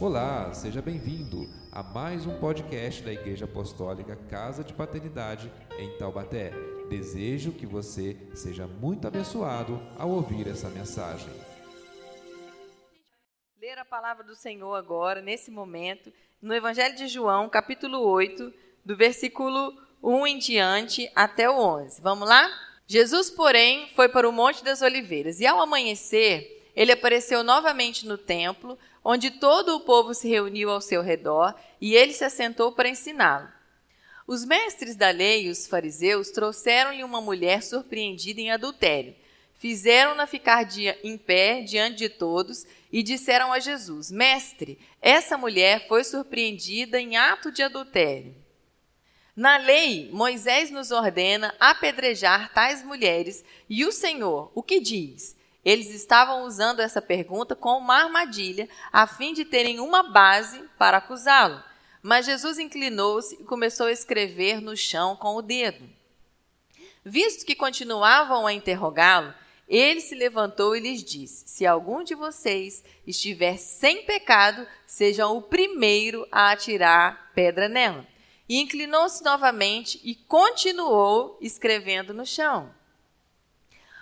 Olá, 0.00 0.52
seja 0.52 0.82
bem-vindo 0.82 1.48
a 1.70 1.80
mais 1.80 2.26
um 2.26 2.38
podcast 2.40 3.00
da 3.02 3.12
Igreja 3.12 3.44
Apostólica 3.44 4.16
Casa 4.28 4.64
de 4.64 4.74
Paternidade 4.74 5.50
em 5.78 5.96
Taubaté. 5.96 6.50
Desejo 6.90 7.52
que 7.52 7.64
você 7.64 8.16
seja 8.34 8.66
muito 8.66 9.06
abençoado 9.06 9.80
ao 9.96 10.10
ouvir 10.10 10.48
essa 10.48 10.68
mensagem. 10.68 11.28
Ler 13.60 13.78
a 13.78 13.84
palavra 13.84 14.24
do 14.24 14.34
Senhor 14.34 14.74
agora, 14.74 15.22
nesse 15.22 15.50
momento, 15.50 16.12
no 16.42 16.52
Evangelho 16.52 16.96
de 16.96 17.06
João, 17.06 17.48
capítulo 17.48 18.00
8, 18.00 18.52
do 18.84 18.96
versículo 18.96 19.72
1 20.02 20.26
em 20.26 20.38
diante 20.38 21.10
até 21.14 21.48
o 21.48 21.56
11. 21.56 22.02
Vamos 22.02 22.28
lá? 22.28 22.50
Jesus, 22.86 23.30
porém, 23.30 23.88
foi 23.94 24.08
para 24.08 24.28
o 24.28 24.32
Monte 24.32 24.64
das 24.64 24.82
Oliveiras 24.82 25.38
e, 25.38 25.46
ao 25.46 25.60
amanhecer, 25.60 26.54
ele 26.74 26.90
apareceu 26.90 27.44
novamente 27.44 28.06
no 28.06 28.18
templo 28.18 28.76
onde 29.04 29.30
todo 29.32 29.76
o 29.76 29.80
povo 29.80 30.14
se 30.14 30.28
reuniu 30.28 30.70
ao 30.70 30.80
seu 30.80 31.02
redor 31.02 31.54
e 31.80 31.94
ele 31.94 32.12
se 32.12 32.24
assentou 32.24 32.72
para 32.72 32.88
ensiná-lo. 32.88 33.48
Os 34.26 34.44
mestres 34.44 34.96
da 34.96 35.10
lei 35.10 35.46
e 35.46 35.50
os 35.50 35.66
fariseus 35.66 36.30
trouxeram-lhe 36.30 37.04
uma 37.04 37.20
mulher 37.20 37.62
surpreendida 37.62 38.40
em 38.40 38.50
adultério. 38.50 39.14
Fizeram-na 39.58 40.26
ficar 40.26 40.66
em 41.02 41.18
pé 41.18 41.60
diante 41.60 41.96
de 41.96 42.08
todos 42.08 42.66
e 42.90 43.02
disseram 43.02 43.52
a 43.52 43.60
Jesus: 43.60 44.10
Mestre, 44.10 44.78
essa 45.00 45.36
mulher 45.36 45.86
foi 45.86 46.04
surpreendida 46.04 46.98
em 47.00 47.16
ato 47.16 47.52
de 47.52 47.62
adultério. 47.62 48.34
Na 49.36 49.56
lei, 49.56 50.10
Moisés 50.12 50.70
nos 50.70 50.90
ordena 50.90 51.54
apedrejar 51.58 52.52
tais 52.54 52.84
mulheres, 52.84 53.44
e 53.68 53.84
o 53.84 53.90
Senhor, 53.90 54.50
o 54.54 54.62
que 54.62 54.80
diz? 54.80 55.36
Eles 55.64 55.88
estavam 55.90 56.44
usando 56.44 56.80
essa 56.80 57.00
pergunta 57.00 57.56
como 57.56 57.78
uma 57.78 58.04
armadilha, 58.04 58.68
a 58.92 59.06
fim 59.06 59.32
de 59.32 59.44
terem 59.44 59.80
uma 59.80 60.02
base 60.02 60.62
para 60.78 60.98
acusá-lo. 60.98 61.62
Mas 62.02 62.26
Jesus 62.26 62.58
inclinou-se 62.58 63.34
e 63.36 63.44
começou 63.44 63.86
a 63.86 63.92
escrever 63.92 64.60
no 64.60 64.76
chão 64.76 65.16
com 65.16 65.36
o 65.36 65.42
dedo. 65.42 65.88
Visto 67.02 67.46
que 67.46 67.54
continuavam 67.54 68.46
a 68.46 68.52
interrogá-lo, 68.52 69.32
ele 69.66 70.00
se 70.00 70.14
levantou 70.14 70.76
e 70.76 70.80
lhes 70.80 71.02
disse: 71.02 71.48
Se 71.48 71.64
algum 71.64 72.04
de 72.04 72.14
vocês 72.14 72.84
estiver 73.06 73.56
sem 73.56 74.04
pecado, 74.04 74.66
seja 74.86 75.26
o 75.26 75.40
primeiro 75.40 76.26
a 76.30 76.50
atirar 76.50 77.32
pedra 77.34 77.68
nela. 77.68 78.06
E 78.46 78.60
inclinou-se 78.60 79.24
novamente 79.24 79.98
e 80.04 80.14
continuou 80.14 81.38
escrevendo 81.40 82.12
no 82.12 82.26
chão. 82.26 82.74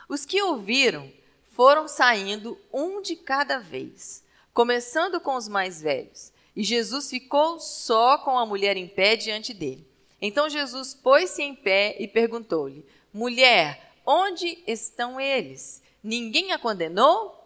Os 0.08 0.26
que 0.26 0.42
ouviram 0.42 1.10
foram 1.54 1.86
saindo 1.86 2.58
um 2.72 3.00
de 3.00 3.16
cada 3.16 3.58
vez, 3.58 4.24
começando 4.52 5.20
com 5.20 5.36
os 5.36 5.48
mais 5.48 5.80
velhos. 5.80 6.32
E 6.54 6.62
Jesus 6.62 7.08
ficou 7.08 7.58
só 7.58 8.18
com 8.18 8.38
a 8.38 8.44
mulher 8.44 8.76
em 8.76 8.88
pé 8.88 9.16
diante 9.16 9.54
dele. 9.54 9.86
Então 10.20 10.48
Jesus 10.48 10.94
pôs-se 10.94 11.42
em 11.42 11.54
pé 11.54 11.96
e 11.98 12.06
perguntou-lhe: 12.06 12.84
Mulher, 13.12 13.92
onde 14.04 14.62
estão 14.66 15.20
eles? 15.20 15.82
Ninguém 16.02 16.52
a 16.52 16.58
condenou? 16.58 17.38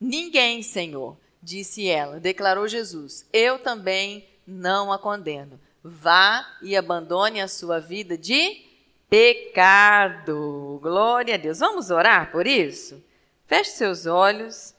Ninguém, 0.00 0.62
Senhor, 0.62 1.16
disse 1.42 1.88
ela. 1.88 2.18
Declarou 2.18 2.66
Jesus: 2.66 3.26
Eu 3.32 3.58
também 3.58 4.26
não 4.46 4.92
a 4.92 4.98
condeno. 4.98 5.60
Vá 5.82 6.46
e 6.62 6.76
abandone 6.76 7.40
a 7.40 7.48
sua 7.48 7.78
vida 7.78 8.18
de 8.18 8.64
pecado. 9.08 10.78
Glória 10.82 11.34
a 11.34 11.38
Deus. 11.38 11.58
Vamos 11.60 11.90
orar 11.90 12.30
por 12.30 12.46
isso? 12.46 13.02
Feche 13.50 13.72
seus 13.72 14.06
olhos. 14.06 14.76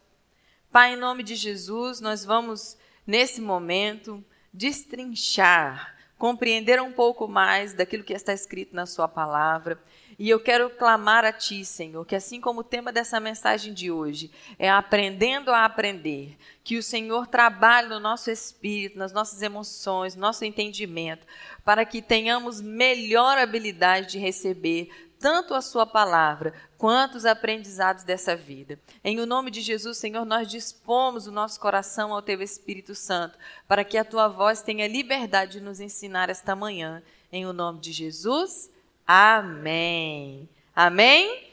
Pai, 0.72 0.94
em 0.94 0.96
nome 0.96 1.24
de 1.24 1.36
Jesus, 1.36 2.00
nós 2.00 2.24
vamos, 2.24 2.78
nesse 3.06 3.42
momento, 3.42 4.24
destrinchar, 4.54 5.94
compreender 6.18 6.82
um 6.82 6.94
pouco 6.94 7.28
mais 7.28 7.74
daquilo 7.74 8.06
que 8.06 8.14
está 8.14 8.32
escrito 8.32 8.74
na 8.74 8.86
Sua 8.86 9.10
palavra. 9.10 9.78
E 10.18 10.30
eu 10.30 10.40
quero 10.40 10.70
clamar 10.70 11.26
a 11.26 11.34
Ti, 11.34 11.66
Senhor, 11.66 12.06
que 12.06 12.16
assim 12.16 12.40
como 12.40 12.62
o 12.62 12.64
tema 12.64 12.94
dessa 12.94 13.20
mensagem 13.20 13.74
de 13.74 13.92
hoje 13.92 14.32
é 14.58 14.70
aprendendo 14.70 15.52
a 15.52 15.66
aprender, 15.66 16.38
que 16.64 16.78
o 16.78 16.84
Senhor 16.84 17.28
trabalhe 17.28 17.90
no 17.90 18.00
nosso 18.00 18.32
espírito, 18.32 18.98
nas 18.98 19.12
nossas 19.12 19.42
emoções, 19.42 20.16
no 20.16 20.22
nosso 20.22 20.46
entendimento, 20.46 21.28
para 21.66 21.84
que 21.84 22.02
tenhamos 22.02 22.62
melhor 22.62 23.38
habilidade 23.38 24.12
de 24.12 24.18
receber 24.18 25.12
tanto 25.22 25.54
a 25.54 25.62
sua 25.62 25.86
palavra 25.86 26.54
quanto 26.82 27.14
os 27.14 27.28
aprendizados 27.28 28.04
dessa 28.04 28.36
vida. 28.36 28.80
Em 29.04 29.20
o 29.20 29.26
nome 29.28 29.52
de 29.52 29.62
Jesus, 29.62 30.00
Senhor, 30.00 30.26
nós 30.26 30.48
dispomos 30.48 31.28
o 31.28 31.32
nosso 31.32 31.60
coração 31.60 32.12
ao 32.12 32.24
teu 32.24 32.42
Espírito 32.42 32.96
Santo, 32.96 33.38
para 33.68 33.84
que 33.84 34.00
a 34.00 34.04
tua 34.04 34.28
voz 34.28 34.64
tenha 34.64 34.88
liberdade 34.88 35.60
de 35.60 35.62
nos 35.62 35.80
ensinar 35.80 36.28
esta 36.32 36.56
manhã. 36.56 37.04
Em 37.32 37.46
o 37.46 37.54
nome 37.54 37.80
de 37.80 37.92
Jesus, 37.92 38.72
amém. 39.06 40.50
Amém? 40.76 41.48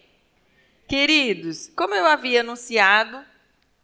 Queridos, 0.88 1.70
como 1.76 1.94
eu 1.94 2.06
havia 2.06 2.40
anunciado 2.40 3.22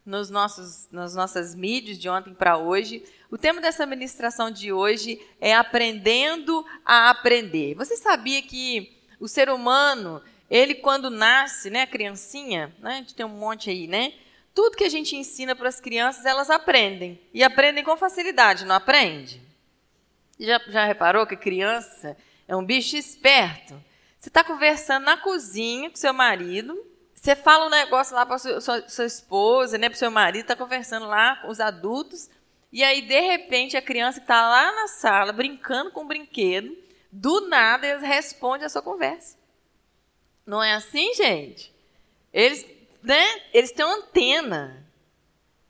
nos 0.03 0.31
nossos, 0.31 0.89
nas 0.91 1.13
nossas 1.13 1.53
mídias 1.53 1.99
de 1.99 2.09
ontem 2.09 2.33
para 2.33 2.57
hoje, 2.57 3.03
o 3.29 3.37
tema 3.37 3.61
dessa 3.61 3.85
ministração 3.85 4.49
de 4.49 4.73
hoje 4.73 5.23
é 5.39 5.53
aprendendo 5.53 6.65
a 6.83 7.11
aprender. 7.11 7.75
Você 7.75 7.95
sabia 7.95 8.41
que 8.41 8.95
o 9.19 9.27
ser 9.27 9.49
humano, 9.49 10.23
ele 10.49 10.75
quando 10.75 11.09
nasce, 11.09 11.69
né, 11.69 11.81
a 11.83 11.87
criancinha, 11.87 12.73
né, 12.79 12.91
a 12.91 12.95
gente 12.97 13.15
tem 13.15 13.25
um 13.25 13.29
monte 13.29 13.69
aí, 13.69 13.87
né? 13.87 14.13
Tudo 14.53 14.77
que 14.77 14.83
a 14.83 14.89
gente 14.89 15.15
ensina 15.15 15.55
para 15.55 15.67
as 15.67 15.81
crianças, 15.81 16.25
elas 16.25 16.49
aprendem. 16.49 17.19
E 17.33 17.43
aprendem 17.43 17.83
com 17.83 17.97
facilidade, 17.97 18.65
não 18.65 18.75
aprende? 18.75 19.41
Já, 20.39 20.59
já 20.67 20.85
reparou 20.85 21.25
que 21.25 21.35
criança 21.35 22.15
é 22.47 22.55
um 22.55 22.63
bicho 22.63 22.95
esperto? 22.95 23.81
Você 24.19 24.29
está 24.29 24.43
conversando 24.43 25.03
na 25.03 25.17
cozinha 25.17 25.89
com 25.89 25.95
seu 25.95 26.13
marido, 26.13 26.75
você 27.13 27.35
fala 27.35 27.65
um 27.67 27.69
negócio 27.69 28.15
lá 28.15 28.25
para 28.25 28.37
sua, 28.37 28.61
sua, 28.61 28.87
sua 28.87 29.05
esposa, 29.05 29.77
né, 29.77 29.89
para 29.89 29.97
seu 29.97 30.11
marido, 30.11 30.43
está 30.43 30.55
conversando 30.55 31.07
lá 31.07 31.37
com 31.37 31.49
os 31.49 31.59
adultos, 31.59 32.29
e 32.71 32.83
aí, 32.83 33.01
de 33.01 33.19
repente, 33.21 33.77
a 33.77 33.81
criança 33.81 34.19
está 34.19 34.49
lá 34.49 34.71
na 34.71 34.87
sala, 34.89 35.31
brincando 35.31 35.91
com 35.91 36.01
o 36.01 36.07
brinquedo, 36.07 36.75
do 37.09 37.47
nada 37.47 37.87
eles 37.87 38.01
respondem 38.01 38.65
a 38.65 38.69
sua 38.69 38.81
conversa. 38.81 39.37
Não 40.45 40.61
é 40.61 40.73
assim, 40.73 41.13
gente? 41.13 41.73
Eles, 42.31 42.65
né, 43.01 43.23
eles 43.53 43.71
têm 43.71 43.85
uma 43.85 43.95
antena 43.95 44.85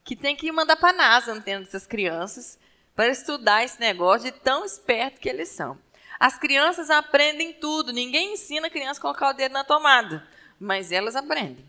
que 0.04 0.16
tem 0.16 0.36
que 0.36 0.52
mandar 0.52 0.76
para 0.76 0.90
a 0.90 0.98
NASA 0.98 1.32
a 1.32 1.36
antena 1.36 1.62
dessas 1.62 1.88
crianças 1.88 2.60
para 2.96 3.10
estudar 3.10 3.64
esse 3.64 3.80
negócio 3.80 4.32
de 4.32 4.38
tão 4.40 4.66
esperto 4.66 5.20
que 5.20 5.30
eles 5.30 5.50
são. 5.50 5.78
As 6.20 6.38
crianças 6.38 6.90
aprendem 6.90 7.54
tudo. 7.54 7.92
Ninguém 7.92 8.34
ensina 8.34 8.68
a 8.68 8.70
criança 8.70 9.00
a 9.00 9.02
colocar 9.02 9.30
o 9.30 9.34
dedo 9.34 9.52
na 9.52 9.64
tomada, 9.64 10.28
mas 10.60 10.92
elas 10.92 11.16
aprendem. 11.16 11.66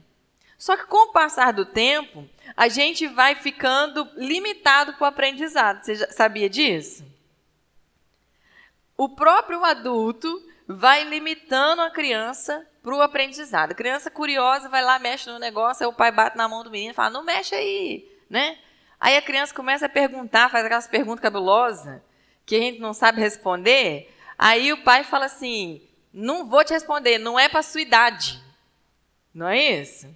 Só 0.58 0.76
que 0.76 0.86
com 0.86 1.08
o 1.08 1.12
passar 1.12 1.52
do 1.52 1.66
tempo, 1.66 2.28
a 2.56 2.68
gente 2.68 3.06
vai 3.06 3.34
ficando 3.34 4.08
limitado 4.16 4.94
para 4.94 5.04
o 5.04 5.08
aprendizado. 5.08 5.84
Você 5.84 5.96
já 5.96 6.10
sabia 6.10 6.48
disso? 6.48 7.04
o 8.96 9.08
próprio 9.08 9.62
adulto 9.64 10.42
vai 10.66 11.04
limitando 11.04 11.82
a 11.82 11.90
criança 11.90 12.66
para 12.82 12.94
o 12.94 13.02
aprendizado. 13.02 13.72
A 13.72 13.74
criança 13.74 14.10
curiosa 14.10 14.68
vai 14.68 14.82
lá, 14.82 14.98
mexe 14.98 15.30
no 15.30 15.38
negócio, 15.38 15.84
aí 15.84 15.88
o 15.88 15.96
pai 15.96 16.10
bate 16.10 16.36
na 16.36 16.48
mão 16.48 16.64
do 16.64 16.70
menino 16.70 16.92
e 16.92 16.94
fala, 16.94 17.10
não 17.10 17.24
mexe 17.24 17.54
aí, 17.54 18.08
né? 18.28 18.58
Aí 18.98 19.16
a 19.16 19.22
criança 19.22 19.54
começa 19.54 19.86
a 19.86 19.88
perguntar, 19.88 20.50
faz 20.50 20.64
aquelas 20.64 20.88
perguntas 20.88 21.20
cabulosas 21.20 22.00
que 22.44 22.56
a 22.56 22.60
gente 22.60 22.80
não 22.80 22.94
sabe 22.94 23.20
responder. 23.20 24.12
Aí 24.38 24.72
o 24.72 24.82
pai 24.82 25.04
fala 25.04 25.26
assim, 25.26 25.82
não 26.12 26.46
vou 26.46 26.64
te 26.64 26.72
responder, 26.72 27.18
não 27.18 27.38
é 27.38 27.48
para 27.48 27.62
sua 27.62 27.80
idade. 27.80 28.42
Não 29.34 29.48
é 29.48 29.58
isso? 29.58 30.08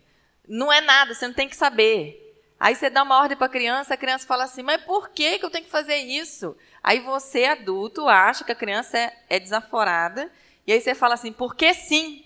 Não 0.49 0.73
é 0.73 0.81
nada, 0.81 1.15
você 1.15 1.27
não 1.27 1.35
tem 1.35 1.49
que 1.49 1.57
saber. 1.57 2.17
Aí 2.59 2.75
você 2.75 2.91
dá 2.91 3.03
uma 3.03 3.19
ordem 3.19 3.37
para 3.37 3.47
a 3.47 3.51
criança, 3.51 3.95
a 3.95 3.97
criança 3.97 4.27
fala 4.27 4.45
assim, 4.45 4.63
mas 4.63 4.83
por 4.83 5.11
que, 5.11 5.39
que 5.39 5.45
eu 5.45 5.51
tenho 5.51 5.65
que 5.65 5.71
fazer 5.71 5.97
isso? 5.97 6.57
Aí 6.83 7.01
você, 7.01 7.45
adulto, 7.45 8.09
acha 8.09 8.45
que 8.45 8.53
a 8.53 8.57
criança 8.57 8.99
é, 8.99 9.17
é 9.29 9.41
desaforada, 9.41 10.31
e 10.67 10.73
aí 10.73 10.81
você 10.81 10.95
fala 10.95 11.15
assim, 11.15 11.33
por 11.33 11.55
que 11.55 11.75
sim? 11.75 12.25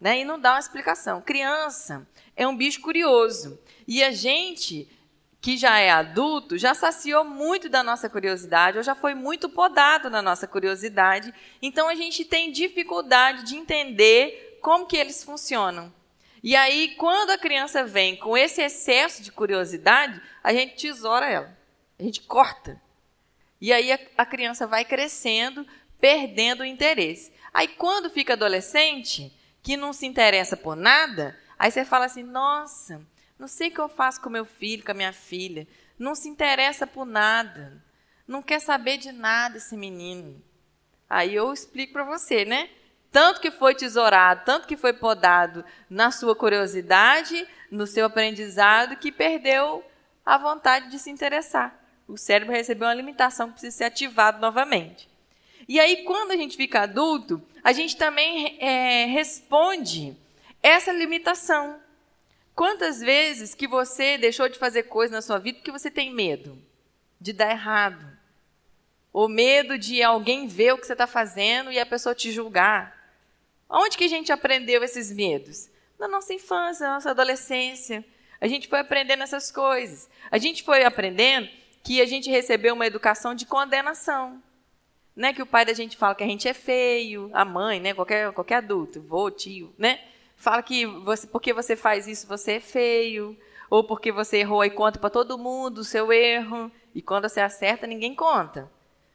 Né? 0.00 0.20
E 0.20 0.24
não 0.24 0.38
dá 0.38 0.52
uma 0.52 0.58
explicação. 0.58 1.20
Criança 1.20 2.06
é 2.36 2.46
um 2.46 2.56
bicho 2.56 2.80
curioso. 2.80 3.58
E 3.86 4.02
a 4.02 4.10
gente, 4.10 4.88
que 5.40 5.56
já 5.56 5.78
é 5.78 5.90
adulto, 5.90 6.58
já 6.58 6.74
saciou 6.74 7.24
muito 7.24 7.68
da 7.68 7.82
nossa 7.82 8.10
curiosidade, 8.10 8.78
ou 8.78 8.82
já 8.82 8.94
foi 8.94 9.14
muito 9.14 9.48
podado 9.48 10.10
na 10.10 10.20
nossa 10.20 10.46
curiosidade. 10.46 11.32
Então 11.60 11.88
a 11.88 11.94
gente 11.94 12.24
tem 12.24 12.50
dificuldade 12.50 13.44
de 13.44 13.56
entender 13.56 14.58
como 14.60 14.86
que 14.86 14.96
eles 14.96 15.22
funcionam. 15.22 15.92
E 16.42 16.56
aí, 16.56 16.96
quando 16.96 17.30
a 17.30 17.38
criança 17.38 17.84
vem 17.84 18.16
com 18.16 18.36
esse 18.36 18.60
excesso 18.60 19.22
de 19.22 19.30
curiosidade, 19.30 20.20
a 20.42 20.52
gente 20.52 20.74
tesoura 20.74 21.30
ela. 21.30 21.61
A 21.98 22.02
gente 22.02 22.22
corta. 22.22 22.80
E 23.60 23.72
aí 23.72 23.92
a, 23.92 23.98
a 24.18 24.26
criança 24.26 24.66
vai 24.66 24.84
crescendo, 24.84 25.66
perdendo 26.00 26.62
o 26.62 26.66
interesse. 26.66 27.32
Aí 27.54 27.68
quando 27.68 28.10
fica 28.10 28.32
adolescente, 28.32 29.32
que 29.62 29.76
não 29.76 29.92
se 29.92 30.06
interessa 30.06 30.56
por 30.56 30.74
nada, 30.74 31.38
aí 31.58 31.70
você 31.70 31.84
fala 31.84 32.06
assim: 32.06 32.22
nossa, 32.22 33.00
não 33.38 33.46
sei 33.46 33.68
o 33.68 33.72
que 33.72 33.80
eu 33.80 33.88
faço 33.88 34.20
com 34.20 34.28
meu 34.28 34.44
filho, 34.44 34.84
com 34.84 34.90
a 34.90 34.94
minha 34.94 35.12
filha. 35.12 35.66
Não 35.98 36.14
se 36.14 36.28
interessa 36.28 36.86
por 36.86 37.04
nada. 37.04 37.82
Não 38.26 38.42
quer 38.42 38.60
saber 38.60 38.98
de 38.98 39.12
nada 39.12 39.58
esse 39.58 39.76
menino. 39.76 40.42
Aí 41.08 41.34
eu 41.34 41.52
explico 41.52 41.92
para 41.92 42.04
você, 42.04 42.44
né? 42.44 42.70
Tanto 43.10 43.40
que 43.40 43.50
foi 43.50 43.74
tesourado, 43.74 44.42
tanto 44.44 44.66
que 44.66 44.76
foi 44.76 44.94
podado 44.94 45.62
na 45.88 46.10
sua 46.10 46.34
curiosidade, 46.34 47.46
no 47.70 47.86
seu 47.86 48.06
aprendizado, 48.06 48.96
que 48.96 49.12
perdeu 49.12 49.84
a 50.24 50.38
vontade 50.38 50.88
de 50.88 50.98
se 50.98 51.10
interessar. 51.10 51.78
O 52.12 52.18
cérebro 52.18 52.54
recebeu 52.54 52.86
uma 52.86 52.92
limitação 52.92 53.46
que 53.46 53.54
precisa 53.54 53.74
ser 53.74 53.84
ativado 53.84 54.38
novamente. 54.38 55.08
E 55.66 55.80
aí, 55.80 56.04
quando 56.04 56.32
a 56.32 56.36
gente 56.36 56.58
fica 56.58 56.82
adulto, 56.82 57.42
a 57.64 57.72
gente 57.72 57.96
também 57.96 58.58
é, 58.60 59.06
responde 59.06 60.14
essa 60.62 60.92
limitação. 60.92 61.80
Quantas 62.54 63.00
vezes 63.00 63.54
que 63.54 63.66
você 63.66 64.18
deixou 64.18 64.46
de 64.46 64.58
fazer 64.58 64.82
coisas 64.82 65.10
na 65.10 65.22
sua 65.22 65.38
vida 65.38 65.56
porque 65.56 65.72
você 65.72 65.90
tem 65.90 66.12
medo 66.12 66.58
de 67.18 67.32
dar 67.32 67.50
errado? 67.50 68.06
Ou 69.10 69.26
medo 69.26 69.78
de 69.78 70.02
alguém 70.02 70.46
ver 70.46 70.74
o 70.74 70.78
que 70.78 70.86
você 70.86 70.92
está 70.92 71.06
fazendo 71.06 71.72
e 71.72 71.78
a 71.78 71.86
pessoa 71.86 72.14
te 72.14 72.30
julgar? 72.30 72.94
Onde 73.70 73.96
que 73.96 74.04
a 74.04 74.08
gente 74.08 74.30
aprendeu 74.30 74.84
esses 74.84 75.10
medos? 75.10 75.70
Na 75.98 76.06
nossa 76.06 76.34
infância, 76.34 76.86
na 76.86 76.94
nossa 76.94 77.12
adolescência. 77.12 78.04
A 78.38 78.46
gente 78.46 78.68
foi 78.68 78.80
aprendendo 78.80 79.22
essas 79.22 79.50
coisas. 79.50 80.10
A 80.30 80.36
gente 80.36 80.62
foi 80.62 80.84
aprendendo 80.84 81.61
que 81.82 82.00
a 82.00 82.06
gente 82.06 82.30
recebeu 82.30 82.74
uma 82.74 82.86
educação 82.86 83.34
de 83.34 83.46
condenação. 83.46 84.42
Né, 85.14 85.34
que 85.34 85.42
o 85.42 85.46
pai 85.46 85.66
da 85.66 85.74
gente 85.74 85.94
fala 85.94 86.14
que 86.14 86.24
a 86.24 86.26
gente 86.26 86.48
é 86.48 86.54
feio, 86.54 87.30
a 87.34 87.44
mãe, 87.44 87.78
né, 87.78 87.92
qualquer, 87.92 88.32
qualquer 88.32 88.54
adulto, 88.54 88.98
vô, 89.02 89.30
tio, 89.30 89.74
né, 89.76 90.00
fala 90.38 90.62
que 90.62 90.86
você, 90.86 91.26
porque 91.26 91.52
você 91.52 91.76
faz 91.76 92.08
isso 92.08 92.26
você 92.26 92.52
é 92.52 92.60
feio, 92.60 93.36
ou 93.68 93.84
porque 93.84 94.10
você 94.10 94.38
errou 94.38 94.64
e 94.64 94.70
conta 94.70 94.98
para 94.98 95.10
todo 95.10 95.36
mundo 95.36 95.78
o 95.78 95.84
seu 95.84 96.10
erro, 96.10 96.72
e 96.94 97.02
quando 97.02 97.28
você 97.28 97.42
acerta 97.42 97.86
ninguém 97.86 98.14
conta. 98.14 98.70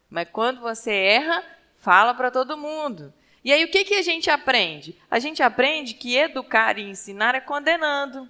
Mas 0.07 0.29
quando 0.31 0.61
você 0.61 0.91
erra, 0.91 1.43
fala 1.77 2.13
para 2.13 2.29
todo 2.29 2.57
mundo. 2.57 3.13
E 3.43 3.51
aí 3.51 3.63
o 3.63 3.71
que, 3.71 3.85
que 3.85 3.95
a 3.95 4.01
gente 4.01 4.29
aprende? 4.29 4.95
A 5.09 5.19
gente 5.19 5.41
aprende 5.41 5.93
que 5.93 6.15
educar 6.15 6.77
e 6.77 6.89
ensinar 6.89 7.33
é 7.33 7.39
condenando, 7.39 8.27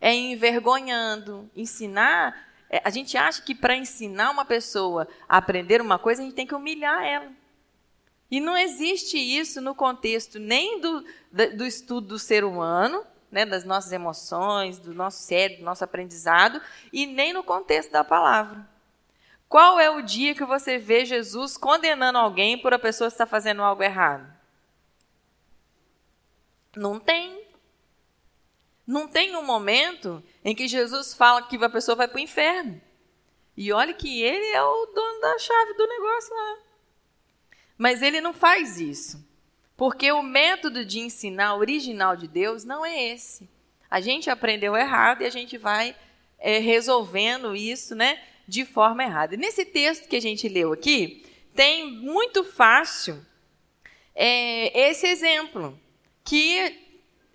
é 0.00 0.12
envergonhando. 0.12 1.50
Ensinar 1.54 2.51
a 2.82 2.90
gente 2.90 3.16
acha 3.18 3.42
que 3.42 3.54
para 3.54 3.76
ensinar 3.76 4.30
uma 4.30 4.44
pessoa 4.44 5.06
a 5.28 5.36
aprender 5.36 5.80
uma 5.80 5.98
coisa, 5.98 6.22
a 6.22 6.24
gente 6.24 6.34
tem 6.34 6.46
que 6.46 6.54
humilhar 6.54 7.04
ela. 7.04 7.30
E 8.30 8.40
não 8.40 8.56
existe 8.56 9.18
isso 9.18 9.60
no 9.60 9.74
contexto 9.74 10.38
nem 10.38 10.80
do, 10.80 11.04
do 11.54 11.66
estudo 11.66 12.08
do 12.08 12.18
ser 12.18 12.44
humano, 12.44 13.04
né, 13.30 13.44
das 13.44 13.64
nossas 13.64 13.92
emoções, 13.92 14.78
do 14.78 14.94
nosso 14.94 15.22
cérebro, 15.22 15.58
do 15.58 15.64
nosso 15.66 15.84
aprendizado, 15.84 16.60
e 16.90 17.04
nem 17.04 17.32
no 17.32 17.42
contexto 17.42 17.90
da 17.90 18.02
palavra. 18.02 18.66
Qual 19.48 19.78
é 19.78 19.90
o 19.90 20.00
dia 20.00 20.34
que 20.34 20.46
você 20.46 20.78
vê 20.78 21.04
Jesus 21.04 21.58
condenando 21.58 22.16
alguém 22.16 22.56
por 22.56 22.72
a 22.72 22.78
pessoa 22.78 23.08
estar 23.08 23.26
fazendo 23.26 23.62
algo 23.62 23.82
errado? 23.82 24.26
Não 26.74 26.98
tem. 26.98 27.42
Não 28.86 29.06
tem 29.06 29.36
um 29.36 29.44
momento 29.44 30.24
em 30.44 30.54
que 30.54 30.66
Jesus 30.66 31.14
fala 31.14 31.42
que 31.42 31.56
a 31.56 31.70
pessoa 31.70 31.96
vai 31.96 32.08
para 32.08 32.16
o 32.16 32.20
inferno. 32.20 32.80
E 33.56 33.72
olha 33.72 33.92
que 33.92 34.22
ele 34.22 34.46
é 34.46 34.62
o 34.62 34.86
dono 34.86 35.20
da 35.20 35.38
chave 35.38 35.74
do 35.74 35.86
negócio 35.86 36.34
lá. 36.34 36.58
Mas 37.76 38.02
ele 38.02 38.20
não 38.20 38.32
faz 38.32 38.80
isso. 38.80 39.24
Porque 39.76 40.10
o 40.12 40.22
método 40.22 40.84
de 40.84 41.00
ensinar 41.00 41.56
original 41.56 42.16
de 42.16 42.28
Deus 42.28 42.64
não 42.64 42.84
é 42.84 43.10
esse. 43.10 43.48
A 43.90 44.00
gente 44.00 44.30
aprendeu 44.30 44.76
errado 44.76 45.22
e 45.22 45.26
a 45.26 45.30
gente 45.30 45.58
vai 45.58 45.94
é, 46.38 46.58
resolvendo 46.58 47.54
isso 47.54 47.94
né, 47.94 48.22
de 48.48 48.64
forma 48.64 49.02
errada. 49.02 49.34
E 49.34 49.38
nesse 49.38 49.64
texto 49.64 50.08
que 50.08 50.16
a 50.16 50.20
gente 50.20 50.48
leu 50.48 50.72
aqui, 50.72 51.26
tem 51.54 51.90
muito 51.90 52.42
fácil 52.44 53.24
é, 54.14 54.88
esse 54.88 55.06
exemplo, 55.06 55.78
que 56.24 56.78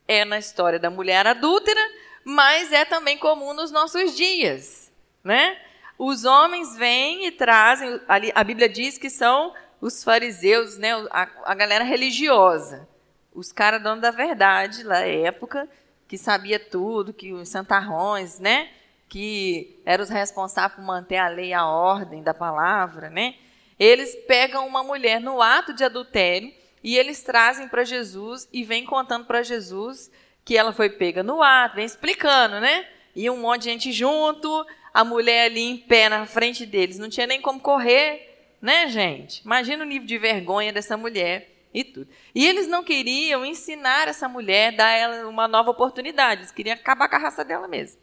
é 0.07 0.25
na 0.25 0.39
história 0.39 0.80
da 0.80 0.89
mulher 0.89 1.27
adúltera, 1.27 1.81
mas 2.29 2.74
é 2.74 2.83
também 2.83 3.18
comum 3.18 3.53
nos 3.53 3.71
nossos 3.71 4.13
dias, 4.13 4.91
né? 5.24 5.57
Os 5.97 6.25
homens 6.25 6.75
vêm 6.75 7.25
e 7.25 7.31
trazem, 7.31 8.01
a 8.35 8.44
Bíblia 8.44 8.68
diz 8.68 8.97
que 8.97 9.09
são 9.09 9.53
os 9.79 10.03
fariseus, 10.03 10.77
né, 10.77 10.91
a, 11.09 11.29
a 11.45 11.56
galera 11.56 11.85
religiosa, 11.85 12.85
os 13.33 13.53
caras 13.53 13.81
donos 13.81 14.01
da 14.01 14.12
verdade 14.12 14.83
da 14.83 15.07
época, 15.07 15.69
que 16.06 16.18
sabia 16.18 16.59
tudo, 16.59 17.13
que 17.13 17.31
os 17.31 17.47
santarrões, 17.47 18.39
né, 18.39 18.71
que 19.07 19.79
eram 19.85 20.03
os 20.03 20.09
responsáveis 20.09 20.75
por 20.75 20.83
manter 20.83 21.19
a 21.19 21.29
lei, 21.29 21.53
a 21.53 21.65
ordem 21.65 22.21
da 22.21 22.33
palavra, 22.33 23.09
né? 23.09 23.35
Eles 23.79 24.13
pegam 24.27 24.68
uma 24.68 24.83
mulher 24.83 25.21
no 25.21 25.41
ato 25.41 25.74
de 25.74 25.85
adultério 25.85 26.53
e 26.83 26.97
eles 26.97 27.24
trazem 27.24 27.69
para 27.69 27.85
Jesus 27.85 28.50
e 28.51 28.65
vêm 28.65 28.85
contando 28.85 29.25
para 29.25 29.44
Jesus 29.44 30.12
que 30.48 30.58
ela 30.58 30.72
foi 30.72 30.90
pega 30.90 31.22
no 31.22 31.44
ato, 31.44 31.76
vem 31.76 31.84
explicando, 31.84 32.62
né? 32.62 32.88
E 33.14 33.30
um 33.30 33.36
monte 33.36 33.64
de 33.64 33.70
gente 33.70 33.92
junto, 33.92 34.66
a 34.94 35.04
mulher 35.04 35.48
ali 35.48 35.62
em 35.62 35.76
pé 35.76 36.08
na 36.08 36.26
frente 36.26 36.66
deles, 36.66 36.98
não 36.98 37.10
tinha 37.10 37.28
nem 37.28 37.42
como 37.42 37.60
correr, 37.60 38.56
né, 38.62 38.88
gente? 38.88 39.44
Imagina 39.44 39.84
o 39.84 39.86
nível 39.86 40.08
de 40.08 40.18
vergonha 40.18 40.72
dessa 40.72 40.96
mulher 40.96 41.52
e 41.74 41.84
tudo. 41.84 42.08
E 42.34 42.48
eles 42.48 42.66
não 42.66 42.82
queriam 42.82 43.44
ensinar 43.44 44.08
essa 44.08 44.30
mulher, 44.30 44.72
dar 44.72 44.90
ela 44.90 45.28
uma 45.28 45.50
nova 45.50 45.72
oportunidade, 45.72 46.44
eles 46.44 46.52
queriam 46.54 46.76
acabar 46.76 47.10
com 47.10 47.18
a 47.18 47.20
raça 47.20 47.44
dela 47.44 47.68
mesmo. 47.68 48.00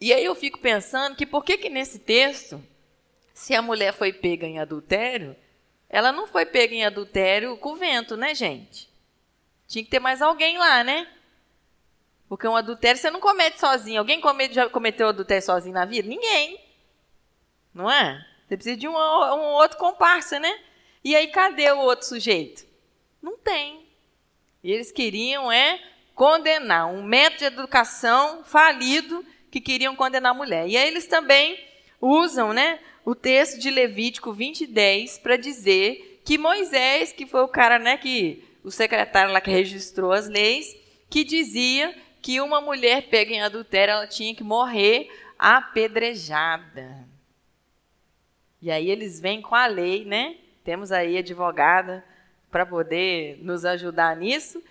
E 0.00 0.14
aí 0.14 0.24
eu 0.24 0.34
fico 0.34 0.58
pensando 0.58 1.14
que 1.14 1.26
por 1.26 1.44
que 1.44 1.58
que 1.58 1.68
nesse 1.68 1.98
texto, 1.98 2.58
se 3.34 3.54
a 3.54 3.60
mulher 3.60 3.92
foi 3.92 4.14
pega 4.14 4.46
em 4.46 4.60
adultério, 4.60 5.36
ela 5.90 6.10
não 6.10 6.26
foi 6.26 6.46
pega 6.46 6.74
em 6.74 6.86
adultério 6.86 7.54
com 7.58 7.72
o 7.72 7.76
vento, 7.76 8.16
né, 8.16 8.34
gente? 8.34 8.88
Tinha 9.66 9.84
que 9.84 9.90
ter 9.90 10.00
mais 10.00 10.22
alguém 10.22 10.56
lá, 10.56 10.82
né? 10.82 11.06
Porque 12.28 12.46
um 12.46 12.56
adultério 12.56 13.00
você 13.00 13.10
não 13.10 13.20
comete 13.20 13.58
sozinho. 13.58 14.00
Alguém 14.00 14.20
comete, 14.20 14.54
já 14.54 14.68
cometeu 14.68 15.08
adultério 15.08 15.44
sozinho 15.44 15.74
na 15.74 15.84
vida? 15.84 16.08
Ninguém. 16.08 16.60
Não 17.72 17.90
é? 17.90 18.24
Você 18.46 18.56
precisa 18.56 18.76
de 18.76 18.86
um, 18.88 18.92
um 18.92 19.52
outro 19.54 19.78
comparsa, 19.78 20.38
né? 20.38 20.58
E 21.02 21.16
aí, 21.16 21.28
cadê 21.28 21.70
o 21.70 21.78
outro 21.78 22.06
sujeito? 22.06 22.66
Não 23.22 23.36
tem. 23.38 23.86
E 24.62 24.72
eles 24.72 24.92
queriam 24.92 25.50
é 25.50 25.80
condenar 26.14 26.88
um 26.88 27.02
método 27.02 27.38
de 27.38 27.44
educação 27.44 28.42
falido 28.44 29.24
que 29.50 29.60
queriam 29.60 29.94
condenar 29.94 30.32
a 30.32 30.34
mulher. 30.34 30.68
E 30.68 30.76
aí 30.76 30.88
eles 30.88 31.06
também 31.06 31.58
usam, 32.00 32.52
né, 32.52 32.80
o 33.04 33.14
texto 33.14 33.58
de 33.58 33.70
Levítico 33.70 34.32
20, 34.32 34.66
10 34.66 35.18
para 35.18 35.36
dizer 35.36 36.20
que 36.24 36.36
Moisés, 36.36 37.12
que 37.12 37.26
foi 37.26 37.42
o 37.42 37.48
cara, 37.48 37.78
né, 37.78 37.96
que 37.96 38.44
o 38.62 38.70
secretário 38.70 39.32
lá 39.32 39.40
que 39.40 39.50
registrou 39.50 40.12
as 40.12 40.28
leis, 40.28 40.76
que 41.08 41.24
dizia 41.24 41.94
que 42.20 42.40
uma 42.40 42.60
mulher 42.60 43.08
pega 43.08 43.32
em 43.32 43.40
adultério, 43.40 43.92
ela 43.92 44.06
tinha 44.06 44.34
que 44.34 44.42
morrer 44.42 45.10
apedrejada. 45.38 47.06
E 48.60 48.70
aí 48.70 48.90
eles 48.90 49.20
vêm 49.20 49.40
com 49.40 49.54
a 49.54 49.66
lei, 49.66 50.04
né? 50.04 50.36
Temos 50.64 50.90
aí 50.90 51.16
advogada 51.16 52.04
para 52.50 52.66
poder 52.66 53.38
nos 53.42 53.64
ajudar 53.64 54.16
nisso, 54.16 54.62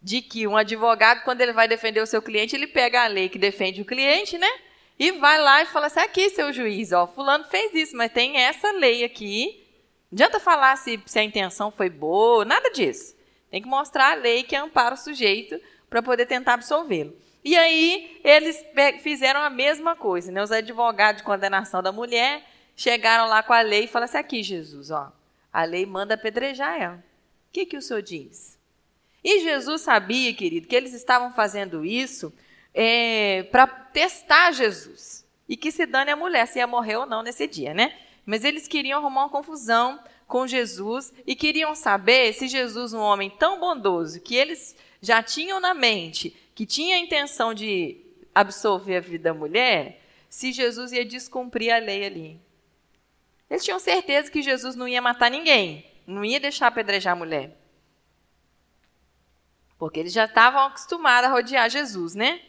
de 0.00 0.20
que 0.20 0.46
um 0.46 0.56
advogado, 0.56 1.22
quando 1.24 1.40
ele 1.40 1.52
vai 1.52 1.66
defender 1.66 2.00
o 2.00 2.06
seu 2.06 2.22
cliente, 2.22 2.54
ele 2.54 2.66
pega 2.66 3.04
a 3.04 3.06
lei 3.06 3.28
que 3.28 3.38
defende 3.38 3.82
o 3.82 3.84
cliente, 3.84 4.38
né? 4.38 4.50
E 4.98 5.12
vai 5.12 5.40
lá 5.40 5.62
e 5.62 5.66
fala 5.66 5.86
assim: 5.86 6.00
aqui, 6.00 6.30
seu 6.30 6.52
juiz, 6.52 6.92
ó, 6.92 7.06
fulano 7.06 7.44
fez 7.44 7.74
isso, 7.74 7.96
mas 7.96 8.12
tem 8.12 8.36
essa 8.36 8.70
lei 8.72 9.02
aqui. 9.04 9.64
Não 10.10 10.16
adianta 10.16 10.38
falar 10.38 10.76
se, 10.76 11.02
se 11.06 11.18
a 11.18 11.24
intenção 11.24 11.72
foi 11.72 11.90
boa, 11.90 12.44
nada 12.44 12.70
disso. 12.70 13.16
Tem 13.50 13.60
que 13.60 13.68
mostrar 13.68 14.12
a 14.12 14.14
lei 14.14 14.42
que 14.44 14.54
ampara 14.54 14.94
o 14.94 14.98
sujeito 14.98 15.60
para 15.94 16.02
poder 16.02 16.26
tentar 16.26 16.54
absolvê-lo. 16.54 17.16
E 17.44 17.56
aí 17.56 18.20
eles 18.24 18.64
fizeram 19.00 19.38
a 19.38 19.48
mesma 19.48 19.94
coisa, 19.94 20.32
né? 20.32 20.42
Os 20.42 20.50
advogados 20.50 21.20
de 21.20 21.24
condenação 21.24 21.80
da 21.80 21.92
mulher 21.92 22.42
chegaram 22.74 23.28
lá 23.28 23.44
com 23.44 23.52
a 23.52 23.60
lei 23.60 23.84
e 23.84 23.86
falaram 23.86 24.10
assim: 24.10 24.18
aqui, 24.18 24.42
Jesus, 24.42 24.90
ó, 24.90 25.12
a 25.52 25.62
lei 25.62 25.86
manda 25.86 26.14
apedrejar 26.14 26.82
ela. 26.82 26.96
O 26.96 27.52
que, 27.52 27.64
que 27.64 27.76
o 27.76 27.82
senhor 27.82 28.02
diz? 28.02 28.58
E 29.22 29.38
Jesus 29.38 29.82
sabia, 29.82 30.34
querido, 30.34 30.66
que 30.66 30.74
eles 30.74 30.92
estavam 30.92 31.32
fazendo 31.32 31.84
isso 31.84 32.34
é, 32.74 33.44
para 33.52 33.68
testar 33.68 34.50
Jesus. 34.50 35.24
E 35.48 35.56
que 35.56 35.70
se 35.70 35.86
dane 35.86 36.10
a 36.10 36.16
mulher, 36.16 36.48
se 36.48 36.58
ia 36.58 36.66
morrer 36.66 36.96
ou 36.96 37.06
não 37.06 37.22
nesse 37.22 37.46
dia, 37.46 37.72
né? 37.72 37.96
Mas 38.26 38.42
eles 38.42 38.66
queriam 38.66 38.98
arrumar 38.98 39.26
uma 39.26 39.30
confusão 39.30 40.00
com 40.26 40.44
Jesus 40.44 41.12
e 41.24 41.36
queriam 41.36 41.72
saber 41.72 42.32
se 42.32 42.48
Jesus, 42.48 42.92
um 42.92 42.98
homem 43.00 43.30
tão 43.30 43.60
bondoso, 43.60 44.20
que 44.20 44.34
eles 44.34 44.74
já 45.04 45.22
tinham 45.22 45.60
na 45.60 45.74
mente, 45.74 46.34
que 46.54 46.64
tinha 46.64 46.96
a 46.96 46.98
intenção 46.98 47.52
de 47.52 48.00
absolver 48.34 48.96
a 48.96 49.00
vida 49.00 49.24
da 49.24 49.34
mulher, 49.34 50.00
se 50.28 50.52
Jesus 50.52 50.92
ia 50.92 51.04
descumprir 51.04 51.72
a 51.72 51.78
lei 51.78 52.04
ali. 52.04 52.40
Eles 53.48 53.64
tinham 53.64 53.78
certeza 53.78 54.30
que 54.30 54.42
Jesus 54.42 54.74
não 54.74 54.88
ia 54.88 55.00
matar 55.00 55.30
ninguém, 55.30 55.86
não 56.06 56.24
ia 56.24 56.40
deixar 56.40 56.66
apedrejar 56.66 57.12
a 57.12 57.16
mulher. 57.16 57.56
Porque 59.78 60.00
eles 60.00 60.12
já 60.12 60.24
estavam 60.24 60.62
acostumados 60.62 61.30
a 61.30 61.32
rodear 61.32 61.68
Jesus, 61.68 62.14
né? 62.14 62.40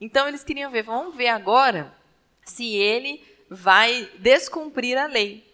Então 0.00 0.28
eles 0.28 0.44
queriam 0.44 0.70
ver, 0.70 0.82
vamos 0.82 1.16
ver 1.16 1.28
agora 1.28 1.92
se 2.44 2.74
ele 2.74 3.24
vai 3.48 4.10
descumprir 4.18 4.98
a 4.98 5.06
lei, 5.06 5.44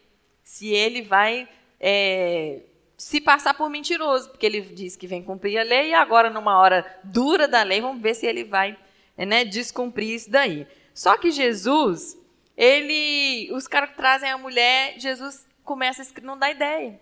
se 0.42 0.68
ele 0.68 1.02
vai 1.02 1.48
é, 1.78 2.60
se 3.02 3.20
passar 3.20 3.52
por 3.54 3.68
mentiroso, 3.68 4.30
porque 4.30 4.46
ele 4.46 4.60
diz 4.60 4.94
que 4.94 5.08
vem 5.08 5.24
cumprir 5.24 5.58
a 5.58 5.64
lei 5.64 5.90
e 5.90 5.94
agora, 5.94 6.30
numa 6.30 6.56
hora 6.56 6.86
dura 7.02 7.48
da 7.48 7.64
lei, 7.64 7.80
vamos 7.80 8.00
ver 8.00 8.14
se 8.14 8.24
ele 8.24 8.44
vai 8.44 8.78
né, 9.16 9.44
descumprir 9.44 10.14
isso 10.14 10.30
daí. 10.30 10.68
Só 10.94 11.16
que 11.16 11.32
Jesus, 11.32 12.16
ele, 12.56 13.50
os 13.52 13.66
caras 13.66 13.90
trazem 13.96 14.30
a 14.30 14.38
mulher, 14.38 15.00
Jesus 15.00 15.48
começa 15.64 16.02
a 16.02 16.20
não 16.20 16.38
dá 16.38 16.52
ideia, 16.52 17.00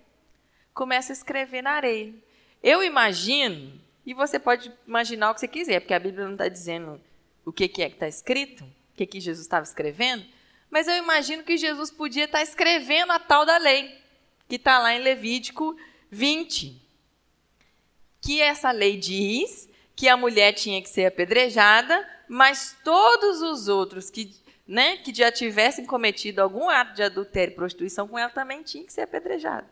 começa 0.73 1.13
a 1.13 1.15
escrever 1.15 1.61
na 1.61 1.73
areia. 1.73 2.15
Eu 2.63 2.83
imagino, 2.83 3.79
e 4.07 4.15
você 4.15 4.39
pode 4.39 4.73
imaginar 4.89 5.31
o 5.31 5.35
que 5.35 5.41
você 5.41 5.49
quiser, 5.49 5.81
porque 5.81 5.95
a 5.95 6.01
Bíblia 6.01 6.25
não 6.25 6.33
está 6.33 6.49
dizendo 6.49 6.99
o 7.45 7.53
que, 7.53 7.69
que 7.69 7.83
é 7.83 7.91
que 7.91 7.97
está 7.97 8.09
escrito, 8.09 8.65
o 8.65 8.97
que, 8.97 9.05
que 9.05 9.21
Jesus 9.21 9.45
estava 9.45 9.65
escrevendo, 9.65 10.25
mas 10.71 10.89
eu 10.89 10.97
imagino 10.97 11.43
que 11.43 11.59
Jesus 11.59 11.91
podia 11.91 12.25
estar 12.25 12.39
tá 12.39 12.43
escrevendo 12.43 13.13
a 13.13 13.19
tal 13.19 13.45
da 13.45 13.59
lei, 13.59 14.01
que 14.49 14.57
está 14.57 14.79
lá 14.79 14.95
em 14.95 15.01
Levítico 15.01 15.77
20. 16.11 16.81
Que 18.21 18.41
essa 18.41 18.71
lei 18.71 18.97
diz 18.97 19.69
que 19.95 20.09
a 20.09 20.17
mulher 20.17 20.53
tinha 20.53 20.81
que 20.83 20.89
ser 20.89 21.07
apedrejada, 21.07 22.09
mas 22.29 22.77
todos 22.83 23.43
os 23.43 23.69
outros 23.69 24.11
que, 24.11 24.35
né, 24.67 24.97
que 24.97 25.15
já 25.15 25.31
tivessem 25.31 25.85
cometido 25.85 26.41
algum 26.41 26.69
ato 26.69 26.95
de 26.95 27.03
adultério 27.03 27.53
e 27.53 27.57
prostituição 27.57 28.09
com 28.09 28.19
ela 28.19 28.31
também 28.31 28.63
tinham 28.63 28.87
que 28.87 28.93
ser 28.93 29.03
apedrejados. 29.03 29.69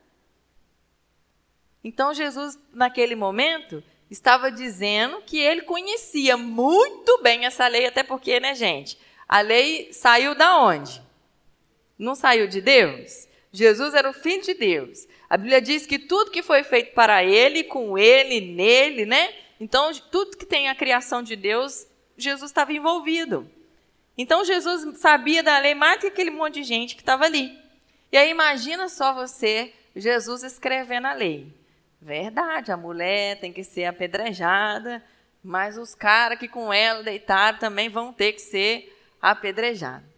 Então 1.82 2.12
Jesus, 2.12 2.58
naquele 2.72 3.14
momento, 3.14 3.82
estava 4.10 4.50
dizendo 4.50 5.22
que 5.22 5.38
ele 5.38 5.62
conhecia 5.62 6.36
muito 6.36 7.22
bem 7.22 7.44
essa 7.44 7.66
lei, 7.66 7.86
até 7.86 8.02
porque, 8.02 8.40
né, 8.40 8.54
gente? 8.54 8.98
A 9.26 9.40
lei 9.40 9.92
saiu 9.92 10.34
da 10.34 10.60
onde? 10.60 11.02
Não 11.98 12.14
saiu 12.14 12.46
de 12.46 12.60
Deus? 12.60 13.28
Jesus 13.52 13.94
era 13.94 14.08
o 14.08 14.14
filho 14.14 14.42
de 14.42 14.54
Deus. 14.54 15.06
A 15.28 15.36
Bíblia 15.36 15.60
diz 15.60 15.84
que 15.84 15.98
tudo 15.98 16.30
que 16.30 16.42
foi 16.42 16.62
feito 16.62 16.94
para 16.94 17.22
ele, 17.22 17.64
com 17.64 17.98
ele, 17.98 18.40
nele, 18.40 19.04
né? 19.04 19.34
Então, 19.60 19.92
tudo 20.10 20.36
que 20.36 20.46
tem 20.46 20.68
a 20.68 20.74
criação 20.74 21.22
de 21.22 21.36
Deus, 21.36 21.86
Jesus 22.16 22.50
estava 22.50 22.72
envolvido. 22.72 23.50
Então, 24.16 24.44
Jesus 24.44 24.98
sabia 24.98 25.42
da 25.42 25.58
lei 25.58 25.74
mais 25.74 26.00
que 26.00 26.06
aquele 26.06 26.30
monte 26.30 26.54
de 26.54 26.64
gente 26.64 26.94
que 26.94 27.02
estava 27.02 27.24
ali. 27.24 27.56
E 28.10 28.16
aí, 28.16 28.30
imagina 28.30 28.88
só 28.88 29.12
você, 29.12 29.72
Jesus 29.94 30.42
escrevendo 30.42 31.06
a 31.06 31.12
lei. 31.12 31.52
Verdade, 32.00 32.72
a 32.72 32.76
mulher 32.76 33.38
tem 33.38 33.52
que 33.52 33.64
ser 33.64 33.84
apedrejada, 33.84 35.04
mas 35.42 35.76
os 35.76 35.94
caras 35.94 36.38
que 36.38 36.48
com 36.48 36.72
ela 36.72 37.02
deitaram 37.02 37.58
também 37.58 37.88
vão 37.88 38.12
ter 38.12 38.32
que 38.32 38.40
ser 38.40 38.96
apedrejados. 39.20 40.08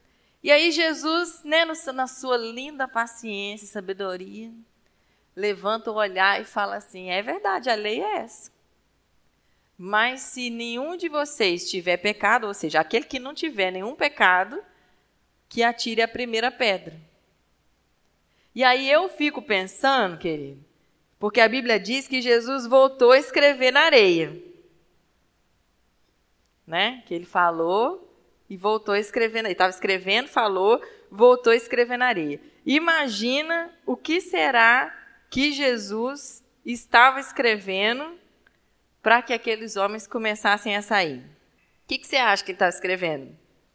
E 0.42 0.50
aí 0.50 0.70
Jesus, 0.70 1.42
né, 1.44 1.64
na 1.94 2.06
sua 2.06 2.36
linda 2.36 2.88
paciência 2.88 3.64
e 3.64 3.68
sabedoria, 3.68 4.50
levanta 5.40 5.90
o 5.90 5.94
olhar 5.94 6.40
e 6.40 6.44
fala 6.44 6.76
assim: 6.76 7.10
é 7.10 7.22
verdade, 7.22 7.70
a 7.70 7.74
lei 7.74 8.02
é 8.02 8.18
essa. 8.18 8.52
Mas 9.76 10.20
se 10.20 10.50
nenhum 10.50 10.96
de 10.96 11.08
vocês 11.08 11.70
tiver 11.70 11.96
pecado, 11.96 12.46
ou 12.46 12.52
seja, 12.52 12.80
aquele 12.80 13.06
que 13.06 13.18
não 13.18 13.32
tiver 13.32 13.70
nenhum 13.70 13.96
pecado, 13.96 14.62
que 15.48 15.62
atire 15.62 16.02
a 16.02 16.08
primeira 16.08 16.50
pedra. 16.50 16.94
E 18.54 18.62
aí 18.62 18.90
eu 18.90 19.08
fico 19.08 19.40
pensando, 19.40 20.18
querido, 20.18 20.62
porque 21.18 21.40
a 21.40 21.48
Bíblia 21.48 21.80
diz 21.80 22.06
que 22.06 22.20
Jesus 22.20 22.66
voltou 22.66 23.12
a 23.12 23.18
escrever 23.18 23.72
na 23.72 23.80
areia. 23.80 24.36
Né? 26.66 27.02
Que 27.06 27.14
ele 27.14 27.24
falou 27.24 28.06
e 28.50 28.56
voltou 28.56 28.94
a 28.94 28.98
escrever. 28.98 29.38
Ele 29.38 29.52
estava 29.52 29.70
escrevendo, 29.70 30.28
falou, 30.28 30.82
voltou 31.10 31.52
a 31.52 31.56
escrever 31.56 31.96
na 31.96 32.06
areia. 32.06 32.40
Imagina 32.66 33.72
o 33.86 33.96
que 33.96 34.20
será 34.20 34.99
que 35.30 35.52
Jesus 35.52 36.44
estava 36.66 37.20
escrevendo 37.20 38.18
para 39.00 39.22
que 39.22 39.32
aqueles 39.32 39.76
homens 39.76 40.06
começassem 40.06 40.76
a 40.76 40.82
sair. 40.82 41.20
O 41.20 41.86
que, 41.86 41.98
que 41.98 42.06
você 42.06 42.16
acha 42.16 42.44
que 42.44 42.50
ele 42.50 42.56
estava 42.56 42.70
escrevendo? 42.70 43.34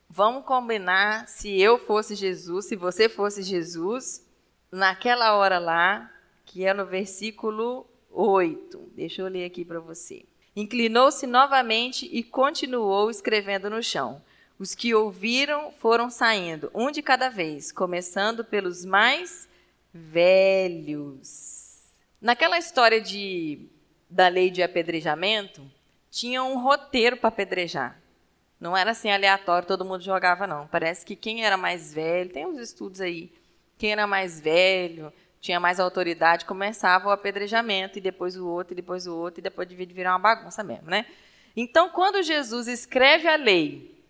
Vamos 0.09 0.45
combinar 0.45 1.27
se 1.27 1.59
eu 1.59 1.79
fosse 1.79 2.13
Jesus, 2.13 2.65
se 2.65 2.75
você 2.75 3.09
fosse 3.09 3.41
Jesus, 3.41 4.25
naquela 4.71 5.35
hora 5.35 5.57
lá, 5.57 6.11
que 6.45 6.65
é 6.65 6.73
no 6.73 6.85
versículo 6.85 7.87
8. 8.11 8.91
Deixa 8.93 9.21
eu 9.21 9.27
ler 9.27 9.45
aqui 9.45 9.65
para 9.65 9.79
você. 9.79 10.25
Inclinou-se 10.55 11.25
novamente 11.25 12.07
e 12.11 12.21
continuou 12.21 13.09
escrevendo 13.09 13.69
no 13.69 13.81
chão. 13.81 14.21
Os 14.59 14.75
que 14.75 14.93
ouviram 14.93 15.71
foram 15.71 16.09
saindo, 16.09 16.71
um 16.73 16.91
de 16.91 17.01
cada 17.01 17.29
vez, 17.29 17.71
começando 17.71 18.43
pelos 18.43 18.85
mais 18.85 19.49
velhos. 19.95 21.85
Naquela 22.19 22.57
história 22.57 22.99
de, 22.99 23.69
da 24.09 24.27
lei 24.27 24.51
de 24.51 24.61
apedrejamento, 24.61 25.65
tinha 26.11 26.43
um 26.43 26.61
roteiro 26.61 27.15
para 27.15 27.29
apedrejar. 27.29 27.97
Não 28.59 28.75
era 28.75 28.91
assim 28.91 29.09
aleatório, 29.09 29.67
todo 29.67 29.85
mundo 29.85 30.01
jogava, 30.01 30.45
não. 30.45 30.67
Parece 30.67 31.05
que 31.05 31.15
quem 31.15 31.45
era 31.45 31.55
mais 31.55 31.93
velho, 31.93 32.29
tem 32.29 32.45
uns 32.45 32.59
estudos 32.59 32.99
aí, 32.99 33.31
quem 33.77 33.93
era 33.93 34.05
mais 34.05 34.41
velho, 34.41 35.13
tinha 35.39 35.59
mais 35.59 35.79
autoridade, 35.79 36.45
começava 36.45 37.07
o 37.07 37.11
apedrejamento, 37.11 37.97
e 37.97 38.01
depois 38.01 38.35
o 38.35 38.47
outro, 38.47 38.73
e 38.73 38.75
depois 38.75 39.07
o 39.07 39.15
outro, 39.15 39.39
e 39.39 39.43
depois 39.43 39.67
devia 39.67 39.85
virar 39.85 40.11
uma 40.11 40.19
bagunça 40.19 40.63
mesmo, 40.63 40.89
né? 40.89 41.05
Então, 41.55 41.89
quando 41.89 42.21
Jesus 42.21 42.67
escreve 42.67 43.27
a 43.27 43.35
lei 43.37 44.03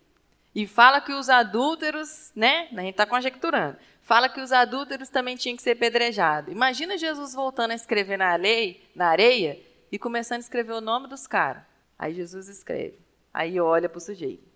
e 0.54 0.66
fala 0.66 1.00
que 1.00 1.12
os 1.12 1.28
adúlteros, 1.28 2.32
né? 2.34 2.68
A 2.72 2.80
gente 2.80 2.90
está 2.92 3.06
conjecturando, 3.06 3.76
fala 4.06 4.28
que 4.28 4.40
os 4.40 4.52
adúlteros 4.52 5.08
também 5.08 5.36
tinham 5.36 5.56
que 5.56 5.62
ser 5.62 5.72
apedrejados. 5.72 6.52
Imagina 6.52 6.96
Jesus 6.96 7.34
voltando 7.34 7.72
a 7.72 7.74
escrever 7.74 8.16
na 8.16 8.36
lei, 8.36 8.88
na 8.94 9.08
areia, 9.08 9.60
e 9.90 9.98
começando 9.98 10.38
a 10.38 10.40
escrever 10.40 10.74
o 10.74 10.80
nome 10.80 11.08
dos 11.08 11.26
caras. 11.26 11.64
Aí 11.98 12.14
Jesus 12.14 12.48
escreve. 12.48 12.98
Aí 13.34 13.60
olha 13.60 13.88
para 13.88 13.98
o 13.98 14.00
sujeito. 14.00 14.46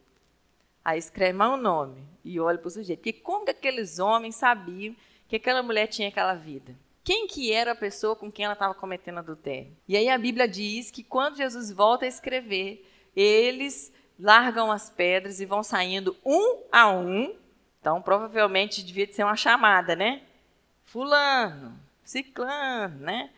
Aí 0.85 0.99
escreve 1.01 1.33
mais 1.33 1.53
um 1.53 1.57
nome 1.57 2.01
e 2.25 2.39
olha 2.39 2.59
para 2.59 2.69
o 2.69 2.71
sujeito. 2.71 3.01
Porque 3.01 3.13
como 3.13 3.45
que 3.45 3.51
aqueles 3.51 3.99
homens 3.99 4.37
sabiam 4.37 4.95
que 5.29 5.35
aquela 5.35 5.65
mulher 5.65 5.89
tinha 5.89 6.09
aquela 6.09 6.35
vida. 6.35 6.75
Quem 7.03 7.27
que 7.27 7.53
era 7.53 7.73
a 7.73 7.77
pessoa 7.77 8.15
com 8.15 8.31
quem 8.31 8.45
ela 8.45 8.55
estava 8.55 8.73
cometendo 8.73 9.19
adultério? 9.19 9.77
E 9.89 9.97
aí 9.97 10.09
a 10.09 10.17
Bíblia 10.17 10.47
diz 10.47 10.93
que 10.93 11.03
quando 11.03 11.37
Jesus 11.37 11.73
volta 11.73 12.05
a 12.05 12.09
escrever, 12.09 12.89
eles 13.17 13.93
largam 14.17 14.71
as 14.71 14.91
pedras 14.91 15.41
e 15.41 15.47
vão 15.47 15.63
saindo 15.63 16.17
um 16.25 16.63
a 16.71 16.89
um. 16.89 17.35
Então, 17.81 18.03
provavelmente 18.03 18.85
devia 18.85 19.11
ser 19.13 19.25
uma 19.25 19.37
chamada, 19.37 19.97
né? 19.97 20.23
Fulano, 20.85 21.79
ciclano, 22.05 22.99
né? 23.01 23.31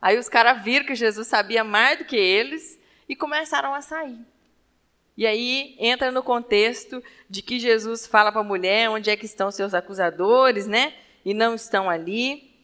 Aí 0.00 0.18
os 0.18 0.28
caras 0.28 0.62
viram 0.62 0.86
que 0.86 0.94
Jesus 0.94 1.26
sabia 1.26 1.64
mais 1.64 1.98
do 1.98 2.04
que 2.04 2.16
eles 2.16 2.78
e 3.08 3.16
começaram 3.16 3.74
a 3.74 3.80
sair. 3.80 4.18
E 5.16 5.26
aí 5.26 5.74
entra 5.78 6.12
no 6.12 6.22
contexto 6.22 7.02
de 7.28 7.40
que 7.40 7.58
Jesus 7.58 8.06
fala 8.06 8.30
para 8.30 8.42
a 8.42 8.44
mulher 8.44 8.90
onde 8.90 9.08
é 9.08 9.16
que 9.16 9.24
estão 9.24 9.50
seus 9.50 9.72
acusadores, 9.72 10.66
né? 10.66 10.92
e 11.26 11.34
não 11.34 11.56
estão 11.56 11.90
ali. 11.90 12.54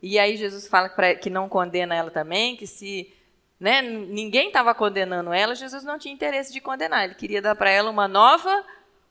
E 0.00 0.16
aí 0.16 0.36
Jesus 0.36 0.68
fala 0.68 0.88
que 1.20 1.28
não 1.28 1.48
condena 1.48 1.92
ela 1.92 2.10
também, 2.10 2.54
que 2.54 2.68
se 2.68 3.12
né, 3.58 3.82
ninguém 3.82 4.46
estava 4.46 4.72
condenando 4.76 5.32
ela, 5.32 5.56
Jesus 5.56 5.82
não 5.82 5.98
tinha 5.98 6.14
interesse 6.14 6.52
de 6.52 6.60
condenar. 6.60 7.04
Ele 7.04 7.16
queria 7.16 7.42
dar 7.42 7.56
para 7.56 7.70
ela 7.70 7.90
uma 7.90 8.06
nova 8.06 8.64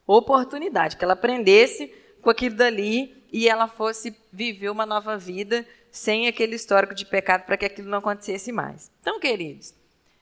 oportunidade, 0.06 0.96
que 0.96 1.04
ela 1.04 1.14
aprendesse 1.14 1.92
com 2.20 2.30
aquilo 2.30 2.56
dali 2.56 3.24
e 3.32 3.48
ela 3.48 3.68
fosse 3.68 4.16
viver 4.32 4.70
uma 4.70 4.86
nova 4.86 5.16
vida 5.16 5.66
sem 5.90 6.26
aquele 6.26 6.56
histórico 6.56 6.94
de 6.94 7.04
pecado 7.04 7.44
para 7.44 7.56
que 7.56 7.66
aquilo 7.66 7.88
não 7.88 7.98
acontecesse 7.98 8.50
mais. 8.52 8.90
Então, 9.00 9.20
queridos, 9.20 9.74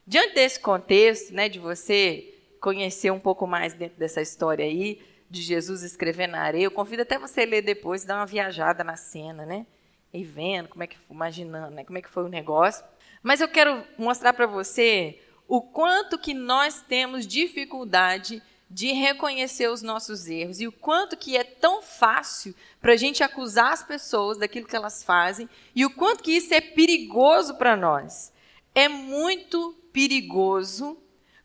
diante 0.05 0.35
desse 0.35 0.59
contexto, 0.59 1.33
né, 1.33 1.47
de 1.47 1.59
você 1.59 2.33
conhecer 2.59 3.11
um 3.11 3.19
pouco 3.19 3.47
mais 3.47 3.73
dentro 3.73 3.97
dessa 3.97 4.21
história 4.21 4.65
aí, 4.65 5.01
de 5.29 5.41
Jesus 5.41 5.81
escrever 5.81 6.27
na 6.27 6.41
areia. 6.41 6.65
Eu 6.65 6.71
convido 6.71 7.01
até 7.01 7.17
você 7.17 7.45
ler 7.45 7.61
depois, 7.61 8.03
dar 8.03 8.17
uma 8.17 8.25
viajada 8.25 8.83
na 8.83 8.97
cena, 8.97 9.45
né? 9.45 9.65
E 10.13 10.25
vendo 10.25 10.67
como 10.67 10.83
é 10.83 10.87
que, 10.87 10.97
imaginando, 11.09 11.73
né? 11.73 11.85
Como 11.85 11.97
é 11.97 12.01
que 12.01 12.09
foi 12.09 12.25
o 12.25 12.29
negócio. 12.29 12.83
Mas 13.23 13.39
eu 13.39 13.47
quero 13.47 13.81
mostrar 13.97 14.33
para 14.33 14.45
você 14.45 15.19
o 15.47 15.61
quanto 15.61 16.19
que 16.19 16.33
nós 16.33 16.81
temos 16.81 17.25
dificuldade 17.25 18.43
de 18.73 18.93
reconhecer 18.93 19.67
os 19.67 19.81
nossos 19.81 20.27
erros 20.27 20.61
e 20.61 20.67
o 20.67 20.71
quanto 20.71 21.17
que 21.17 21.35
é 21.35 21.43
tão 21.43 21.81
fácil 21.81 22.55
para 22.79 22.93
a 22.93 22.97
gente 22.97 23.21
acusar 23.21 23.73
as 23.73 23.83
pessoas 23.83 24.37
daquilo 24.37 24.65
que 24.65 24.75
elas 24.75 25.03
fazem 25.03 25.49
e 25.75 25.85
o 25.85 25.89
quanto 25.89 26.23
que 26.23 26.31
isso 26.31 26.53
é 26.53 26.61
perigoso 26.61 27.55
para 27.55 27.75
nós. 27.75 28.31
É 28.73 28.87
muito 28.87 29.75
perigoso 29.91 30.97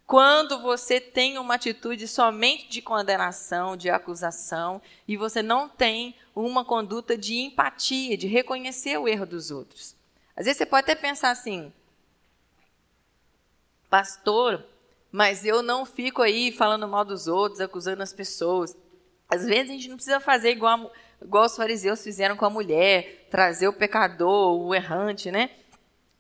quando 0.07 0.63
você 0.63 1.01
tem 1.01 1.37
uma 1.37 1.55
atitude 1.55 2.07
somente 2.07 2.69
de 2.69 2.81
condenação, 2.81 3.77
de 3.77 3.91
acusação, 3.91 4.81
e 5.09 5.17
você 5.17 5.43
não 5.43 5.69
tem 5.69 6.15
uma 6.33 6.65
conduta 6.65 7.19
de 7.19 7.35
empatia, 7.35 8.17
de 8.17 8.29
reconhecer 8.29 8.97
o 8.99 9.09
erro 9.09 9.27
dos 9.27 9.51
outros. 9.51 9.97
Às 10.37 10.45
vezes 10.47 10.59
você 10.59 10.67
pode 10.67 10.85
até 10.85 10.95
pensar 10.95 11.31
assim, 11.31 11.73
pastor, 13.91 14.65
Mas 15.17 15.47
eu 15.47 15.63
não 15.63 15.87
fico 15.87 16.21
aí 16.21 16.53
falando 16.53 16.87
mal 16.87 17.03
dos 17.03 17.27
outros, 17.27 17.63
acusando 17.63 18.03
as 18.03 18.13
pessoas. 18.13 18.77
Às 19.31 19.47
vezes 19.47 19.71
a 19.71 19.73
gente 19.73 19.89
não 19.89 19.97
precisa 19.97 20.21
fazer 20.21 20.51
igual, 20.51 20.93
igual 21.23 21.47
os 21.47 21.57
fariseus 21.57 22.05
fizeram 22.05 22.37
com 22.37 22.45
a 22.45 22.51
mulher, 22.51 23.27
trazer 23.31 23.67
o 23.67 23.73
pecador, 23.73 24.61
o 24.61 24.75
errante, 24.75 25.31
né? 25.31 25.49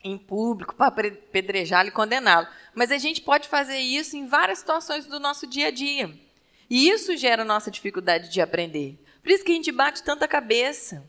Em 0.02 0.16
público 0.16 0.74
para 0.74 1.10
pedrejá-lo 1.10 1.88
e 1.88 1.92
condená-lo. 1.92 2.48
Mas 2.74 2.90
a 2.90 2.96
gente 2.96 3.20
pode 3.20 3.48
fazer 3.48 3.76
isso 3.76 4.16
em 4.16 4.26
várias 4.26 4.60
situações 4.60 5.04
do 5.04 5.20
nosso 5.20 5.46
dia 5.46 5.66
a 5.66 5.70
dia. 5.70 6.18
E 6.70 6.88
isso 6.88 7.14
gera 7.18 7.44
nossa 7.44 7.70
dificuldade 7.70 8.30
de 8.30 8.40
aprender. 8.40 8.98
Por 9.22 9.30
isso 9.30 9.44
que 9.44 9.52
a 9.52 9.56
gente 9.56 9.70
bate 9.70 10.02
tanta 10.02 10.26
cabeça. 10.26 11.04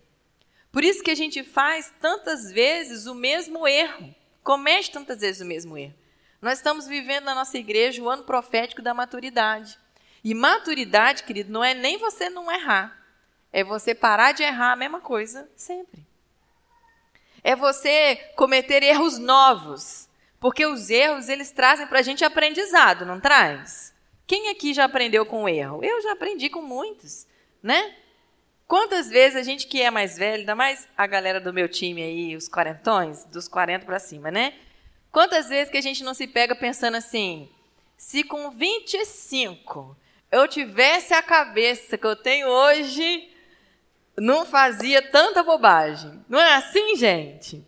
Por 0.74 0.84
isso 0.84 1.02
que 1.02 1.12
a 1.12 1.16
gente 1.16 1.42
faz 1.42 1.94
tantas 2.02 2.52
vezes 2.52 3.06
o 3.06 3.16
mesmo 3.16 3.66
erro. 3.66 4.14
Comete 4.44 4.92
tantas 4.92 5.22
vezes 5.22 5.40
o 5.40 5.46
mesmo 5.46 5.78
erro. 5.78 5.96
Nós 6.42 6.60
estamos 6.60 6.88
vivendo 6.88 7.26
na 7.26 7.36
nossa 7.36 7.58
igreja 7.58 8.02
o 8.02 8.10
ano 8.10 8.24
profético 8.24 8.82
da 8.82 8.94
maturidade. 8.94 9.78
E 10.24 10.34
maturidade, 10.34 11.24
querido, 11.24 11.52
não 11.52 11.64
é 11.64 11.74
nem 11.74 11.98
você 11.98 12.30
não 12.30 12.52
errar. 12.52 12.98
É 13.52 13.64
você 13.64 13.96
parar 13.96 14.34
de 14.34 14.44
errar 14.44 14.74
a 14.74 14.76
mesma 14.76 15.00
coisa 15.00 15.50
sempre. 15.56 16.06
É 17.44 17.56
você 17.56 18.16
cometer 18.36 18.84
erros 18.84 19.18
novos. 19.18 20.08
Porque 20.40 20.66
os 20.66 20.90
erros, 20.90 21.30
eles 21.30 21.52
trazem 21.52 21.88
para 21.88 22.00
a 22.00 22.04
gente 22.04 22.24
aprendizado, 22.24 23.06
não 23.06 23.20
traz? 23.20 23.94
Quem 24.28 24.50
aqui 24.50 24.74
já 24.74 24.84
aprendeu 24.84 25.26
com 25.26 25.50
erro? 25.50 25.84
Eu 25.84 26.02
já 26.02 26.12
aprendi 26.12 26.50
com 26.50 26.62
muitos, 26.62 27.26
né? 27.64 27.96
Quantas 28.68 29.10
vezes 29.10 29.38
a 29.38 29.44
gente 29.44 29.66
que 29.66 29.82
é 29.82 29.90
mais 29.90 30.18
velho, 30.18 30.42
ainda 30.42 30.54
mais 30.54 30.88
a 30.96 31.08
galera 31.08 31.40
do 31.40 31.54
meu 31.54 31.70
time 31.70 32.04
aí, 32.04 32.36
os 32.36 32.50
quarentões, 32.50 33.24
dos 33.26 33.48
40 33.48 33.86
para 33.86 33.98
cima, 33.98 34.30
né? 34.30 34.54
Quantas 35.12 35.50
vezes 35.50 35.72
que 35.72 35.78
a 35.78 35.82
gente 35.82 36.04
não 36.04 36.14
se 36.14 36.28
pega 36.28 36.56
pensando 36.56 36.96
assim, 36.96 37.50
se 37.98 38.24
com 38.24 38.52
25 38.52 39.98
eu 40.32 40.48
tivesse 40.48 41.14
a 41.14 41.22
cabeça 41.22 41.98
que 41.98 42.06
eu 42.06 42.16
tenho 42.16 42.48
hoje, 42.48 43.30
não 44.18 44.46
fazia 44.46 45.02
tanta 45.02 45.44
bobagem. 45.44 46.24
Não 46.28 46.40
é 46.40 46.56
assim, 46.56 46.96
gente? 46.96 47.66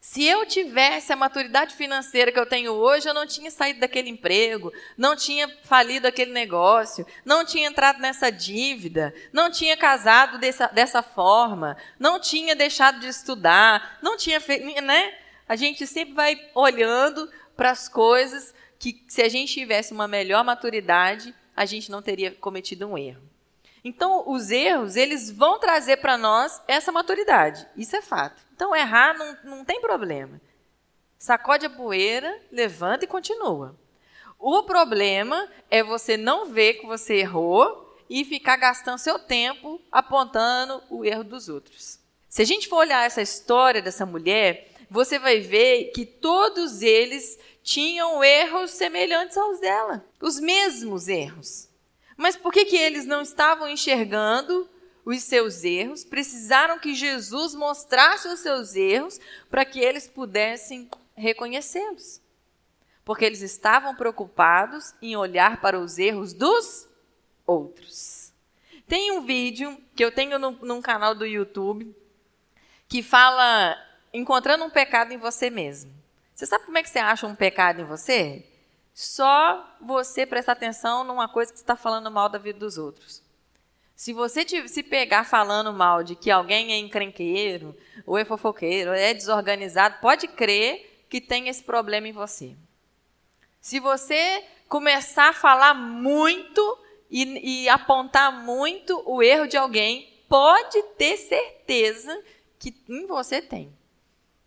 Se 0.00 0.24
eu 0.24 0.46
tivesse 0.46 1.12
a 1.12 1.16
maturidade 1.16 1.74
financeira 1.74 2.30
que 2.30 2.38
eu 2.38 2.46
tenho 2.46 2.70
hoje, 2.72 3.08
eu 3.08 3.12
não 3.12 3.26
tinha 3.26 3.50
saído 3.50 3.80
daquele 3.80 4.08
emprego, 4.08 4.72
não 4.96 5.16
tinha 5.16 5.48
falido 5.64 6.06
aquele 6.06 6.30
negócio, 6.30 7.04
não 7.24 7.44
tinha 7.44 7.66
entrado 7.66 7.98
nessa 7.98 8.30
dívida, 8.30 9.12
não 9.32 9.50
tinha 9.50 9.76
casado 9.76 10.38
dessa, 10.38 10.68
dessa 10.68 11.02
forma, 11.02 11.76
não 11.98 12.20
tinha 12.20 12.54
deixado 12.54 13.00
de 13.00 13.08
estudar, 13.08 13.98
não 14.00 14.16
tinha 14.16 14.40
feito. 14.40 14.80
Né? 14.80 15.12
A 15.48 15.56
gente 15.56 15.86
sempre 15.86 16.14
vai 16.14 16.38
olhando 16.54 17.30
para 17.56 17.70
as 17.70 17.88
coisas 17.88 18.54
que, 18.78 19.04
se 19.08 19.22
a 19.22 19.28
gente 19.28 19.52
tivesse 19.52 19.92
uma 19.92 20.08
melhor 20.08 20.44
maturidade, 20.44 21.34
a 21.54 21.64
gente 21.64 21.90
não 21.90 22.02
teria 22.02 22.32
cometido 22.32 22.86
um 22.86 22.98
erro. 22.98 23.22
Então, 23.84 24.24
os 24.26 24.50
erros, 24.50 24.96
eles 24.96 25.30
vão 25.30 25.60
trazer 25.60 25.98
para 25.98 26.18
nós 26.18 26.60
essa 26.66 26.90
maturidade. 26.90 27.66
Isso 27.76 27.94
é 27.94 28.02
fato. 28.02 28.42
Então, 28.54 28.74
errar 28.74 29.16
não, 29.16 29.36
não 29.44 29.64
tem 29.64 29.80
problema. 29.80 30.40
Sacode 31.18 31.66
a 31.66 31.70
poeira, 31.70 32.36
levanta 32.50 33.04
e 33.04 33.08
continua. 33.08 33.76
O 34.38 34.64
problema 34.64 35.48
é 35.70 35.82
você 35.82 36.16
não 36.16 36.46
ver 36.46 36.74
que 36.74 36.86
você 36.86 37.14
errou 37.14 37.96
e 38.10 38.24
ficar 38.24 38.56
gastando 38.56 38.98
seu 38.98 39.18
tempo 39.18 39.80
apontando 39.90 40.82
o 40.90 41.04
erro 41.04 41.24
dos 41.24 41.48
outros. 41.48 41.98
Se 42.28 42.42
a 42.42 42.44
gente 42.44 42.68
for 42.68 42.76
olhar 42.76 43.06
essa 43.06 43.22
história 43.22 43.80
dessa 43.80 44.04
mulher, 44.04 44.75
você 44.90 45.18
vai 45.18 45.40
ver 45.40 45.92
que 45.92 46.04
todos 46.04 46.82
eles 46.82 47.38
tinham 47.62 48.22
erros 48.22 48.70
semelhantes 48.70 49.36
aos 49.36 49.60
dela, 49.60 50.04
os 50.20 50.38
mesmos 50.38 51.08
erros. 51.08 51.68
Mas 52.16 52.36
por 52.36 52.52
que, 52.52 52.64
que 52.64 52.76
eles 52.76 53.04
não 53.04 53.20
estavam 53.20 53.68
enxergando 53.68 54.68
os 55.06 55.22
seus 55.22 55.62
erros, 55.62 56.04
precisaram 56.04 56.80
que 56.80 56.92
Jesus 56.92 57.54
mostrasse 57.54 58.26
os 58.26 58.40
seus 58.40 58.74
erros 58.74 59.20
para 59.48 59.64
que 59.64 59.78
eles 59.78 60.08
pudessem 60.08 60.90
reconhecê-los. 61.14 62.20
Porque 63.04 63.24
eles 63.24 63.40
estavam 63.40 63.94
preocupados 63.94 64.92
em 65.00 65.16
olhar 65.16 65.60
para 65.60 65.78
os 65.78 65.96
erros 65.96 66.32
dos 66.32 66.88
outros. 67.46 68.32
Tem 68.88 69.12
um 69.12 69.24
vídeo 69.24 69.78
que 69.94 70.04
eu 70.04 70.10
tenho 70.10 70.40
no, 70.40 70.50
num 70.50 70.82
canal 70.82 71.14
do 71.14 71.24
YouTube 71.24 71.94
que 72.88 73.00
fala 73.00 73.76
encontrando 74.16 74.64
um 74.64 74.70
pecado 74.70 75.12
em 75.12 75.18
você 75.18 75.50
mesmo. 75.50 75.92
Você 76.34 76.46
sabe 76.46 76.64
como 76.64 76.78
é 76.78 76.82
que 76.82 76.88
você 76.88 76.98
acha 76.98 77.26
um 77.26 77.34
pecado 77.34 77.80
em 77.80 77.84
você? 77.84 78.44
Só 78.94 79.76
você 79.80 80.24
prestar 80.24 80.52
atenção 80.52 81.04
numa 81.04 81.28
coisa 81.28 81.52
que 81.52 81.58
está 81.58 81.76
falando 81.76 82.10
mal 82.10 82.28
da 82.28 82.38
vida 82.38 82.58
dos 82.58 82.78
outros. 82.78 83.22
Se 83.94 84.12
você 84.12 84.44
te, 84.44 84.68
se 84.68 84.82
pegar 84.82 85.24
falando 85.24 85.72
mal 85.72 86.02
de 86.02 86.14
que 86.14 86.30
alguém 86.30 86.72
é 86.72 86.78
encrenqueiro, 86.78 87.76
ou 88.04 88.18
é 88.18 88.24
fofoqueiro, 88.24 88.90
ou 88.90 88.96
é 88.96 89.14
desorganizado, 89.14 89.98
pode 90.00 90.28
crer 90.28 91.04
que 91.08 91.20
tem 91.20 91.48
esse 91.48 91.62
problema 91.62 92.08
em 92.08 92.12
você. 92.12 92.54
Se 93.60 93.80
você 93.80 94.44
começar 94.68 95.30
a 95.30 95.34
falar 95.34 95.74
muito 95.74 96.78
e, 97.10 97.64
e 97.64 97.68
apontar 97.68 98.32
muito 98.32 99.02
o 99.06 99.22
erro 99.22 99.46
de 99.46 99.56
alguém, 99.56 100.22
pode 100.28 100.82
ter 100.98 101.16
certeza 101.16 102.22
que 102.58 102.74
em 102.88 103.06
você 103.06 103.40
tem. 103.40 103.72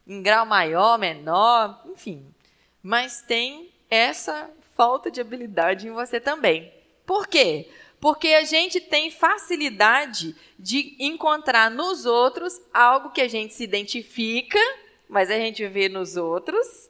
Em 0.09 0.23
grau 0.23 0.43
maior, 0.43 0.97
menor, 0.97 1.83
enfim. 1.85 2.33
Mas 2.81 3.21
tem 3.21 3.71
essa 3.87 4.49
falta 4.75 5.11
de 5.11 5.21
habilidade 5.21 5.87
em 5.87 5.91
você 5.91 6.19
também. 6.19 6.73
Por 7.05 7.27
quê? 7.27 7.69
Porque 7.99 8.29
a 8.29 8.43
gente 8.43 8.81
tem 8.81 9.11
facilidade 9.11 10.35
de 10.57 10.95
encontrar 10.99 11.69
nos 11.69 12.07
outros 12.07 12.59
algo 12.73 13.11
que 13.11 13.21
a 13.21 13.27
gente 13.27 13.53
se 13.53 13.63
identifica, 13.63 14.59
mas 15.07 15.29
a 15.29 15.37
gente 15.37 15.67
vê 15.67 15.87
nos 15.87 16.17
outros 16.17 16.89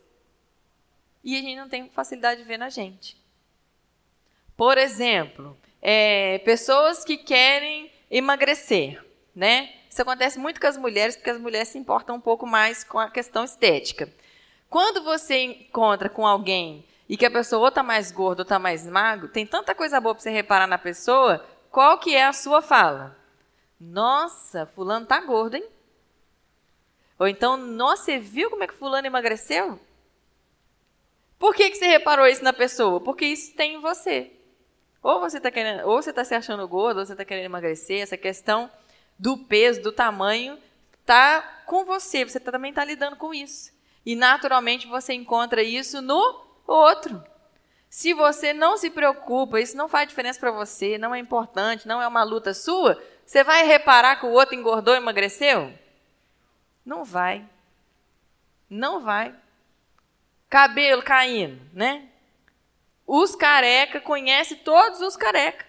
e 1.21 1.35
a 1.35 1.41
gente 1.41 1.57
não 1.57 1.67
tem 1.67 1.89
facilidade 1.89 2.41
de 2.41 2.47
ver 2.47 2.57
na 2.57 2.69
gente. 2.69 3.17
Por 4.55 4.77
exemplo, 4.77 5.57
é, 5.81 6.37
pessoas 6.39 7.03
que 7.03 7.17
querem 7.17 7.91
emagrecer, 8.09 9.03
né? 9.35 9.73
Isso 9.89 10.01
acontece 10.01 10.37
muito 10.37 10.61
com 10.61 10.67
as 10.67 10.77
mulheres, 10.77 11.15
porque 11.15 11.31
as 11.31 11.39
mulheres 11.39 11.69
se 11.69 11.77
importam 11.77 12.15
um 12.15 12.21
pouco 12.21 12.45
mais 12.45 12.83
com 12.83 12.99
a 12.99 13.09
questão 13.09 13.43
estética. 13.43 14.07
Quando 14.69 15.03
você 15.03 15.43
encontra 15.43 16.07
com 16.07 16.27
alguém 16.27 16.85
e 17.07 17.17
que 17.17 17.25
a 17.25 17.31
pessoa 17.31 17.61
ou 17.61 17.67
está 17.69 17.81
mais 17.81 18.11
gorda 18.11 18.41
ou 18.41 18.43
está 18.43 18.59
mais 18.59 18.85
magro, 18.85 19.27
tem 19.27 19.47
tanta 19.47 19.73
coisa 19.73 19.99
boa 19.99 20.13
para 20.13 20.21
você 20.21 20.29
reparar 20.29 20.67
na 20.67 20.77
pessoa, 20.77 21.43
qual 21.71 21.97
que 21.97 22.15
é 22.15 22.23
a 22.23 22.33
sua 22.33 22.61
fala? 22.61 23.17
Nossa, 23.79 24.67
fulano 24.67 25.07
tá 25.07 25.19
gordo, 25.21 25.55
hein? 25.55 25.65
Ou 27.17 27.27
então, 27.27 27.57
nossa, 27.57 28.03
você 28.03 28.19
viu 28.19 28.49
como 28.49 28.63
é 28.63 28.67
que 28.67 28.73
fulano 28.73 29.07
emagreceu? 29.07 29.79
Por 31.39 31.55
que, 31.55 31.69
que 31.69 31.77
você 31.77 31.87
reparou 31.87 32.27
isso 32.27 32.43
na 32.43 32.53
pessoa? 32.53 32.99
Porque 32.99 33.25
isso 33.25 33.55
tem 33.55 33.75
em 33.75 33.81
você. 33.81 34.31
Ou 35.01 35.19
você 35.19 35.37
está 35.37 35.49
querendo, 35.49 35.87
ou 35.87 36.01
você 36.01 36.09
está 36.09 36.23
se 36.23 36.35
achando 36.35 36.67
gordo, 36.67 36.99
ou 36.99 37.05
você 37.05 37.13
está 37.13 37.25
querendo 37.25 37.45
emagrecer. 37.45 38.01
Essa 38.01 38.17
questão 38.17 38.69
do 39.19 39.37
peso, 39.37 39.81
do 39.81 39.91
tamanho, 39.91 40.57
tá 41.05 41.41
com 41.65 41.83
você. 41.83 42.23
Você 42.23 42.39
também 42.39 42.69
está 42.69 42.83
lidando 42.83 43.17
com 43.17 43.33
isso. 43.33 43.71
E 44.05 44.15
naturalmente 44.15 44.87
você 44.87 45.13
encontra 45.13 45.61
isso 45.61 46.01
no 46.01 46.47
outro. 46.65 47.21
Se 47.89 48.13
você 48.13 48.53
não 48.53 48.77
se 48.77 48.89
preocupa, 48.89 49.59
isso 49.59 49.75
não 49.75 49.89
faz 49.89 50.07
diferença 50.07 50.39
para 50.39 50.51
você, 50.51 50.97
não 50.97 51.13
é 51.13 51.19
importante, 51.19 51.87
não 51.87 52.01
é 52.01 52.07
uma 52.07 52.23
luta 52.23 52.53
sua, 52.53 53.01
você 53.25 53.43
vai 53.43 53.63
reparar 53.65 54.15
que 54.15 54.25
o 54.25 54.31
outro 54.31 54.55
engordou 54.55 54.93
e 54.93 54.97
emagreceu? 54.97 55.73
Não 56.85 57.03
vai. 57.03 57.47
Não 58.69 59.01
vai. 59.01 59.35
Cabelo 60.49 61.03
caindo, 61.03 61.59
né? 61.73 62.07
Os 63.05 63.35
careca 63.35 63.99
conhece 63.99 64.55
todos 64.57 65.01
os 65.01 65.15
careca. 65.15 65.65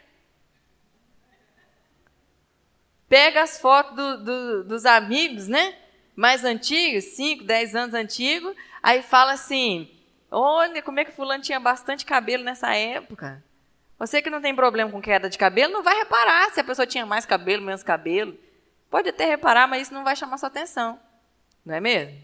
Pega 3.10 3.42
as 3.42 3.58
fotos 3.58 3.96
do, 3.96 4.24
do, 4.24 4.64
dos 4.64 4.86
amigos, 4.86 5.48
né? 5.48 5.74
Mais 6.14 6.44
antigos, 6.44 7.06
5, 7.16 7.42
10 7.42 7.74
anos 7.74 7.94
antigos, 7.94 8.54
aí 8.80 9.02
fala 9.02 9.32
assim: 9.32 9.90
Olha 10.30 10.80
como 10.80 11.00
é 11.00 11.04
que 11.04 11.10
fulano 11.10 11.42
tinha 11.42 11.58
bastante 11.58 12.06
cabelo 12.06 12.44
nessa 12.44 12.72
época. 12.72 13.42
Você 13.98 14.22
que 14.22 14.30
não 14.30 14.40
tem 14.40 14.54
problema 14.54 14.92
com 14.92 15.02
queda 15.02 15.28
de 15.28 15.36
cabelo, 15.36 15.72
não 15.72 15.82
vai 15.82 15.96
reparar 15.98 16.52
se 16.52 16.60
a 16.60 16.64
pessoa 16.64 16.86
tinha 16.86 17.04
mais 17.04 17.26
cabelo, 17.26 17.64
menos 17.64 17.82
cabelo. 17.82 18.38
Pode 18.88 19.08
até 19.08 19.24
reparar, 19.24 19.66
mas 19.66 19.82
isso 19.82 19.94
não 19.94 20.04
vai 20.04 20.14
chamar 20.14 20.38
sua 20.38 20.46
atenção. 20.46 20.98
Não 21.66 21.74
é 21.74 21.80
mesmo? 21.80 22.16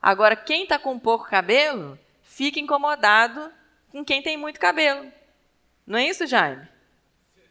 Agora, 0.00 0.34
quem 0.34 0.62
está 0.62 0.78
com 0.78 0.98
pouco 0.98 1.28
cabelo, 1.28 1.98
fica 2.22 2.58
incomodado 2.58 3.52
com 3.90 4.02
quem 4.02 4.22
tem 4.22 4.38
muito 4.38 4.58
cabelo. 4.58 5.12
Não 5.86 5.98
é 5.98 6.06
isso, 6.06 6.26
Jaime? 6.26 6.66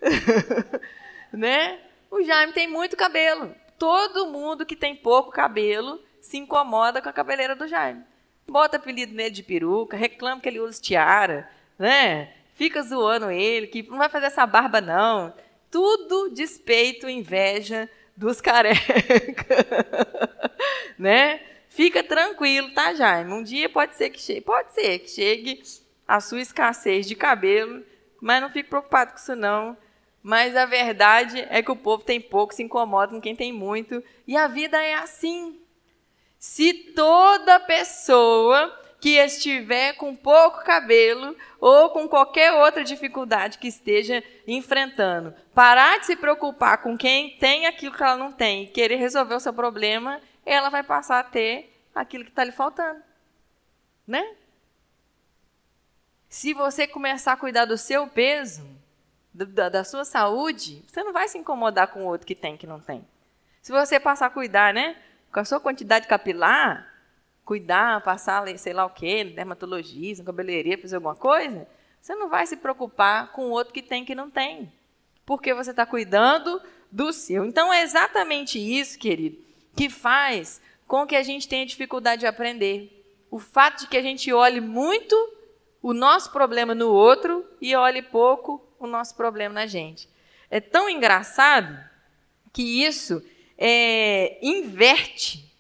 né? 1.32 1.80
O 2.10 2.24
Jaime 2.24 2.54
tem 2.54 2.68
muito 2.68 2.98
cabelo. 2.98 3.56
Todo 3.78 4.28
mundo 4.28 4.66
que 4.66 4.76
tem 4.76 4.96
pouco 4.96 5.32
cabelo 5.32 6.02
se 6.22 6.38
incomoda 6.38 7.02
com 7.02 7.10
a 7.10 7.14
cabeleira 7.14 7.56
do 7.56 7.68
Jaime 7.68 8.04
bota 8.50 8.78
apelido 8.78 9.14
nele 9.14 9.30
de 9.30 9.44
peruca, 9.44 9.96
reclama 9.96 10.42
que 10.42 10.50
ele 10.50 10.60
usa 10.60 10.82
tiara, 10.82 11.50
né? 11.78 12.34
Fica 12.56 12.82
zoando 12.82 13.32
ele, 13.32 13.68
que 13.68 13.84
não 13.84 13.98
vai 13.98 14.10
fazer 14.10 14.26
essa 14.26 14.46
barba, 14.46 14.82
não. 14.82 15.34
Tudo 15.72 16.30
despeito, 16.32 17.08
inveja 17.08 17.90
dos 18.18 18.42
carecas. 18.42 19.66
né? 20.98 21.42
Fica 21.70 22.04
tranquilo, 22.04 22.74
tá, 22.74 22.94
Jaime? 22.94 23.32
Um 23.32 23.44
dia 23.44 23.70
pode 23.70 23.96
ser 23.96 24.10
que 24.10 24.20
chegue, 24.20 24.42
pode 24.42 24.74
ser 24.74 25.00
que 25.00 25.10
chegue 25.10 25.62
a 26.08 26.20
sua 26.20 26.42
escassez 26.42 27.08
de 27.08 27.16
cabelo, 27.16 27.84
mas 28.20 28.42
não 28.42 28.50
fique 28.50 28.70
preocupado 28.70 29.12
com 29.12 29.18
isso, 29.18 29.36
não. 29.36 29.78
Mas 30.22 30.56
a 30.56 30.66
verdade 30.66 31.46
é 31.50 31.62
que 31.62 31.72
o 31.72 31.76
povo 31.76 32.04
tem 32.04 32.20
pouco, 32.20 32.54
se 32.54 32.64
incomoda 32.64 33.14
com 33.14 33.22
quem 33.22 33.36
tem 33.36 33.54
muito. 33.54 34.04
E 34.28 34.36
a 34.36 34.48
vida 34.48 34.82
é 34.82 34.96
assim. 34.96 35.60
Se 36.38 36.74
toda 36.74 37.60
pessoa 37.60 38.78
que 39.00 39.18
estiver 39.18 39.94
com 39.94 40.16
pouco 40.16 40.64
cabelo 40.64 41.36
ou 41.60 41.90
com 41.90 42.08
qualquer 42.08 42.52
outra 42.54 42.84
dificuldade 42.84 43.58
que 43.58 43.68
esteja 43.68 44.24
enfrentando, 44.46 45.34
parar 45.54 46.00
de 46.00 46.06
se 46.06 46.16
preocupar 46.16 46.80
com 46.80 46.98
quem 46.98 47.38
tem 47.38 47.66
aquilo 47.66 47.96
que 47.96 48.04
ela 48.04 48.18
não 48.18 48.32
tem 48.32 48.64
e 48.64 48.68
querer 48.68 48.98
resolver 48.98 49.36
o 49.36 49.40
seu 49.40 49.54
problema, 49.54 50.20
ela 50.46 50.70
vai 50.70 50.84
passar 50.84 51.20
a 51.20 51.24
ter 51.24 51.74
aquilo 51.96 52.26
que 52.26 52.30
está 52.30 52.44
lhe 52.44 52.52
faltando. 52.52 53.02
Né? 54.06 54.36
Se 56.28 56.54
você 56.54 56.86
começar 56.86 57.34
a 57.34 57.38
cuidar 57.38 57.66
do 57.66 57.78
seu 57.78 58.08
peso, 58.08 58.79
da, 59.46 59.70
da 59.70 59.84
sua 59.84 60.06
saúde, 60.06 60.84
você 60.88 61.04
não 61.04 61.14
vai 61.14 61.28
se 61.28 61.38
incomodar 61.38 61.88
com 61.88 62.04
o 62.04 62.08
outro 62.08 62.28
que 62.28 62.36
tem 62.36 62.58
que 62.58 62.68
não 62.68 62.80
tem. 62.80 63.06
Se 63.62 63.72
você 63.72 64.00
passar 64.00 64.28
a 64.28 64.30
cuidar, 64.30 64.74
né? 64.74 64.96
Com 65.32 65.40
a 65.40 65.46
sua 65.46 65.60
quantidade 65.60 66.08
capilar, 66.08 66.88
cuidar, 67.46 68.02
passar, 68.02 68.48
sei 68.58 68.74
lá 68.74 68.86
o 68.86 68.90
quê, 68.90 69.24
dermatologista, 69.24 70.24
cabeleireira, 70.24 70.82
fazer 70.82 70.96
alguma 70.96 71.16
coisa, 71.16 71.68
você 72.02 72.16
não 72.16 72.30
vai 72.30 72.48
se 72.48 72.58
preocupar 72.58 73.32
com 73.32 73.48
o 73.48 73.52
outro 73.52 73.74
que 73.74 73.82
tem 73.82 74.06
que 74.06 74.16
não 74.16 74.30
tem. 74.30 74.72
Porque 75.26 75.54
você 75.54 75.72
está 75.72 75.86
cuidando 75.86 76.62
do 76.92 77.14
seu. 77.14 77.46
Então 77.46 77.72
é 77.72 77.84
exatamente 77.84 78.58
isso, 78.58 78.98
querido, 78.98 79.38
que 79.76 79.90
faz 79.90 80.62
com 80.88 81.06
que 81.06 81.16
a 81.16 81.24
gente 81.24 81.48
tenha 81.48 81.66
dificuldade 81.66 82.22
de 82.22 82.28
aprender. 82.28 82.96
O 83.30 83.38
fato 83.38 83.82
de 83.82 83.88
que 83.88 83.98
a 83.98 84.02
gente 84.02 84.34
olhe 84.34 84.60
muito 84.60 85.16
o 85.82 85.94
nosso 85.94 86.32
problema 86.32 86.74
no 86.74 86.90
outro 86.90 87.46
e 87.62 87.76
olhe 87.76 88.02
pouco 88.02 88.69
o 88.80 88.88
nosso 88.88 89.16
problema 89.16 89.54
na 89.54 89.68
gente. 89.68 90.10
É 90.50 90.60
tão 90.60 90.90
engraçado 90.90 91.78
que 92.52 92.84
isso 92.84 93.24
é, 93.58 94.40
inverte 94.42 95.52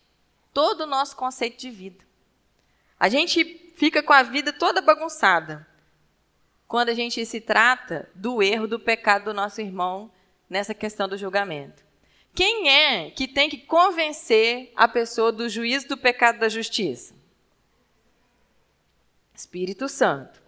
todo 0.53 0.81
o 0.81 0.87
nosso 0.87 1.15
conceito 1.15 1.57
de 1.57 1.69
vida. 1.69 2.03
A 2.99 3.07
gente 3.07 3.71
fica 3.75 4.01
com 4.01 4.13
a 4.13 4.23
vida 4.23 4.51
toda 4.51 4.81
bagunçada 4.81 5.67
quando 6.67 6.89
a 6.89 6.93
gente 6.93 7.25
se 7.25 7.41
trata 7.41 8.09
do 8.13 8.43
erro, 8.43 8.67
do 8.67 8.79
pecado 8.79 9.25
do 9.25 9.33
nosso 9.33 9.61
irmão 9.61 10.11
nessa 10.49 10.73
questão 10.73 11.07
do 11.07 11.17
julgamento. 11.17 11.83
Quem 12.33 12.69
é 12.69 13.09
que 13.09 13.27
tem 13.27 13.49
que 13.49 13.57
convencer 13.57 14.71
a 14.75 14.87
pessoa 14.87 15.31
do 15.31 15.49
juízo 15.49 15.87
do 15.87 15.97
pecado 15.97 16.39
da 16.39 16.47
justiça? 16.47 17.13
Espírito 19.33 19.87
Santo. 19.89 20.41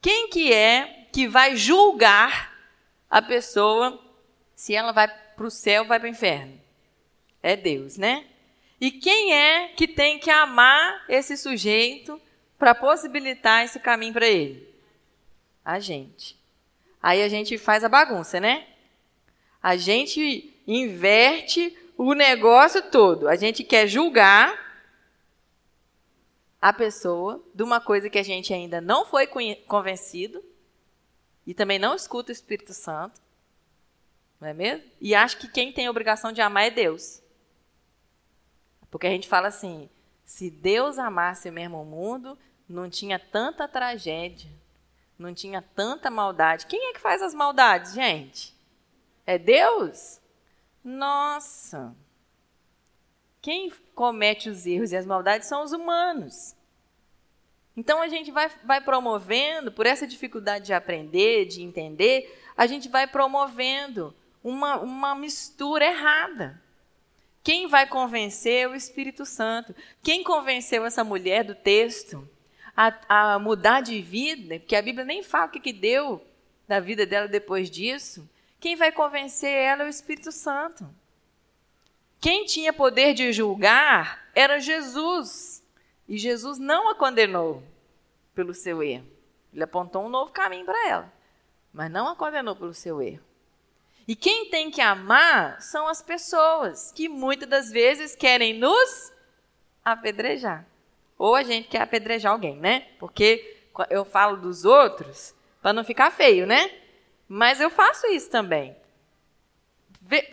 Quem 0.00 0.28
que 0.28 0.52
é 0.52 0.99
que 1.12 1.26
vai 1.26 1.56
julgar 1.56 2.56
a 3.08 3.20
pessoa 3.20 4.00
se 4.54 4.74
ela 4.74 4.92
vai 4.92 5.08
para 5.08 5.46
o 5.46 5.50
céu 5.50 5.82
ou 5.82 5.88
vai 5.88 5.98
para 5.98 6.06
o 6.06 6.10
inferno? 6.10 6.60
É 7.42 7.56
Deus, 7.56 7.96
né? 7.96 8.26
E 8.80 8.90
quem 8.90 9.34
é 9.34 9.68
que 9.68 9.86
tem 9.86 10.18
que 10.18 10.30
amar 10.30 11.04
esse 11.08 11.36
sujeito 11.36 12.20
para 12.58 12.74
possibilitar 12.74 13.64
esse 13.64 13.78
caminho 13.78 14.12
para 14.12 14.26
ele? 14.26 14.68
A 15.64 15.78
gente. 15.78 16.38
Aí 17.02 17.22
a 17.22 17.28
gente 17.28 17.56
faz 17.58 17.84
a 17.84 17.88
bagunça, 17.88 18.40
né? 18.40 18.66
A 19.62 19.76
gente 19.76 20.54
inverte 20.66 21.76
o 21.96 22.14
negócio 22.14 22.82
todo. 22.90 23.28
A 23.28 23.36
gente 23.36 23.62
quer 23.62 23.86
julgar 23.86 24.70
a 26.60 26.72
pessoa 26.72 27.42
de 27.54 27.62
uma 27.62 27.80
coisa 27.80 28.10
que 28.10 28.18
a 28.18 28.22
gente 28.22 28.52
ainda 28.52 28.80
não 28.80 29.04
foi 29.04 29.26
convencido 29.66 30.42
e 31.50 31.54
também 31.54 31.80
não 31.80 31.96
escuta 31.96 32.30
o 32.30 32.32
Espírito 32.32 32.72
Santo. 32.72 33.20
Não 34.40 34.46
é 34.46 34.54
mesmo? 34.54 34.84
E 35.00 35.16
acha 35.16 35.36
que 35.36 35.48
quem 35.48 35.72
tem 35.72 35.88
a 35.88 35.90
obrigação 35.90 36.30
de 36.30 36.40
amar 36.40 36.62
é 36.62 36.70
Deus. 36.70 37.20
Porque 38.88 39.08
a 39.08 39.10
gente 39.10 39.26
fala 39.26 39.48
assim: 39.48 39.90
se 40.24 40.48
Deus 40.48 40.96
amasse 40.96 41.50
mesmo 41.50 41.82
o 41.82 41.84
mundo, 41.84 42.38
não 42.68 42.88
tinha 42.88 43.18
tanta 43.18 43.66
tragédia, 43.66 44.48
não 45.18 45.34
tinha 45.34 45.60
tanta 45.60 46.08
maldade. 46.08 46.66
Quem 46.66 46.90
é 46.90 46.92
que 46.92 47.00
faz 47.00 47.20
as 47.20 47.34
maldades, 47.34 47.94
gente? 47.94 48.54
É 49.26 49.36
Deus? 49.36 50.20
Nossa! 50.84 51.96
Quem 53.42 53.72
comete 53.92 54.48
os 54.48 54.66
erros 54.66 54.92
e 54.92 54.96
as 54.96 55.04
maldades 55.04 55.48
são 55.48 55.64
os 55.64 55.72
humanos. 55.72 56.54
Então 57.80 58.02
a 58.02 58.08
gente 58.08 58.30
vai, 58.30 58.50
vai 58.62 58.78
promovendo, 58.82 59.72
por 59.72 59.86
essa 59.86 60.06
dificuldade 60.06 60.66
de 60.66 60.74
aprender, 60.74 61.46
de 61.46 61.62
entender, 61.62 62.38
a 62.54 62.66
gente 62.66 62.90
vai 62.90 63.06
promovendo 63.06 64.14
uma, 64.44 64.78
uma 64.78 65.14
mistura 65.14 65.86
errada. 65.86 66.62
Quem 67.42 67.68
vai 67.68 67.86
convencer 67.86 68.64
é 68.64 68.68
o 68.68 68.74
Espírito 68.74 69.24
Santo. 69.24 69.74
Quem 70.02 70.22
convenceu 70.22 70.84
essa 70.84 71.02
mulher 71.02 71.42
do 71.42 71.54
texto 71.54 72.28
a, 72.76 72.92
a 73.08 73.38
mudar 73.38 73.80
de 73.80 74.02
vida, 74.02 74.58
porque 74.58 74.76
a 74.76 74.82
Bíblia 74.82 75.06
nem 75.06 75.22
fala 75.22 75.46
o 75.46 75.50
que, 75.50 75.58
que 75.58 75.72
deu 75.72 76.22
da 76.68 76.80
vida 76.80 77.06
dela 77.06 77.28
depois 77.28 77.70
disso. 77.70 78.28
Quem 78.60 78.76
vai 78.76 78.92
convencer 78.92 79.50
ela 79.50 79.84
é 79.84 79.86
o 79.86 79.88
Espírito 79.88 80.30
Santo. 80.30 80.86
Quem 82.20 82.44
tinha 82.44 82.74
poder 82.74 83.14
de 83.14 83.32
julgar 83.32 84.28
era 84.34 84.60
Jesus. 84.60 85.64
E 86.06 86.18
Jesus 86.18 86.58
não 86.58 86.90
a 86.90 86.94
condenou 86.94 87.69
pelo 88.40 88.54
seu 88.54 88.82
erro. 88.82 89.06
Ele 89.52 89.62
apontou 89.62 90.02
um 90.02 90.08
novo 90.08 90.32
caminho 90.32 90.64
para 90.64 90.88
ela, 90.88 91.12
mas 91.70 91.90
não 91.90 92.08
a 92.08 92.16
condenou 92.16 92.56
pelo 92.56 92.72
seu 92.72 93.02
erro. 93.02 93.22
E 94.08 94.16
quem 94.16 94.48
tem 94.48 94.70
que 94.70 94.80
amar 94.80 95.60
são 95.60 95.86
as 95.86 96.00
pessoas 96.00 96.90
que 96.90 97.06
muitas 97.06 97.46
das 97.46 97.70
vezes 97.70 98.16
querem 98.16 98.58
nos 98.58 99.12
apedrejar. 99.84 100.66
Ou 101.18 101.34
a 101.34 101.42
gente 101.42 101.68
quer 101.68 101.82
apedrejar 101.82 102.32
alguém, 102.32 102.56
né? 102.56 102.88
Porque 102.98 103.58
eu 103.90 104.06
falo 104.06 104.38
dos 104.38 104.64
outros 104.64 105.34
para 105.60 105.74
não 105.74 105.84
ficar 105.84 106.10
feio, 106.10 106.46
né? 106.46 106.70
Mas 107.28 107.60
eu 107.60 107.68
faço 107.68 108.06
isso 108.06 108.30
também. 108.30 108.74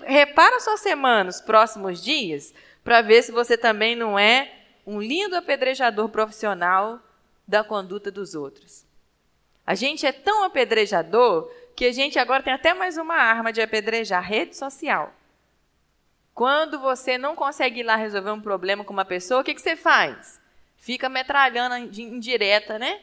repara 0.06 0.62
sua 0.62 0.78
semana, 0.78 1.30
os 1.30 1.41
próximos 1.41 2.02
dias, 2.02 2.54
para 2.86 3.02
ver 3.02 3.22
se 3.22 3.34
você 3.34 3.58
também 3.58 3.98
não 3.98 4.17
é 4.17 4.54
um 4.86 5.02
lindo 5.02 5.36
apedrejador 5.36 6.08
profissional 6.08 7.02
da 7.47 7.63
conduta 7.63 8.12
dos 8.12 8.36
outros. 8.36 8.86
A 9.65 9.73
gente 9.75 10.05
é 10.05 10.12
tão 10.12 10.43
apedrejador 10.43 11.49
que 11.75 11.86
a 11.86 11.91
gente 11.91 12.19
agora 12.19 12.43
tem 12.43 12.53
até 12.53 12.73
mais 12.73 12.97
uma 12.97 13.15
arma 13.15 13.53
de 13.53 13.62
apedrejar 13.62 14.23
rede 14.23 14.55
social. 14.55 15.13
Quando 16.33 16.79
você 16.79 17.17
não 17.17 17.36
consegue 17.36 17.79
ir 17.79 17.83
lá 17.83 17.95
resolver 17.95 18.31
um 18.31 18.41
problema 18.41 18.83
com 18.83 18.93
uma 18.93 19.05
pessoa, 19.05 19.41
o 19.41 19.43
que, 19.43 19.53
que 19.53 19.62
você 19.62 19.75
faz? 19.75 20.39
Fica 20.77 21.10
metralhando 21.10 21.75
indireta, 21.75 22.77
né? 22.77 23.01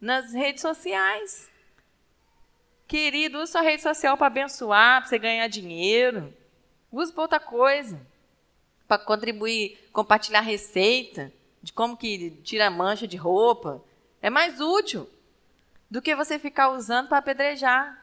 Nas 0.00 0.32
redes 0.32 0.60
sociais. 0.60 1.50
Querido, 2.86 3.38
usa 3.38 3.52
sua 3.52 3.62
rede 3.62 3.82
social 3.82 4.16
para 4.16 4.26
abençoar, 4.26 5.00
para 5.00 5.08
você 5.08 5.18
ganhar 5.18 5.48
dinheiro. 5.48 6.34
Use 6.90 7.12
para 7.12 7.22
outra 7.22 7.40
coisa. 7.40 8.00
Para 8.86 8.98
contribuir, 8.98 9.78
compartilhar 9.92 10.40
receita 10.40 11.32
de 11.64 11.72
como 11.72 11.96
que 11.96 12.30
tira 12.42 12.70
mancha 12.70 13.08
de 13.08 13.16
roupa. 13.16 13.82
É 14.20 14.28
mais 14.28 14.60
útil 14.60 15.08
do 15.90 16.02
que 16.02 16.14
você 16.14 16.38
ficar 16.38 16.68
usando 16.68 17.08
para 17.08 17.18
apedrejar. 17.18 18.02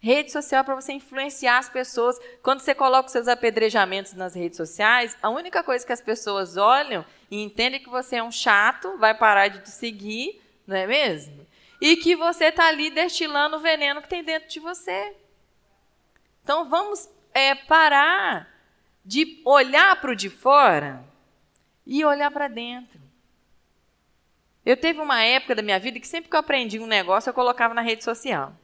Rede 0.00 0.32
social 0.32 0.64
para 0.64 0.74
você 0.74 0.92
influenciar 0.92 1.58
as 1.58 1.68
pessoas. 1.68 2.18
Quando 2.42 2.58
você 2.58 2.74
coloca 2.74 3.06
os 3.06 3.12
seus 3.12 3.28
apedrejamentos 3.28 4.14
nas 4.14 4.34
redes 4.34 4.56
sociais, 4.56 5.16
a 5.22 5.30
única 5.30 5.62
coisa 5.62 5.86
que 5.86 5.92
as 5.92 6.00
pessoas 6.00 6.56
olham 6.56 7.06
e 7.30 7.40
entendem 7.40 7.80
que 7.80 7.88
você 7.88 8.16
é 8.16 8.22
um 8.22 8.32
chato, 8.32 8.98
vai 8.98 9.16
parar 9.16 9.46
de 9.46 9.60
te 9.60 9.70
seguir, 9.70 10.42
não 10.66 10.76
é 10.76 10.88
mesmo? 10.88 11.46
E 11.80 11.96
que 11.96 12.16
você 12.16 12.46
está 12.46 12.66
ali 12.66 12.90
destilando 12.90 13.58
o 13.58 13.60
veneno 13.60 14.02
que 14.02 14.08
tem 14.08 14.24
dentro 14.24 14.48
de 14.48 14.58
você. 14.58 15.14
Então 16.42 16.68
vamos 16.68 17.08
é, 17.32 17.54
parar 17.54 18.52
de 19.04 19.40
olhar 19.44 20.00
para 20.00 20.10
o 20.10 20.16
de 20.16 20.28
fora 20.28 21.13
e 21.86 22.04
olhar 22.04 22.30
para 22.30 22.48
dentro. 22.48 23.00
Eu 24.64 24.76
teve 24.76 25.00
uma 25.00 25.22
época 25.22 25.54
da 25.54 25.62
minha 25.62 25.78
vida 25.78 26.00
que 26.00 26.08
sempre 26.08 26.30
que 26.30 26.36
eu 26.36 26.40
aprendi 26.40 26.78
um 26.78 26.86
negócio, 26.86 27.28
eu 27.28 27.34
colocava 27.34 27.74
na 27.74 27.82
rede 27.82 28.02
social. 28.02 28.56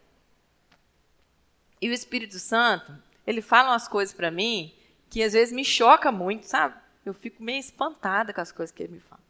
E 1.81 1.89
o 1.89 1.93
Espírito 1.93 2.39
Santo, 2.39 2.93
ele 3.27 3.43
fala 3.43 3.71
umas 3.71 3.87
coisas 3.87 4.15
para 4.15 4.31
mim 4.31 4.73
que 5.11 5.23
às 5.23 5.33
vezes 5.33 5.53
me 5.53 5.65
choca 5.65 6.11
muito, 6.11 6.45
sabe? 6.45 6.75
Eu 7.05 7.13
fico 7.13 7.43
meio 7.43 7.59
espantada 7.59 8.33
com 8.33 8.41
as 8.41 8.53
coisas 8.53 8.75
que 8.75 8.83
ele 8.83 8.95
me 8.95 9.01
fala. 9.01 9.21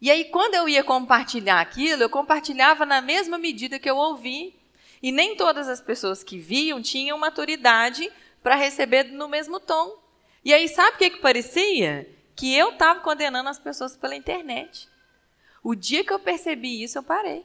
E 0.00 0.10
aí, 0.10 0.26
quando 0.26 0.54
eu 0.54 0.68
ia 0.68 0.84
compartilhar 0.84 1.60
aquilo, 1.60 2.02
eu 2.02 2.10
compartilhava 2.10 2.84
na 2.84 3.00
mesma 3.00 3.38
medida 3.38 3.78
que 3.78 3.88
eu 3.88 3.96
ouvi. 3.96 4.54
E 5.02 5.10
nem 5.10 5.36
todas 5.36 5.68
as 5.68 5.80
pessoas 5.80 6.22
que 6.22 6.38
viam 6.38 6.80
tinham 6.80 7.18
maturidade 7.18 8.10
para 8.42 8.54
receber 8.54 9.04
no 9.04 9.28
mesmo 9.28 9.58
tom. 9.58 9.98
E 10.44 10.52
aí, 10.52 10.68
sabe 10.68 10.96
o 10.96 10.98
que, 10.98 11.10
que 11.10 11.20
parecia? 11.20 12.08
Que 12.36 12.54
eu 12.54 12.70
estava 12.70 13.00
condenando 13.00 13.48
as 13.48 13.58
pessoas 13.58 13.96
pela 13.96 14.14
internet. 14.14 14.88
O 15.62 15.74
dia 15.74 16.04
que 16.04 16.12
eu 16.12 16.20
percebi 16.20 16.82
isso, 16.82 16.98
eu 16.98 17.02
parei. 17.02 17.44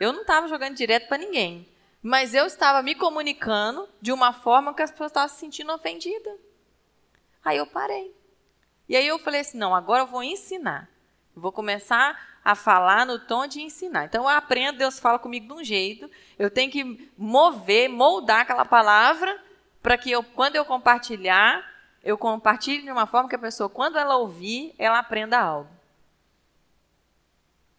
Eu 0.00 0.12
não 0.12 0.22
estava 0.22 0.48
jogando 0.48 0.76
direto 0.76 1.08
para 1.08 1.18
ninguém. 1.18 1.68
Mas 2.02 2.34
eu 2.34 2.46
estava 2.46 2.82
me 2.82 2.94
comunicando 2.94 3.88
de 4.00 4.12
uma 4.12 4.32
forma 4.32 4.72
que 4.74 4.82
as 4.82 4.90
pessoas 4.90 5.10
estavam 5.10 5.28
se 5.28 5.40
sentindo 5.40 5.72
ofendidas. 5.72 6.38
Aí 7.44 7.58
eu 7.58 7.66
parei. 7.66 8.14
E 8.88 8.96
aí 8.96 9.06
eu 9.06 9.18
falei 9.18 9.40
assim: 9.40 9.58
não, 9.58 9.74
agora 9.74 10.02
eu 10.02 10.06
vou 10.06 10.22
ensinar. 10.22 10.88
Vou 11.34 11.50
começar 11.50 12.38
a 12.44 12.54
falar 12.54 13.06
no 13.06 13.18
tom 13.18 13.46
de 13.46 13.60
ensinar. 13.62 14.04
Então 14.04 14.24
eu 14.24 14.28
aprendo, 14.28 14.78
Deus 14.78 14.98
fala 14.98 15.18
comigo 15.18 15.46
de 15.46 15.60
um 15.60 15.64
jeito, 15.64 16.10
eu 16.38 16.50
tenho 16.50 16.70
que 16.70 17.10
mover, 17.16 17.88
moldar 17.88 18.40
aquela 18.42 18.64
palavra 18.64 19.42
para 19.82 19.96
que 19.96 20.10
eu, 20.10 20.22
quando 20.22 20.56
eu 20.56 20.64
compartilhar, 20.64 21.64
eu 22.04 22.18
compartilhe 22.18 22.82
de 22.82 22.92
uma 22.92 23.06
forma 23.06 23.28
que 23.28 23.34
a 23.34 23.38
pessoa, 23.38 23.68
quando 23.68 23.98
ela 23.98 24.16
ouvir, 24.16 24.74
ela 24.78 24.98
aprenda 24.98 25.38
algo. 25.40 25.70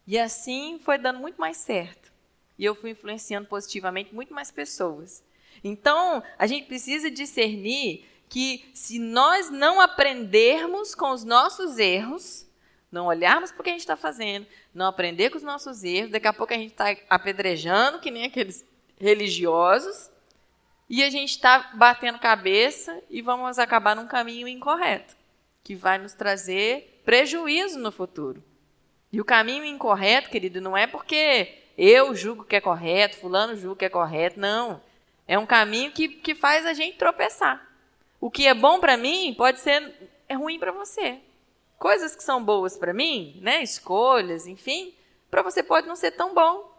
E 0.06 0.18
assim 0.18 0.80
foi 0.84 0.98
dando 0.98 1.20
muito 1.20 1.40
mais 1.40 1.56
certo. 1.56 2.12
E 2.58 2.64
eu 2.64 2.74
fui 2.74 2.90
influenciando 2.90 3.46
positivamente 3.46 4.14
muito 4.14 4.34
mais 4.34 4.50
pessoas. 4.50 5.22
Então, 5.62 6.22
a 6.38 6.46
gente 6.46 6.66
precisa 6.66 7.10
discernir 7.10 8.04
que 8.28 8.68
se 8.74 8.98
nós 8.98 9.50
não 9.50 9.80
aprendermos 9.80 10.94
com 10.94 11.10
os 11.10 11.24
nossos 11.24 11.78
erros, 11.78 12.46
não 12.90 13.06
olharmos 13.06 13.52
para 13.52 13.60
o 13.60 13.64
que 13.64 13.70
a 13.70 13.72
gente 13.72 13.80
está 13.80 13.96
fazendo, 13.96 14.46
não 14.74 14.86
aprender 14.86 15.30
com 15.30 15.36
os 15.36 15.42
nossos 15.42 15.84
erros, 15.84 16.10
daqui 16.10 16.26
a 16.26 16.32
pouco 16.32 16.52
a 16.52 16.56
gente 16.56 16.72
está 16.72 16.96
apedrejando, 17.08 18.00
que 18.00 18.10
nem 18.10 18.24
aqueles 18.24 18.64
religiosos, 18.98 20.10
e 20.88 21.02
a 21.02 21.10
gente 21.10 21.30
está 21.30 21.70
batendo 21.74 22.18
cabeça 22.18 23.02
e 23.10 23.20
vamos 23.20 23.58
acabar 23.58 23.96
num 23.96 24.06
caminho 24.06 24.46
incorreto, 24.46 25.16
que 25.64 25.74
vai 25.74 25.98
nos 25.98 26.14
trazer 26.14 27.02
prejuízo 27.04 27.78
no 27.78 27.90
futuro. 27.90 28.42
E 29.12 29.20
o 29.20 29.24
caminho 29.24 29.64
incorreto, 29.64 30.30
querido, 30.30 30.60
não 30.60 30.76
é 30.76 30.86
porque 30.86 31.62
eu 31.76 32.14
julgo 32.14 32.44
que 32.44 32.56
é 32.56 32.60
correto, 32.60 33.16
fulano 33.16 33.56
julga 33.56 33.80
que 33.80 33.84
é 33.84 33.88
correto, 33.88 34.38
não. 34.38 34.80
É 35.26 35.38
um 35.38 35.46
caminho 35.46 35.92
que, 35.92 36.08
que 36.08 36.34
faz 36.34 36.64
a 36.64 36.72
gente 36.72 36.96
tropeçar. 36.96 37.66
O 38.20 38.30
que 38.30 38.46
é 38.46 38.54
bom 38.54 38.80
para 38.80 38.96
mim 38.96 39.34
pode 39.36 39.60
ser 39.60 40.10
é 40.28 40.34
ruim 40.34 40.58
para 40.58 40.72
você. 40.72 41.18
Coisas 41.78 42.16
que 42.16 42.22
são 42.22 42.42
boas 42.42 42.76
para 42.76 42.94
mim, 42.94 43.38
né, 43.42 43.62
escolhas, 43.62 44.46
enfim, 44.46 44.94
para 45.30 45.42
você 45.42 45.62
pode 45.62 45.86
não 45.86 45.96
ser 45.96 46.12
tão 46.12 46.34
bom. 46.34 46.75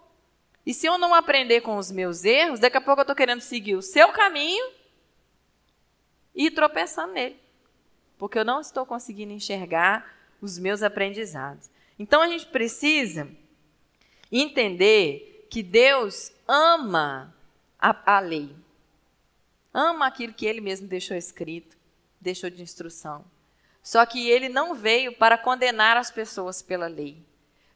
E 0.68 0.74
se 0.74 0.86
eu 0.86 0.98
não 0.98 1.14
aprender 1.14 1.62
com 1.62 1.78
os 1.78 1.90
meus 1.90 2.26
erros, 2.26 2.60
daqui 2.60 2.76
a 2.76 2.82
pouco 2.82 3.00
eu 3.00 3.04
estou 3.04 3.16
querendo 3.16 3.40
seguir 3.40 3.76
o 3.76 3.82
seu 3.82 4.10
caminho 4.12 4.70
e 6.36 6.52
tropeçando 6.52 7.14
nele. 7.14 7.40
Porque 8.18 8.38
eu 8.38 8.44
não 8.44 8.60
estou 8.60 8.86
conseguindo 8.86 9.32
enxergar 9.32 10.14
os 10.42 10.60
meus 10.60 10.84
aprendizados. 10.84 11.70
Então 11.98 12.22
a 12.22 12.28
gente 12.28 12.48
precisa 12.48 13.30
entender 14.30 15.48
que 15.50 15.64
Deus 15.64 16.34
ama 16.46 17.34
a, 17.80 18.18
a 18.18 18.20
lei. 18.20 18.54
Ama 19.74 20.06
aquilo 20.06 20.34
que 20.34 20.46
ele 20.46 20.60
mesmo 20.60 20.86
deixou 20.86 21.16
escrito, 21.16 21.78
deixou 22.20 22.50
de 22.50 22.62
instrução. 22.62 23.24
Só 23.82 24.06
que 24.06 24.30
ele 24.30 24.50
não 24.50 24.76
veio 24.76 25.14
para 25.14 25.38
condenar 25.38 25.96
as 25.96 26.12
pessoas 26.12 26.62
pela 26.62 26.88
lei, 26.88 27.24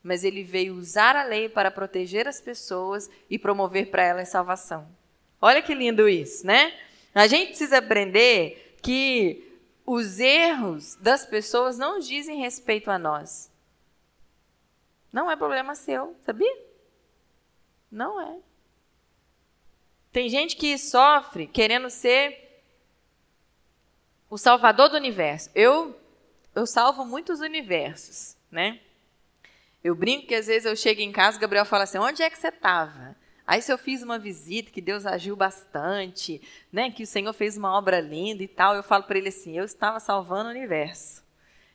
mas 0.04 0.24
ele 0.24 0.44
veio 0.44 0.76
usar 0.76 1.16
a 1.16 1.24
lei 1.24 1.48
para 1.48 1.72
proteger 1.72 2.28
as 2.28 2.42
pessoas 2.42 3.10
e 3.30 3.38
promover 3.38 3.92
para 3.92 4.04
elas 4.04 4.30
salvação. 4.30 4.88
Olha 5.42 5.62
que 5.62 5.74
lindo 5.74 6.08
isso, 6.08 6.46
né? 6.46 6.74
A 7.14 7.28
gente 7.28 7.50
precisa 7.50 7.80
aprender 7.80 8.78
que 8.82 9.48
os 9.86 10.20
erros 10.20 10.96
das 10.96 11.26
pessoas 11.26 11.78
não 11.78 12.00
dizem 12.00 12.40
respeito 12.40 12.90
a 12.90 12.98
nós. 12.98 13.52
Não 15.12 15.30
é 15.30 15.36
problema 15.36 15.76
seu, 15.76 16.16
sabia? 16.26 16.58
Não 17.92 18.22
é. 18.22 18.38
Tem 20.12 20.30
gente 20.30 20.56
que 20.56 20.78
sofre 20.78 21.48
querendo 21.48 21.90
ser 21.90 22.64
o 24.30 24.38
salvador 24.38 24.90
do 24.90 24.96
universo. 24.96 25.50
Eu 25.54 26.00
eu 26.54 26.66
salvo 26.66 27.06
muitos 27.06 27.40
universos, 27.40 28.36
né? 28.50 28.80
Eu 29.84 29.96
brinco 29.96 30.28
que 30.28 30.36
às 30.36 30.48
vezes 30.48 30.66
eu 30.66 30.76
chego 30.76 31.02
em 31.02 31.12
casa, 31.12 31.40
Gabriel 31.40 31.66
fala 31.66 31.84
assim: 31.84 31.98
onde 31.98 32.22
é 32.22 32.30
que 32.30 32.38
você 32.38 32.50
estava? 32.50 33.16
Aí 33.46 33.62
se 33.62 33.74
eu 33.74 33.78
fiz 33.78 34.04
uma 34.04 34.20
visita, 34.20 34.72
que 34.72 34.80
Deus 34.80 35.06
agiu 35.06 35.36
bastante, 35.36 36.42
né? 36.72 36.92
Que 36.92 37.04
o 37.04 37.08
Senhor 37.08 37.34
fez 37.34 37.58
uma 37.58 37.76
obra 37.78 38.00
linda 38.00 38.44
e 38.44 38.48
tal, 38.48 38.76
eu 38.76 38.84
falo 38.84 39.04
para 39.04 39.18
ele 39.18 39.30
assim: 39.30 39.58
eu 39.58 39.66
estava 39.66 40.00
salvando 40.00 40.50
o 40.50 40.52
universo. 40.52 41.24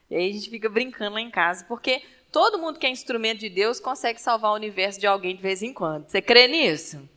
E 0.09 0.15
aí 0.15 0.31
a 0.31 0.33
gente 0.33 0.49
fica 0.49 0.69
brincando 0.69 1.15
lá 1.15 1.21
em 1.21 1.31
casa, 1.31 1.65
porque 1.65 2.01
todo 2.31 2.59
mundo 2.59 2.79
que 2.79 2.87
é 2.87 2.91
instrumento 2.91 3.41
de 3.41 3.51
Deus 3.51 3.81
consegue 3.81 4.21
salvar 4.21 4.53
o 4.53 4.55
universo 4.55 5.01
de 5.01 5.07
alguém 5.07 5.35
de 5.35 5.43
vez 5.43 5.63
em 5.63 5.73
quando. 5.73 6.09
Você 6.09 6.23
crê 6.23 6.47
nisso? 6.47 7.09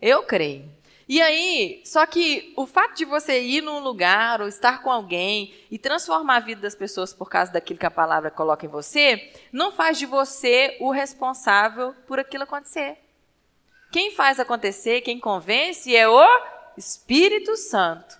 Eu 0.00 0.22
creio. 0.22 0.64
E 1.10 1.20
aí, 1.20 1.82
só 1.84 2.06
que 2.06 2.52
o 2.56 2.68
fato 2.68 2.94
de 2.94 3.04
você 3.04 3.42
ir 3.42 3.62
num 3.62 3.80
lugar 3.80 4.40
ou 4.40 4.46
estar 4.46 4.80
com 4.80 4.92
alguém 4.92 5.52
e 5.68 5.76
transformar 5.76 6.36
a 6.36 6.40
vida 6.40 6.60
das 6.60 6.76
pessoas 6.76 7.12
por 7.12 7.28
causa 7.28 7.50
daquilo 7.50 7.80
que 7.80 7.84
a 7.84 7.90
palavra 7.90 8.30
coloca 8.30 8.64
em 8.64 8.68
você, 8.68 9.32
não 9.50 9.72
faz 9.72 9.98
de 9.98 10.06
você 10.06 10.76
o 10.78 10.92
responsável 10.92 11.92
por 12.06 12.20
aquilo 12.20 12.44
acontecer. 12.44 12.96
Quem 13.90 14.12
faz 14.12 14.38
acontecer, 14.38 15.00
quem 15.00 15.18
convence 15.18 15.96
é 15.96 16.08
o 16.08 16.24
Espírito 16.76 17.56
Santo. 17.56 18.16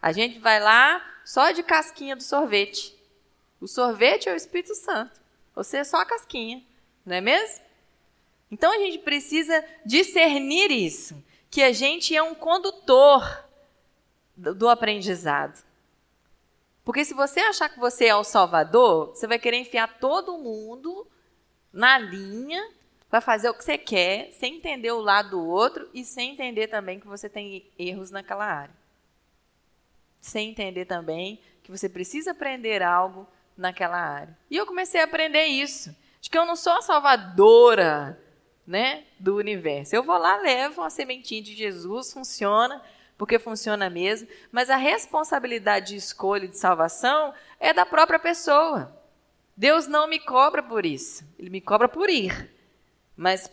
A 0.00 0.12
gente 0.12 0.38
vai 0.38 0.60
lá 0.60 1.04
só 1.24 1.50
de 1.50 1.64
casquinha 1.64 2.14
do 2.14 2.22
sorvete. 2.22 2.96
O 3.60 3.66
sorvete 3.66 4.28
é 4.28 4.32
o 4.32 4.36
Espírito 4.36 4.76
Santo. 4.76 5.20
Você 5.56 5.78
é 5.78 5.84
só 5.84 5.96
a 5.96 6.06
casquinha, 6.06 6.62
não 7.04 7.16
é 7.16 7.20
mesmo? 7.20 7.64
Então 8.48 8.72
a 8.72 8.78
gente 8.78 8.98
precisa 8.98 9.64
discernir 9.84 10.70
isso 10.70 11.20
que 11.54 11.62
a 11.62 11.72
gente 11.72 12.16
é 12.16 12.20
um 12.20 12.34
condutor 12.34 13.46
do 14.36 14.68
aprendizado. 14.68 15.64
Porque 16.84 17.04
se 17.04 17.14
você 17.14 17.38
achar 17.38 17.68
que 17.68 17.78
você 17.78 18.06
é 18.06 18.16
o 18.16 18.24
salvador, 18.24 19.10
você 19.10 19.28
vai 19.28 19.38
querer 19.38 19.58
enfiar 19.58 20.00
todo 20.00 20.36
mundo 20.36 21.06
na 21.72 21.96
linha, 21.96 22.60
vai 23.08 23.20
fazer 23.20 23.50
o 23.50 23.54
que 23.54 23.62
você 23.62 23.78
quer, 23.78 24.32
sem 24.32 24.56
entender 24.56 24.90
o 24.90 25.00
lado 25.00 25.30
do 25.30 25.48
outro 25.48 25.88
e 25.94 26.04
sem 26.04 26.32
entender 26.32 26.66
também 26.66 26.98
que 26.98 27.06
você 27.06 27.28
tem 27.28 27.64
erros 27.78 28.10
naquela 28.10 28.46
área. 28.46 28.74
Sem 30.20 30.50
entender 30.50 30.86
também 30.86 31.40
que 31.62 31.70
você 31.70 31.88
precisa 31.88 32.32
aprender 32.32 32.82
algo 32.82 33.28
naquela 33.56 34.00
área. 34.00 34.36
E 34.50 34.56
eu 34.56 34.66
comecei 34.66 35.00
a 35.00 35.04
aprender 35.04 35.44
isso. 35.44 35.94
De 36.20 36.28
que 36.28 36.36
eu 36.36 36.46
não 36.46 36.56
sou 36.56 36.72
a 36.72 36.82
salvadora 36.82 38.20
né, 38.66 39.04
do 39.18 39.36
universo. 39.36 39.94
Eu 39.94 40.02
vou 40.02 40.16
lá, 40.16 40.36
levo 40.36 40.80
uma 40.82 40.90
sementinha 40.90 41.42
de 41.42 41.54
Jesus, 41.54 42.12
funciona, 42.12 42.82
porque 43.16 43.38
funciona 43.38 43.88
mesmo, 43.88 44.28
mas 44.50 44.70
a 44.70 44.76
responsabilidade 44.76 45.88
de 45.88 45.96
escolha 45.96 46.44
e 46.44 46.48
de 46.48 46.58
salvação 46.58 47.32
é 47.60 47.72
da 47.72 47.86
própria 47.86 48.18
pessoa. 48.18 48.96
Deus 49.56 49.86
não 49.86 50.08
me 50.08 50.18
cobra 50.18 50.62
por 50.62 50.84
isso, 50.84 51.24
ele 51.38 51.50
me 51.50 51.60
cobra 51.60 51.88
por 51.88 52.10
ir. 52.10 52.50
Mas 53.16 53.50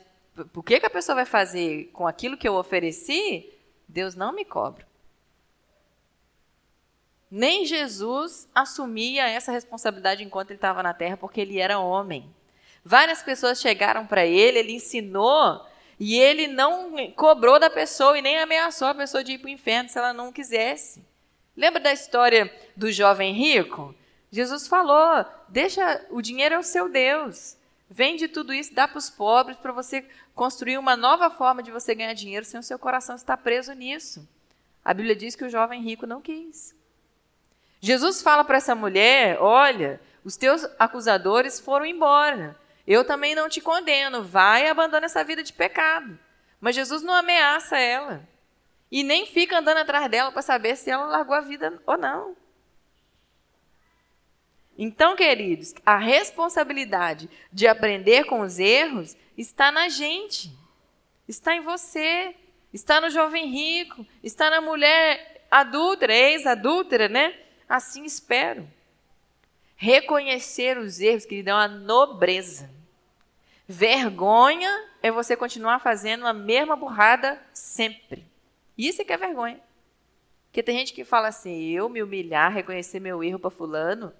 por 0.51 0.63
que, 0.63 0.79
que 0.79 0.85
a 0.85 0.89
pessoa 0.89 1.15
vai 1.15 1.25
fazer 1.25 1.89
com 1.93 2.07
aquilo 2.07 2.37
que 2.37 2.47
eu 2.47 2.55
ofereci? 2.55 3.51
Deus 3.87 4.15
não 4.15 4.33
me 4.33 4.45
cobra. 4.45 4.87
Nem 7.29 7.65
Jesus 7.65 8.49
assumia 8.53 9.27
essa 9.29 9.51
responsabilidade 9.51 10.23
enquanto 10.23 10.51
ele 10.51 10.57
estava 10.57 10.83
na 10.83 10.93
terra, 10.93 11.15
porque 11.15 11.39
ele 11.39 11.59
era 11.59 11.79
homem. 11.79 12.29
Várias 12.83 13.21
pessoas 13.21 13.61
chegaram 13.61 14.05
para 14.05 14.25
ele, 14.25 14.59
ele 14.59 14.73
ensinou 14.73 15.65
e 15.99 16.17
ele 16.17 16.47
não 16.47 17.11
cobrou 17.15 17.59
da 17.59 17.69
pessoa 17.69 18.17
e 18.17 18.21
nem 18.21 18.39
ameaçou 18.39 18.87
a 18.87 18.95
pessoa 18.95 19.23
de 19.23 19.33
ir 19.33 19.37
para 19.37 19.47
o 19.47 19.51
inferno 19.51 19.89
se 19.89 19.97
ela 19.97 20.13
não 20.13 20.31
quisesse. 20.31 21.05
Lembra 21.55 21.79
da 21.79 21.93
história 21.93 22.51
do 22.75 22.91
jovem 22.91 23.33
rico? 23.33 23.93
Jesus 24.31 24.67
falou: 24.67 25.25
deixa, 25.47 26.05
o 26.09 26.21
dinheiro 26.21 26.55
é 26.55 26.59
o 26.59 26.63
seu 26.63 26.89
Deus. 26.89 27.55
Vende 27.89 28.29
tudo 28.29 28.53
isso, 28.53 28.73
dá 28.73 28.87
para 28.87 28.97
os 28.97 29.09
pobres 29.09 29.57
para 29.57 29.73
você 29.73 30.05
construir 30.33 30.77
uma 30.77 30.95
nova 30.95 31.29
forma 31.29 31.61
de 31.61 31.71
você 31.71 31.93
ganhar 31.93 32.13
dinheiro 32.13 32.45
sem 32.45 32.59
o 32.59 32.63
seu 32.63 32.79
coração 32.79 33.15
estar 33.15 33.35
preso 33.37 33.73
nisso. 33.73 34.27
A 34.83 34.93
Bíblia 34.93 35.15
diz 35.15 35.35
que 35.35 35.43
o 35.43 35.49
jovem 35.49 35.81
rico 35.81 36.07
não 36.07 36.21
quis. 36.21 36.73
Jesus 37.81 38.21
fala 38.21 38.43
para 38.43 38.57
essa 38.57 38.73
mulher: 38.73 39.37
olha, 39.39 39.99
os 40.23 40.37
teus 40.37 40.65
acusadores 40.79 41.59
foram 41.59 41.85
embora. 41.85 42.55
Eu 42.85 43.05
também 43.05 43.35
não 43.35 43.49
te 43.49 43.61
condeno, 43.61 44.23
vai 44.23 44.65
e 44.65 44.69
abandona 44.69 45.05
essa 45.05 45.23
vida 45.23 45.43
de 45.43 45.53
pecado. 45.53 46.17
Mas 46.59 46.75
Jesus 46.75 47.01
não 47.01 47.13
ameaça 47.13 47.77
ela. 47.77 48.27
E 48.91 49.03
nem 49.03 49.25
fica 49.25 49.57
andando 49.57 49.77
atrás 49.77 50.09
dela 50.09 50.31
para 50.31 50.41
saber 50.41 50.75
se 50.75 50.89
ela 50.89 51.05
largou 51.05 51.35
a 51.35 51.41
vida 51.41 51.81
ou 51.85 51.97
não. 51.97 52.35
Então, 54.77 55.15
queridos, 55.15 55.73
a 55.85 55.97
responsabilidade 55.97 57.29
de 57.51 57.67
aprender 57.67 58.25
com 58.25 58.41
os 58.41 58.59
erros 58.59 59.15
está 59.37 59.71
na 59.71 59.89
gente, 59.89 60.51
está 61.27 61.55
em 61.55 61.61
você, 61.61 62.35
está 62.73 62.99
no 62.99 63.09
jovem 63.09 63.47
rico, 63.47 64.05
está 64.23 64.49
na 64.49 64.59
mulher 64.59 65.45
adúltera, 65.49 66.13
ex-adúltera, 66.13 67.07
né? 67.07 67.37
Assim 67.67 68.03
espero. 68.03 68.67
Reconhecer 69.81 70.77
os 70.77 70.99
erros, 70.99 71.25
querido, 71.25 71.49
é 71.49 71.53
uma 71.55 71.67
nobreza. 71.67 72.69
Vergonha 73.67 74.69
é 75.01 75.09
você 75.09 75.35
continuar 75.35 75.79
fazendo 75.79 76.27
a 76.27 76.33
mesma 76.33 76.75
burrada 76.75 77.41
sempre. 77.51 78.23
Isso 78.77 79.01
é 79.01 79.05
que 79.05 79.11
é 79.11 79.17
vergonha. 79.17 79.59
Porque 80.45 80.61
tem 80.61 80.77
gente 80.77 80.93
que 80.93 81.03
fala 81.03 81.29
assim: 81.29 81.71
eu 81.71 81.89
me 81.89 82.03
humilhar, 82.03 82.53
reconhecer 82.53 82.99
meu 82.99 83.23
erro 83.23 83.39
para 83.39 83.49
Fulano. 83.49 84.13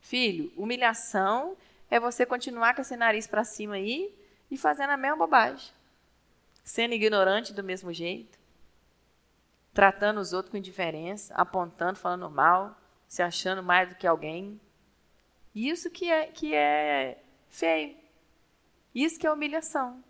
Filho, 0.00 0.52
humilhação 0.56 1.56
é 1.90 1.98
você 1.98 2.24
continuar 2.24 2.76
com 2.76 2.82
esse 2.82 2.96
nariz 2.96 3.26
para 3.26 3.42
cima 3.42 3.74
aí 3.74 4.14
e 4.48 4.56
fazendo 4.56 4.90
a 4.90 4.96
mesma 4.96 5.16
bobagem. 5.16 5.72
Sendo 6.62 6.94
ignorante 6.94 7.52
do 7.52 7.64
mesmo 7.64 7.92
jeito. 7.92 8.38
Tratando 9.74 10.20
os 10.20 10.32
outros 10.32 10.52
com 10.52 10.56
indiferença, 10.56 11.34
apontando, 11.34 11.98
falando 11.98 12.30
mal, 12.30 12.80
se 13.08 13.24
achando 13.24 13.60
mais 13.60 13.88
do 13.88 13.96
que 13.96 14.06
alguém. 14.06 14.60
Isso 15.66 15.90
que 15.90 16.08
é, 16.08 16.26
que 16.26 16.54
é 16.54 17.18
feio. 17.48 17.96
Isso 18.94 19.18
que 19.18 19.26
é 19.26 19.32
humilhação. 19.32 20.04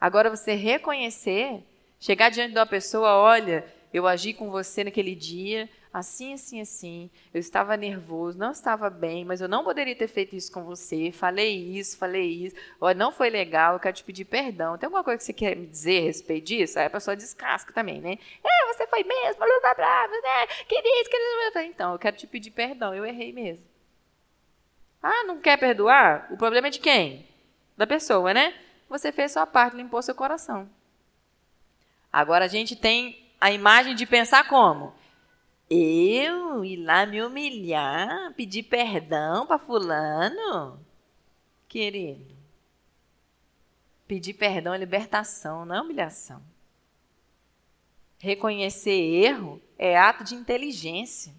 Agora, 0.00 0.30
você 0.30 0.54
reconhecer, 0.54 1.62
chegar 2.00 2.30
diante 2.30 2.54
de 2.54 2.58
uma 2.58 2.64
pessoa, 2.64 3.14
olha, 3.16 3.70
eu 3.92 4.06
agi 4.06 4.32
com 4.32 4.50
você 4.50 4.84
naquele 4.84 5.14
dia, 5.14 5.68
assim, 5.92 6.32
assim, 6.32 6.62
assim, 6.62 7.10
eu 7.32 7.38
estava 7.38 7.76
nervoso, 7.76 8.38
não 8.38 8.52
estava 8.52 8.88
bem, 8.88 9.22
mas 9.22 9.42
eu 9.42 9.48
não 9.48 9.64
poderia 9.64 9.94
ter 9.94 10.08
feito 10.08 10.34
isso 10.34 10.50
com 10.50 10.64
você, 10.64 11.12
falei 11.12 11.54
isso, 11.54 11.98
falei 11.98 12.46
isso, 12.46 12.56
olha, 12.80 12.96
não 12.96 13.12
foi 13.12 13.28
legal, 13.28 13.74
eu 13.74 13.80
quero 13.80 13.96
te 13.96 14.04
pedir 14.04 14.24
perdão. 14.24 14.78
Tem 14.78 14.86
alguma 14.86 15.04
coisa 15.04 15.18
que 15.18 15.24
você 15.24 15.32
quer 15.34 15.56
me 15.56 15.66
dizer 15.66 16.00
a 16.00 16.04
respeito 16.04 16.46
disso? 16.46 16.78
Aí 16.78 16.86
a 16.86 16.90
pessoa 16.90 17.14
descasca 17.14 17.70
também, 17.70 18.00
né? 18.00 18.18
É, 18.42 18.72
você 18.72 18.86
foi 18.86 19.04
mesmo, 19.04 19.36
blá, 19.36 19.60
blá, 19.60 19.74
blá, 19.74 20.08
né? 20.08 20.46
Queria 20.66 21.02
isso, 21.02 21.10
queria... 21.10 21.66
Então, 21.66 21.92
eu 21.92 21.98
quero 21.98 22.16
te 22.16 22.26
pedir 22.26 22.50
perdão, 22.50 22.94
eu 22.94 23.04
errei 23.04 23.30
mesmo. 23.30 23.75
Ah, 25.02 25.24
não 25.24 25.40
quer 25.40 25.58
perdoar? 25.58 26.28
O 26.30 26.36
problema 26.36 26.68
é 26.68 26.70
de 26.70 26.80
quem? 26.80 27.26
Da 27.76 27.86
pessoa, 27.86 28.32
né? 28.32 28.54
Você 28.88 29.12
fez 29.12 29.32
sua 29.32 29.46
parte, 29.46 29.76
limpou 29.76 30.00
seu 30.02 30.14
coração. 30.14 30.68
Agora 32.12 32.44
a 32.44 32.48
gente 32.48 32.74
tem 32.74 33.30
a 33.40 33.50
imagem 33.50 33.94
de 33.94 34.06
pensar 34.06 34.48
como? 34.48 34.94
Eu 35.68 36.64
ir 36.64 36.76
lá 36.76 37.04
me 37.04 37.22
humilhar, 37.22 38.32
pedir 38.34 38.62
perdão 38.62 39.46
para 39.46 39.58
fulano? 39.58 40.80
Querido, 41.68 42.34
pedir 44.06 44.34
perdão 44.34 44.72
é 44.72 44.78
libertação, 44.78 45.66
não 45.66 45.74
é 45.74 45.80
humilhação. 45.80 46.40
Reconhecer 48.18 48.92
erro 48.92 49.60
é 49.76 49.98
ato 49.98 50.24
de 50.24 50.34
inteligência, 50.34 51.34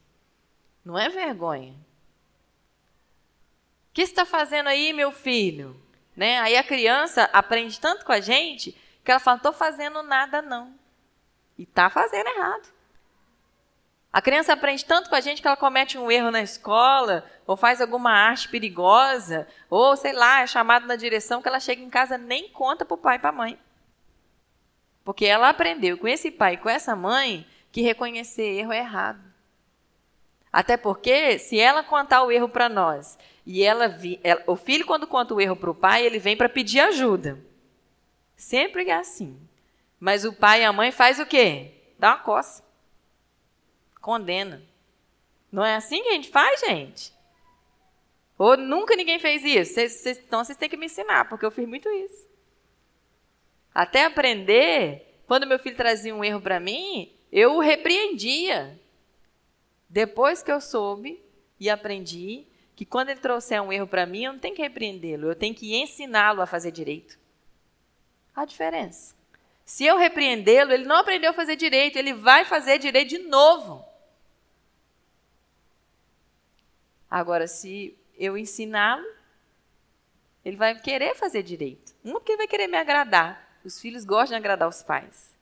não 0.84 0.98
é 0.98 1.10
vergonha. 1.10 1.74
Que 3.98 4.04
está 4.04 4.28
fazendo 4.28 4.68
aí, 4.68 4.94
meu 4.94 5.12
filho? 5.12 5.76
Né? 6.16 6.38
Aí 6.42 6.56
a 6.56 6.64
criança 6.64 7.28
aprende 7.34 7.80
tanto 7.80 8.06
com 8.06 8.12
a 8.12 8.20
gente 8.20 8.78
que 9.04 9.10
ela 9.10 9.20
fala: 9.20 9.38
não 9.38 9.50
estou 9.50 9.54
fazendo 9.54 10.04
nada, 10.04 10.40
não. 10.40 10.72
E 11.58 11.64
está 11.64 11.90
fazendo 11.90 12.28
errado. 12.28 12.72
A 14.14 14.22
criança 14.22 14.54
aprende 14.54 14.86
tanto 14.86 15.10
com 15.10 15.16
a 15.16 15.20
gente 15.20 15.42
que 15.42 15.48
ela 15.48 15.58
comete 15.58 15.98
um 15.98 16.12
erro 16.12 16.30
na 16.30 16.44
escola, 16.44 17.26
ou 17.48 17.58
faz 17.58 17.82
alguma 17.82 18.12
arte 18.12 18.50
perigosa, 18.50 19.48
ou 19.68 19.98
sei 19.98 20.14
lá, 20.14 20.42
é 20.42 20.48
chamada 20.48 20.86
na 20.86 20.96
direção 20.96 21.42
que 21.42 21.48
ela 21.48 21.60
chega 21.60 21.82
em 21.82 21.90
casa 21.90 22.20
nem 22.20 22.50
conta 22.50 22.86
para 22.86 22.94
o 22.94 23.00
pai 23.00 23.16
e 23.16 23.20
para 23.20 23.30
a 23.30 23.34
mãe. 23.34 23.60
Porque 25.04 25.26
ela 25.26 25.50
aprendeu 25.50 25.98
com 25.98 26.08
esse 26.08 26.30
pai 26.30 26.54
e 26.54 26.58
com 26.58 26.70
essa 26.70 26.96
mãe 26.96 27.48
que 27.72 27.82
reconhecer 27.82 28.60
erro 28.60 28.74
é 28.74 28.78
errado. 28.78 29.28
Até 30.54 30.78
porque, 30.78 31.40
se 31.40 31.60
ela 31.60 31.84
contar 31.84 32.22
o 32.24 32.32
erro 32.32 32.48
para 32.48 32.70
nós 32.70 33.18
e 33.50 33.64
ela, 33.64 33.88
vi, 33.88 34.20
ela, 34.26 34.44
o 34.46 34.58
filho, 34.58 34.86
quando 34.86 35.08
conta 35.08 35.34
o 35.34 35.40
erro 35.40 35.56
para 35.56 35.72
o 35.72 35.74
pai, 35.74 36.06
ele 36.06 36.20
vem 36.20 36.36
para 36.36 36.50
pedir 36.50 36.82
ajuda. 36.82 37.42
Sempre 38.36 38.90
é 38.90 38.94
assim. 38.94 39.40
Mas 39.98 40.26
o 40.26 40.34
pai 40.34 40.62
e 40.62 40.66
a 40.66 40.74
mãe 40.74 40.92
faz 40.92 41.18
o 41.18 41.26
quê? 41.26 41.72
Dá 41.98 42.10
uma 42.10 42.18
coça. 42.20 42.62
Condena. 44.02 44.62
Não 45.50 45.64
é 45.64 45.76
assim 45.76 46.04
que 46.04 46.10
a 46.10 46.12
gente 46.12 46.30
faz, 46.30 46.60
gente? 46.60 47.14
Ou 48.38 48.58
nunca 48.58 48.98
ninguém 48.98 49.18
fez 49.18 49.42
isso? 49.46 49.76
Cês, 49.76 49.94
cês, 49.94 50.18
então 50.18 50.44
vocês 50.44 50.58
têm 50.58 50.68
que 50.68 50.76
me 50.76 50.88
ensinar, 50.88 51.30
porque 51.30 51.46
eu 51.46 51.52
fiz 51.52 51.66
muito 51.66 51.88
isso. 51.90 52.28
Até 53.74 54.04
aprender, 54.04 55.22
quando 55.26 55.48
meu 55.48 55.58
filho 55.58 55.78
trazia 55.78 56.14
um 56.14 56.22
erro 56.24 56.42
para 56.42 56.60
mim, 56.60 57.14
eu 57.32 57.56
o 57.56 57.62
repreendia. 57.62 58.78
Depois 59.88 60.44
que 60.44 60.52
eu 60.52 60.60
soube 60.60 61.24
e 61.58 61.70
aprendi, 61.70 62.46
que 62.78 62.86
quando 62.86 63.10
ele 63.10 63.20
trouxer 63.20 63.60
um 63.60 63.74
erro 63.74 63.88
para 63.88 64.06
mim, 64.06 64.26
eu 64.26 64.34
não 64.34 64.40
tenho 64.40 64.54
que 64.54 64.62
repreendê-lo, 64.62 65.30
eu 65.30 65.36
tenho 65.36 65.56
que 65.56 65.76
ensiná-lo 65.76 66.44
a 66.44 66.46
fazer 66.46 66.70
direito. 66.70 67.18
A 68.36 68.46
diferença. 68.46 69.16
Se 69.66 69.84
eu 69.84 69.98
repreendê-lo, 69.98 70.72
ele 70.72 70.86
não 70.86 70.98
aprendeu 70.98 71.32
a 71.32 71.34
fazer 71.34 71.56
direito, 71.56 71.98
ele 71.98 72.14
vai 72.14 72.46
fazer 72.46 72.78
direito 72.78 73.10
de 73.10 73.18
novo. 73.18 73.84
Agora, 77.10 77.48
se 77.48 77.98
eu 78.16 78.38
ensiná-lo, 78.38 79.08
ele 80.46 80.56
vai 80.56 80.80
querer 80.80 81.16
fazer 81.16 81.42
direito. 81.42 81.96
Um, 82.06 82.14
porque 82.14 82.34
ele 82.34 82.38
vai 82.38 82.48
querer 82.48 82.68
me 82.68 82.78
agradar. 82.78 83.60
Os 83.66 83.82
filhos 83.82 84.06
gostam 84.06 84.36
de 84.36 84.36
agradar 84.36 84.70
os 84.70 84.84
pais. 84.84 85.36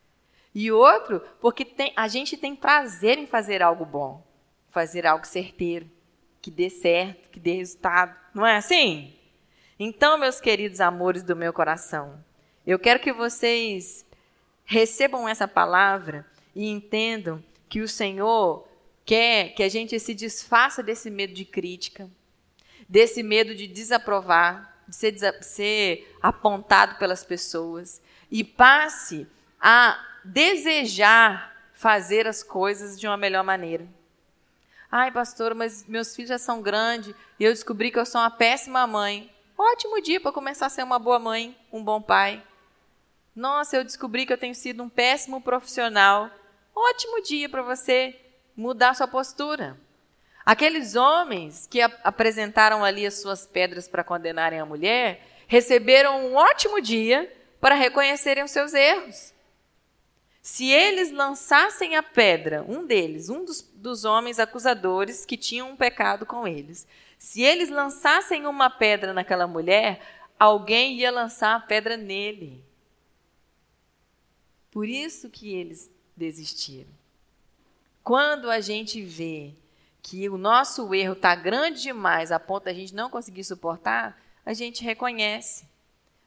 E 0.54 0.72
outro, 0.72 1.20
porque 1.42 1.66
tem, 1.66 1.92
a 1.98 2.08
gente 2.08 2.38
tem 2.38 2.56
prazer 2.56 3.18
em 3.18 3.28
fazer 3.28 3.62
algo 3.62 3.84
bom, 3.84 4.26
fazer 4.70 5.06
algo 5.06 5.28
certeiro 5.28 5.94
que 6.46 6.52
dê 6.52 6.70
certo, 6.70 7.28
que 7.32 7.40
dê 7.40 7.54
resultado. 7.54 8.16
Não 8.32 8.46
é 8.46 8.58
assim? 8.58 9.12
Então, 9.80 10.16
meus 10.16 10.40
queridos 10.40 10.80
amores 10.80 11.24
do 11.24 11.36
meu 11.36 11.52
coração, 11.52 12.24
eu 12.68 12.78
quero 12.78 13.00
que 13.00 13.12
vocês 13.12 14.06
recebam 14.64 15.28
essa 15.28 15.48
palavra 15.48 16.24
e 16.56 16.70
entendam 16.70 17.44
que 17.68 17.82
o 17.82 17.88
Senhor 17.88 18.68
quer 19.04 19.56
que 19.56 19.64
a 19.64 19.70
gente 19.70 20.00
se 20.00 20.14
desfaça 20.14 20.84
desse 20.84 21.10
medo 21.10 21.34
de 21.34 21.46
crítica, 21.46 22.08
desse 22.88 23.24
medo 23.24 23.56
de 23.56 23.66
desaprovar, 23.66 24.72
de 24.88 24.96
ser, 24.96 25.18
ser 25.42 26.16
apontado 26.22 27.00
pelas 27.00 27.26
pessoas 27.26 28.00
e 28.30 28.44
passe 28.44 29.26
a 29.60 30.00
desejar 30.24 31.72
fazer 31.74 32.28
as 32.28 32.44
coisas 32.44 33.00
de 33.00 33.08
uma 33.08 33.18
melhor 33.18 33.44
maneira. 33.44 33.88
Ai, 34.98 35.12
pastor, 35.12 35.54
mas 35.54 35.86
meus 35.86 36.16
filhos 36.16 36.30
já 36.30 36.38
são 36.38 36.62
grandes 36.62 37.14
e 37.38 37.44
eu 37.44 37.52
descobri 37.52 37.92
que 37.92 38.00
eu 38.00 38.06
sou 38.06 38.22
uma 38.22 38.32
péssima 38.32 38.88
mãe. 38.88 39.30
Ótimo 39.58 40.02
dia 40.02 40.22
para 40.22 40.32
começar 40.32 40.68
a 40.68 40.70
ser 40.70 40.84
uma 40.84 40.98
boa 40.98 41.20
mãe, 41.20 41.54
um 41.70 41.84
bom 41.84 42.02
pai. 42.02 42.42
Nossa, 43.36 43.76
eu 43.76 43.84
descobri 43.84 44.26
que 44.26 44.32
eu 44.32 44.38
tenho 44.38 44.56
sido 44.56 44.82
um 44.82 44.88
péssimo 44.88 45.42
profissional. 45.42 46.30
Ótimo 46.74 47.22
dia 47.22 47.50
para 47.50 47.62
você 47.62 48.18
mudar 48.56 48.94
sua 48.94 49.06
postura. 49.06 49.78
Aqueles 50.46 50.96
homens 50.96 51.68
que 51.68 51.82
ap 51.82 51.94
apresentaram 52.02 52.82
ali 52.82 53.06
as 53.06 53.16
suas 53.16 53.46
pedras 53.46 53.90
para 53.90 54.02
condenarem 54.02 54.62
a 54.62 54.66
mulher, 54.66 55.28
receberam 55.46 56.26
um 56.28 56.36
ótimo 56.36 56.80
dia 56.80 57.30
para 57.60 57.76
reconhecerem 57.76 58.46
os 58.46 58.52
seus 58.52 58.74
erros. 58.74 59.35
Se 60.46 60.70
eles 60.70 61.12
lançassem 61.12 61.96
a 61.96 62.04
pedra, 62.04 62.64
um 62.70 62.86
deles, 62.86 63.30
um 63.30 63.44
dos, 63.44 63.64
dos 63.64 64.06
homens 64.06 64.38
acusadores 64.38 65.26
que 65.26 65.36
tinham 65.36 65.72
um 65.72 65.76
pecado 65.76 66.24
com 66.24 66.48
eles, 66.48 66.88
se 67.18 67.42
eles 67.42 67.68
lançassem 67.68 68.46
uma 68.46 68.70
pedra 68.70 69.12
naquela 69.12 69.48
mulher, 69.48 70.00
alguém 70.40 70.98
ia 71.00 71.10
lançar 71.10 71.56
a 71.56 71.60
pedra 71.60 71.98
nele. 71.98 72.64
Por 74.70 74.88
isso 74.88 75.32
que 75.32 75.52
eles 75.52 75.92
desistiram. 76.16 76.92
Quando 78.04 78.52
a 78.52 78.60
gente 78.60 79.02
vê 79.02 79.52
que 80.00 80.30
o 80.30 80.38
nosso 80.38 80.94
erro 80.94 81.14
está 81.14 81.34
grande 81.34 81.82
demais 81.82 82.32
a 82.32 82.40
ponto 82.40 82.66
da 82.66 82.74
gente 82.74 82.94
não 82.94 83.10
conseguir 83.10 83.46
suportar, 83.46 84.16
a 84.46 84.54
gente 84.54 84.84
reconhece. 84.84 85.66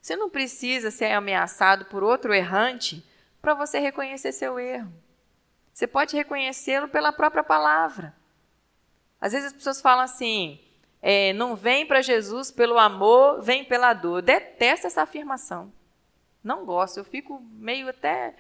Você 0.03 0.17
não 0.17 0.29
precisa 0.29 0.91
ser 0.91 1.13
ameaçado 1.13 1.85
por 1.85 2.03
outro 2.03 2.35
errante 2.35 3.07
para 3.49 3.55
você 3.55 3.79
reconhecer 3.79 4.31
seu 4.31 4.61
erro. 4.61 4.93
Você 5.73 5.87
pode 5.87 6.15
reconhecê-lo 6.15 6.87
pela 6.87 7.11
própria 7.11 7.43
palavra. 7.43 8.15
Às 9.19 9.33
vezes 9.33 9.47
as 9.47 9.53
pessoas 9.55 9.81
falam 9.81 10.05
assim: 10.05 10.61
é, 11.01 11.33
não 11.33 11.57
vem 11.57 11.87
para 11.87 12.03
Jesus 12.03 12.51
pelo 12.51 12.79
amor, 12.79 13.41
vem 13.41 13.65
pela 13.65 13.95
dor. 13.95 14.21
Detesto 14.21 14.87
essa 14.87 15.01
afirmação. 15.01 15.73
Não 16.45 16.67
gosto, 16.67 16.99
eu 16.99 17.05
fico 17.05 17.41
meio 17.53 17.89
até 17.89 18.35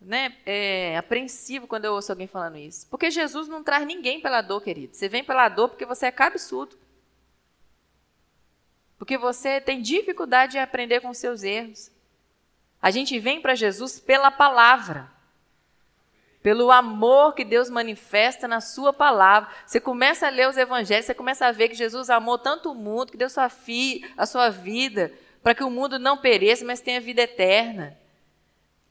né, 0.00 0.36
é, 0.46 0.96
apreensivo 0.96 1.66
quando 1.66 1.86
eu 1.86 1.94
ouço 1.94 2.12
alguém 2.12 2.28
falando 2.28 2.56
isso. 2.56 2.86
Porque 2.88 3.10
Jesus 3.10 3.48
não 3.48 3.64
traz 3.64 3.84
ninguém 3.84 4.20
pela 4.20 4.42
dor, 4.42 4.62
querido. 4.62 4.94
Você 4.94 5.08
vem 5.08 5.24
pela 5.24 5.48
dor 5.48 5.70
porque 5.70 5.84
você 5.84 6.06
é 6.06 6.12
cabeçudo. 6.12 6.78
Porque 8.96 9.18
você 9.18 9.60
tem 9.60 9.82
dificuldade 9.82 10.56
em 10.56 10.60
aprender 10.60 11.00
com 11.00 11.12
seus 11.12 11.42
erros. 11.42 11.90
A 12.80 12.90
gente 12.90 13.18
vem 13.18 13.40
para 13.40 13.54
Jesus 13.54 13.98
pela 13.98 14.30
palavra. 14.30 15.10
Pelo 16.42 16.70
amor 16.70 17.34
que 17.34 17.44
Deus 17.44 17.68
manifesta 17.68 18.46
na 18.46 18.60
sua 18.60 18.92
palavra. 18.92 19.50
Você 19.66 19.80
começa 19.80 20.26
a 20.26 20.30
ler 20.30 20.48
os 20.48 20.56
evangelhos, 20.56 21.06
você 21.06 21.14
começa 21.14 21.46
a 21.46 21.52
ver 21.52 21.68
que 21.68 21.74
Jesus 21.74 22.08
amou 22.08 22.38
tanto 22.38 22.70
o 22.70 22.74
mundo, 22.74 23.10
que 23.10 23.16
deu 23.16 23.28
sua 23.28 23.48
fi, 23.48 24.08
a 24.16 24.26
sua 24.26 24.48
vida, 24.48 25.12
para 25.42 25.54
que 25.54 25.64
o 25.64 25.70
mundo 25.70 25.98
não 25.98 26.16
pereça, 26.16 26.64
mas 26.64 26.80
tenha 26.80 27.00
vida 27.00 27.22
eterna. 27.22 27.98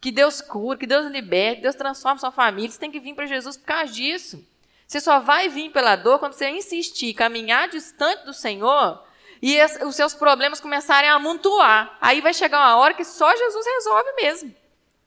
Que 0.01 0.11
Deus 0.11 0.41
cura, 0.41 0.77
que 0.77 0.86
Deus 0.86 1.09
liberte, 1.09 1.57
que 1.57 1.61
Deus 1.61 1.75
transforme 1.75 2.19
sua 2.19 2.31
família. 2.31 2.69
Você 2.69 2.79
tem 2.79 2.91
que 2.91 2.99
vir 2.99 3.15
para 3.15 3.25
Jesus 3.25 3.55
por 3.55 3.65
causa 3.65 3.93
disso. 3.93 4.45
Você 4.86 4.99
só 4.99 5.19
vai 5.19 5.47
vir 5.47 5.71
pela 5.71 5.95
dor 5.95 6.19
quando 6.19 6.33
você 6.33 6.49
insistir, 6.49 7.13
caminhar 7.13 7.69
distante 7.69 8.25
do 8.25 8.33
Senhor 8.33 9.05
e 9.41 9.57
os 9.83 9.95
seus 9.95 10.13
problemas 10.13 10.59
começarem 10.59 11.09
a 11.09 11.15
amontoar. 11.15 11.97
Aí 12.01 12.21
vai 12.21 12.33
chegar 12.33 12.59
uma 12.59 12.77
hora 12.77 12.93
que 12.93 13.03
só 13.03 13.36
Jesus 13.36 13.65
resolve 13.65 14.11
mesmo. 14.13 14.55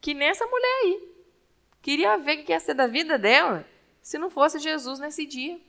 Que 0.00 0.14
nessa 0.14 0.46
mulher 0.46 0.80
aí. 0.82 1.08
Queria 1.82 2.16
ver 2.16 2.40
o 2.40 2.44
que 2.44 2.52
ia 2.52 2.60
ser 2.60 2.74
da 2.74 2.86
vida 2.86 3.18
dela 3.18 3.66
se 4.02 4.18
não 4.18 4.30
fosse 4.30 4.58
Jesus 4.58 4.98
nesse 4.98 5.26
dia. 5.26 5.60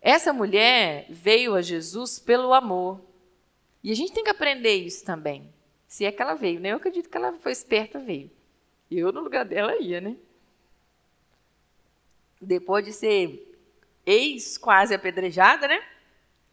Essa 0.00 0.32
mulher 0.32 1.06
veio 1.08 1.54
a 1.54 1.62
Jesus 1.62 2.18
pelo 2.18 2.52
amor. 2.52 3.00
E 3.82 3.90
a 3.90 3.94
gente 3.94 4.12
tem 4.12 4.24
que 4.24 4.30
aprender 4.30 4.74
isso 4.74 5.04
também. 5.04 5.52
Se 5.86 6.04
é 6.04 6.10
que 6.10 6.20
ela 6.20 6.34
veio, 6.34 6.58
né? 6.58 6.70
Eu 6.70 6.76
acredito 6.76 7.08
que 7.08 7.16
ela 7.16 7.32
foi 7.34 7.52
esperta, 7.52 7.98
veio. 7.98 8.30
Eu, 8.90 9.12
no 9.12 9.20
lugar 9.20 9.44
dela, 9.44 9.76
ia, 9.78 10.00
né? 10.00 10.16
Depois 12.40 12.84
de 12.84 12.92
ser 12.92 13.56
ex 14.04 14.58
quase 14.58 14.94
apedrejada, 14.94 15.68
né? 15.68 15.82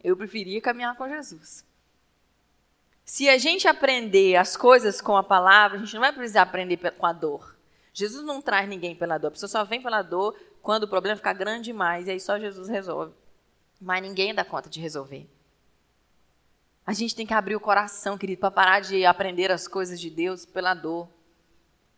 Eu 0.02 0.16
preferia 0.16 0.60
caminhar 0.60 0.96
com 0.96 1.08
Jesus. 1.08 1.64
Se 3.04 3.28
a 3.28 3.38
gente 3.38 3.66
aprender 3.66 4.36
as 4.36 4.56
coisas 4.56 5.00
com 5.00 5.16
a 5.16 5.22
palavra, 5.22 5.76
a 5.76 5.80
gente 5.80 5.94
não 5.94 6.00
vai 6.00 6.12
precisar 6.12 6.42
aprender 6.42 6.76
com 6.92 7.06
a 7.06 7.12
dor. 7.12 7.56
Jesus 7.92 8.24
não 8.24 8.40
traz 8.40 8.68
ninguém 8.68 8.94
pela 8.94 9.18
dor. 9.18 9.28
A 9.28 9.30
pessoa 9.32 9.48
só 9.48 9.64
vem 9.64 9.82
pela 9.82 10.00
dor 10.00 10.36
quando 10.62 10.84
o 10.84 10.88
problema 10.88 11.16
fica 11.16 11.32
grande 11.32 11.64
demais. 11.64 12.06
E 12.06 12.12
aí 12.12 12.20
só 12.20 12.38
Jesus 12.38 12.68
resolve. 12.68 13.12
Mas 13.80 14.02
ninguém 14.02 14.34
dá 14.34 14.44
conta 14.44 14.70
de 14.70 14.80
resolver. 14.80 15.28
A 16.86 16.92
gente 16.92 17.14
tem 17.14 17.26
que 17.26 17.34
abrir 17.34 17.56
o 17.56 17.60
coração, 17.60 18.16
querido, 18.16 18.40
para 18.40 18.50
parar 18.50 18.80
de 18.80 19.04
aprender 19.04 19.50
as 19.50 19.66
coisas 19.66 20.00
de 20.00 20.08
Deus 20.08 20.46
pela 20.46 20.72
dor. 20.74 21.08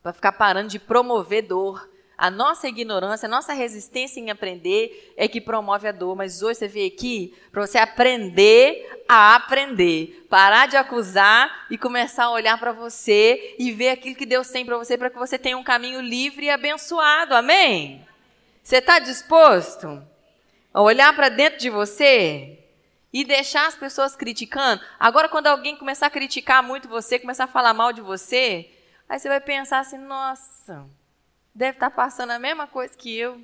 Para 0.02 0.12
ficar 0.12 0.32
parando 0.32 0.68
de 0.68 0.78
promover 0.78 1.46
dor. 1.46 1.88
A 2.22 2.30
nossa 2.30 2.68
ignorância, 2.68 3.26
a 3.26 3.28
nossa 3.28 3.52
resistência 3.52 4.20
em 4.20 4.30
aprender 4.30 5.12
é 5.16 5.26
que 5.26 5.40
promove 5.40 5.88
a 5.88 5.90
dor. 5.90 6.14
Mas 6.14 6.40
hoje 6.40 6.60
você 6.60 6.68
veio 6.68 6.86
aqui 6.86 7.34
para 7.50 7.66
você 7.66 7.78
aprender 7.78 9.02
a 9.08 9.34
aprender. 9.34 10.24
Parar 10.30 10.66
de 10.68 10.76
acusar 10.76 11.66
e 11.68 11.76
começar 11.76 12.26
a 12.26 12.30
olhar 12.30 12.56
para 12.60 12.70
você 12.70 13.56
e 13.58 13.72
ver 13.72 13.88
aquilo 13.88 14.14
que 14.14 14.24
Deus 14.24 14.48
tem 14.50 14.64
para 14.64 14.78
você, 14.78 14.96
para 14.96 15.10
que 15.10 15.18
você 15.18 15.36
tenha 15.36 15.58
um 15.58 15.64
caminho 15.64 16.00
livre 16.00 16.46
e 16.46 16.50
abençoado. 16.50 17.34
Amém? 17.34 18.06
Você 18.62 18.76
está 18.76 19.00
disposto 19.00 20.00
a 20.72 20.80
olhar 20.80 21.12
para 21.16 21.28
dentro 21.28 21.58
de 21.58 21.70
você? 21.70 22.56
e 23.12 23.24
deixar 23.24 23.66
as 23.66 23.74
pessoas 23.74 24.16
criticando. 24.16 24.80
Agora, 24.98 25.28
quando 25.28 25.48
alguém 25.48 25.76
começar 25.76 26.06
a 26.06 26.10
criticar 26.10 26.62
muito 26.62 26.88
você, 26.88 27.18
começar 27.18 27.44
a 27.44 27.48
falar 27.48 27.74
mal 27.74 27.92
de 27.92 28.00
você, 28.00 28.70
aí 29.06 29.18
você 29.18 29.28
vai 29.28 29.38
pensar 29.38 29.80
assim: 29.80 29.98
nossa, 29.98 30.88
deve 31.54 31.76
estar 31.76 31.90
tá 31.90 31.96
passando 31.96 32.30
a 32.30 32.38
mesma 32.38 32.66
coisa 32.66 32.96
que 32.96 33.16
eu. 33.16 33.40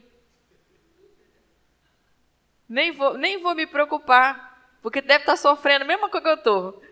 Nem 2.69 2.93
vou, 2.93 3.17
nem 3.17 3.41
vou 3.41 3.55
me 3.55 3.67
preocupar, 3.67 4.77
porque 4.83 5.01
deve 5.01 5.23
estar 5.23 5.33
tá 5.33 5.37
sofrendo 5.37 5.85
a 5.85 5.89
mesma 5.89 6.09
coisa 6.09 6.25
que 6.25 6.31
eu 6.33 6.37
estou. 6.37 6.83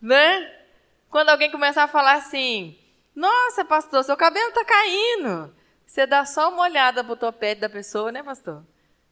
Né? 0.00 0.62
Quando 1.10 1.28
alguém 1.28 1.50
começar 1.50 1.84
a 1.84 1.88
falar 1.88 2.14
assim: 2.14 2.78
Nossa, 3.14 3.64
pastor, 3.64 4.02
seu 4.04 4.16
cabelo 4.16 4.48
está 4.48 4.64
caindo. 4.64 5.54
Você 5.86 6.06
dá 6.06 6.24
só 6.24 6.48
uma 6.48 6.62
olhada 6.62 7.04
para 7.04 7.12
o 7.12 7.16
topete 7.16 7.60
da 7.60 7.68
pessoa, 7.68 8.10
né, 8.10 8.22
pastor? 8.22 8.64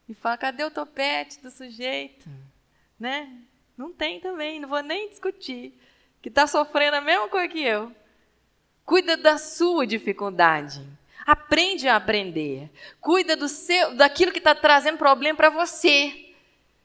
E 0.08 0.14
fala: 0.14 0.38
Cadê 0.38 0.64
o 0.64 0.70
topete 0.70 1.40
do 1.42 1.50
sujeito? 1.50 2.28
Né? 2.98 3.42
Não 3.76 3.92
tem 3.92 4.20
também, 4.20 4.60
não 4.60 4.68
vou 4.68 4.82
nem 4.82 5.08
discutir. 5.08 5.78
Que 6.22 6.28
está 6.28 6.46
sofrendo 6.46 6.96
a 6.96 7.00
mesma 7.00 7.28
coisa 7.28 7.48
que 7.48 7.62
eu. 7.62 7.94
Cuida 8.84 9.16
da 9.16 9.38
sua 9.38 9.86
dificuldade. 9.86 10.86
Aprende 11.30 11.86
a 11.86 11.94
aprender. 11.94 12.68
Cuida 13.00 13.36
do 13.36 13.48
seu, 13.48 13.94
daquilo 13.94 14.32
que 14.32 14.38
está 14.38 14.52
trazendo 14.52 14.98
problema 14.98 15.36
para 15.36 15.48
você. 15.48 16.12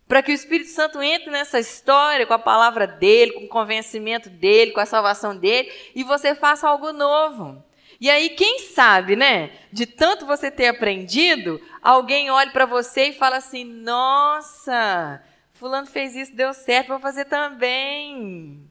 Para 0.07 0.21
que 0.21 0.31
o 0.31 0.35
Espírito 0.35 0.69
Santo 0.69 1.01
entre 1.01 1.31
nessa 1.31 1.59
história 1.59 2.27
com 2.27 2.33
a 2.35 2.37
palavra 2.37 2.85
dele, 2.85 3.31
com 3.31 3.45
o 3.45 3.49
convencimento 3.49 4.29
dele, 4.29 4.69
com 4.69 4.79
a 4.79 4.85
salvação 4.85 5.35
dele, 5.35 5.71
e 5.95 6.03
você 6.03 6.35
faça 6.35 6.69
algo 6.69 6.93
novo. 6.93 7.63
E 7.99 8.07
aí, 8.07 8.29
quem 8.29 8.59
sabe, 8.59 9.15
né? 9.15 9.49
De 9.71 9.87
tanto 9.87 10.27
você 10.27 10.51
ter 10.51 10.67
aprendido, 10.67 11.59
alguém 11.81 12.29
olhe 12.29 12.51
para 12.51 12.67
você 12.67 13.05
e 13.05 13.13
fala 13.13 13.37
assim: 13.37 13.63
Nossa, 13.63 15.23
Fulano 15.53 15.87
fez 15.87 16.15
isso, 16.15 16.35
deu 16.35 16.53
certo, 16.53 16.89
vou 16.89 16.99
fazer 16.99 17.25
também. 17.25 18.69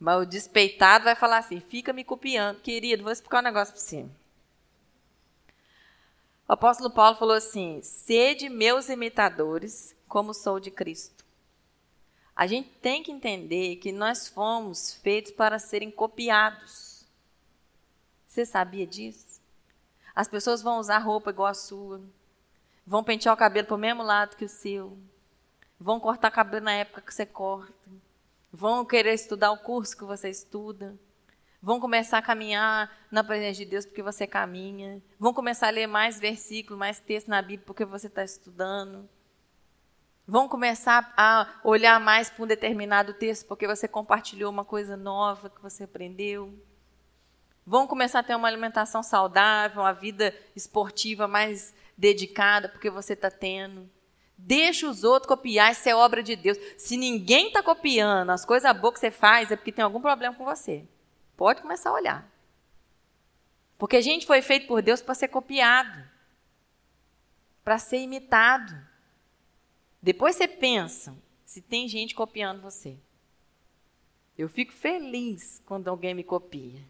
Mas 0.00 0.20
o 0.20 0.26
despeitado 0.26 1.04
vai 1.04 1.14
falar 1.14 1.38
assim: 1.38 1.60
fica 1.60 1.92
me 1.92 2.02
copiando. 2.02 2.60
Querido, 2.60 3.04
vou 3.04 3.12
explicar 3.12 3.38
um 3.38 3.44
negócio 3.44 3.72
para 3.72 3.80
você. 3.80 4.23
O 6.46 6.52
apóstolo 6.52 6.90
Paulo 6.90 7.16
falou 7.16 7.34
assim: 7.34 7.80
sede 7.82 8.48
meus 8.48 8.88
imitadores, 8.88 9.96
como 10.06 10.34
sou 10.34 10.60
de 10.60 10.70
Cristo. 10.70 11.24
A 12.36 12.46
gente 12.46 12.68
tem 12.82 13.02
que 13.02 13.12
entender 13.12 13.76
que 13.76 13.92
nós 13.92 14.28
fomos 14.28 14.94
feitos 14.94 15.32
para 15.32 15.58
serem 15.58 15.90
copiados. 15.90 17.06
Você 18.26 18.44
sabia 18.44 18.86
disso? 18.86 19.40
As 20.14 20.28
pessoas 20.28 20.60
vão 20.60 20.78
usar 20.78 20.98
roupa 20.98 21.30
igual 21.30 21.48
a 21.48 21.54
sua, 21.54 22.00
vão 22.86 23.02
pentear 23.02 23.34
o 23.34 23.38
cabelo 23.38 23.66
para 23.66 23.76
o 23.76 23.78
mesmo 23.78 24.02
lado 24.02 24.36
que 24.36 24.44
o 24.44 24.48
seu, 24.48 24.98
vão 25.78 25.98
cortar 25.98 26.30
cabelo 26.30 26.64
na 26.64 26.72
época 26.72 27.00
que 27.00 27.14
você 27.14 27.24
corta, 27.24 27.72
vão 28.52 28.84
querer 28.84 29.14
estudar 29.14 29.50
o 29.52 29.58
curso 29.58 29.96
que 29.96 30.04
você 30.04 30.28
estuda, 30.28 30.96
vão 31.64 31.80
começar 31.80 32.18
a 32.18 32.22
caminhar 32.22 32.94
na 33.10 33.24
presença 33.24 33.54
de 33.54 33.64
Deus 33.64 33.86
porque 33.86 34.02
você 34.02 34.26
caminha, 34.26 35.00
vão 35.18 35.32
começar 35.32 35.68
a 35.68 35.70
ler 35.70 35.86
mais 35.86 36.20
versículos, 36.20 36.78
mais 36.78 37.00
texto 37.00 37.28
na 37.28 37.40
Bíblia 37.40 37.64
porque 37.64 37.86
você 37.86 38.06
está 38.06 38.22
estudando, 38.22 39.08
vão 40.26 40.46
começar 40.46 41.14
a 41.16 41.48
olhar 41.64 41.98
mais 41.98 42.28
para 42.28 42.44
um 42.44 42.46
determinado 42.46 43.14
texto 43.14 43.46
porque 43.46 43.66
você 43.66 43.88
compartilhou 43.88 44.52
uma 44.52 44.64
coisa 44.64 44.94
nova 44.94 45.48
que 45.48 45.62
você 45.62 45.84
aprendeu. 45.84 46.52
Vão 47.66 47.86
começar 47.86 48.18
a 48.18 48.22
ter 48.22 48.36
uma 48.36 48.46
alimentação 48.46 49.02
saudável, 49.02 49.80
uma 49.80 49.94
vida 49.94 50.34
esportiva 50.54 51.26
mais 51.26 51.74
dedicada, 51.96 52.68
porque 52.68 52.90
você 52.90 53.14
está 53.14 53.30
tendo. 53.30 53.88
Deixa 54.36 54.86
os 54.86 55.02
outros 55.02 55.28
copiar, 55.28 55.72
isso 55.72 55.88
é 55.88 55.96
obra 55.96 56.22
de 56.22 56.36
Deus. 56.36 56.58
Se 56.76 56.98
ninguém 56.98 57.46
está 57.46 57.62
copiando 57.62 58.28
as 58.28 58.44
coisas 58.44 58.70
boas 58.76 58.92
que 58.92 59.00
você 59.00 59.10
faz, 59.10 59.50
é 59.50 59.56
porque 59.56 59.72
tem 59.72 59.82
algum 59.82 60.02
problema 60.02 60.34
com 60.34 60.44
você. 60.44 60.86
Pode 61.36 61.62
começar 61.62 61.90
a 61.90 61.94
olhar. 61.94 62.34
Porque 63.78 63.96
a 63.96 64.00
gente 64.00 64.26
foi 64.26 64.40
feito 64.40 64.66
por 64.66 64.80
Deus 64.80 65.02
para 65.02 65.14
ser 65.14 65.28
copiado, 65.28 66.02
para 67.64 67.78
ser 67.78 67.98
imitado. 67.98 68.74
Depois 70.00 70.36
você 70.36 70.46
pensa 70.46 71.16
se 71.44 71.60
tem 71.60 71.88
gente 71.88 72.14
copiando 72.14 72.62
você. 72.62 72.96
Eu 74.36 74.48
fico 74.48 74.72
feliz 74.72 75.62
quando 75.64 75.88
alguém 75.88 76.14
me 76.14 76.24
copia. 76.24 76.80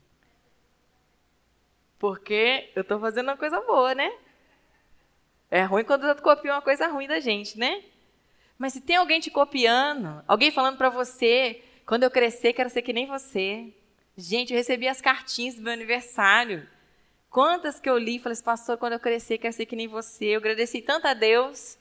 Porque 1.98 2.70
eu 2.74 2.82
estou 2.82 2.98
fazendo 2.98 3.28
uma 3.28 3.36
coisa 3.36 3.60
boa, 3.60 3.94
né? 3.94 4.10
É 5.50 5.62
ruim 5.62 5.84
quando 5.84 6.04
outro 6.04 6.22
copia 6.22 6.52
uma 6.52 6.62
coisa 6.62 6.86
ruim 6.88 7.06
da 7.06 7.20
gente, 7.20 7.58
né? 7.58 7.84
Mas 8.58 8.72
se 8.72 8.80
tem 8.80 8.96
alguém 8.96 9.20
te 9.20 9.30
copiando, 9.30 10.22
alguém 10.26 10.50
falando 10.50 10.76
para 10.76 10.88
você, 10.88 11.62
quando 11.86 12.02
eu 12.02 12.10
crescer 12.10 12.52
quero 12.52 12.70
ser 12.70 12.82
que 12.82 12.92
nem 12.92 13.06
você, 13.06 13.72
Gente, 14.16 14.52
eu 14.52 14.56
recebi 14.56 14.86
as 14.86 15.00
cartinhas 15.00 15.56
do 15.56 15.62
meu 15.62 15.72
aniversário. 15.72 16.68
Quantas 17.28 17.80
que 17.80 17.90
eu 17.90 17.98
li, 17.98 18.20
falei 18.20 18.34
assim, 18.34 18.44
pastor, 18.44 18.78
quando 18.78 18.92
eu 18.92 19.00
crescer, 19.00 19.38
quero 19.38 19.52
ser 19.52 19.66
que 19.66 19.74
nem 19.74 19.88
você. 19.88 20.26
Eu 20.26 20.38
agradeci 20.38 20.80
tanto 20.80 21.06
a 21.06 21.14
Deus, 21.14 21.76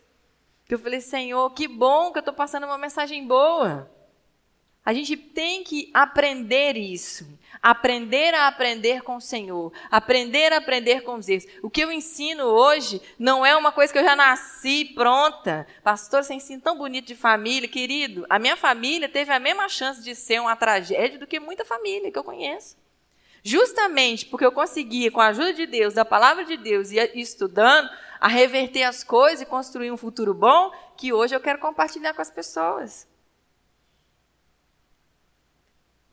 que 0.66 0.74
eu 0.74 0.80
falei, 0.80 1.00
Senhor, 1.00 1.50
que 1.52 1.68
bom 1.68 2.12
que 2.12 2.18
eu 2.18 2.22
estou 2.22 2.34
passando 2.34 2.66
uma 2.66 2.78
mensagem 2.78 3.28
boa. 3.28 3.90
A 4.86 4.94
gente 4.94 5.16
tem 5.16 5.64
que 5.64 5.90
aprender 5.94 6.76
isso. 6.76 7.26
Aprender 7.62 8.34
a 8.34 8.48
aprender 8.48 9.02
com 9.02 9.16
o 9.16 9.22
Senhor. 9.22 9.72
Aprender 9.90 10.52
a 10.52 10.58
aprender 10.58 11.02
com 11.02 11.16
os 11.16 11.30
erros. 11.30 11.46
O 11.62 11.70
que 11.70 11.82
eu 11.82 11.92
ensino 11.92 12.44
hoje 12.44 13.02
não 13.18 13.46
é 13.46 13.56
uma 13.56 13.72
coisa 13.72 13.94
que 13.94 14.00
eu 14.00 14.04
já 14.04 14.16
nasci 14.16 14.92
pronta. 14.94 15.66
Pastor, 15.82 16.24
você 16.24 16.34
ensina 16.34 16.62
tão 16.62 16.78
bonito 16.78 17.08
de 17.08 17.16
família, 17.16 17.70
querido. 17.70 18.26
A 18.30 18.38
minha 18.38 18.58
família 18.58 19.08
teve 19.08 19.32
a 19.32 19.40
mesma 19.40 19.70
chance 19.70 20.04
de 20.04 20.14
ser 20.14 20.42
uma 20.42 20.56
tragédia 20.56 21.18
do 21.18 21.28
que 21.28 21.40
muita 21.40 21.64
família 21.64 22.12
que 22.12 22.20
eu 22.20 22.24
conheço. 22.24 22.76
Justamente 23.42 24.26
porque 24.26 24.46
eu 24.46 24.52
consegui, 24.52 25.10
com 25.10 25.22
a 25.22 25.28
ajuda 25.28 25.54
de 25.54 25.66
Deus, 25.66 25.94
da 25.94 26.04
palavra 26.04 26.44
de 26.44 26.58
Deus 26.58 26.92
e 26.92 26.98
estudando, 27.16 27.90
a 28.20 28.28
reverter 28.28 28.84
as 28.84 29.04
coisas 29.04 29.42
e 29.42 29.46
construir 29.46 29.92
um 29.92 29.98
futuro 29.98 30.34
bom 30.34 30.72
que 30.98 31.14
hoje 31.14 31.36
eu 31.36 31.42
quero 31.42 31.60
compartilhar 31.60 32.14
com 32.14 32.22
as 32.22 32.32
pessoas. 32.32 33.08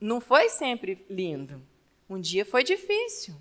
Não 0.00 0.20
foi 0.20 0.48
sempre 0.48 1.04
lindo. 1.08 1.62
Um 2.08 2.20
dia 2.20 2.44
foi 2.44 2.64
difícil. 2.64 3.34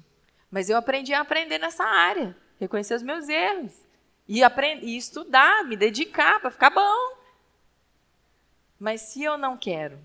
Mas 0.52 0.70
eu 0.70 0.78
aprendi 0.78 1.14
a 1.14 1.22
aprender 1.22 1.58
nessa 1.58 1.84
área, 1.84 2.36
reconhecer 2.60 2.96
os 2.96 3.04
meus 3.04 3.30
erros. 3.30 3.74
E, 4.28 4.44
aprender, 4.44 4.86
e 4.86 4.96
estudar, 4.96 5.64
me 5.64 5.76
dedicar 5.76 6.40
para 6.40 6.52
ficar 6.52 6.70
bom. 6.70 7.18
Mas 8.80 9.02
se 9.02 9.24
eu 9.24 9.38
não 9.38 9.58
quero, 9.58 10.00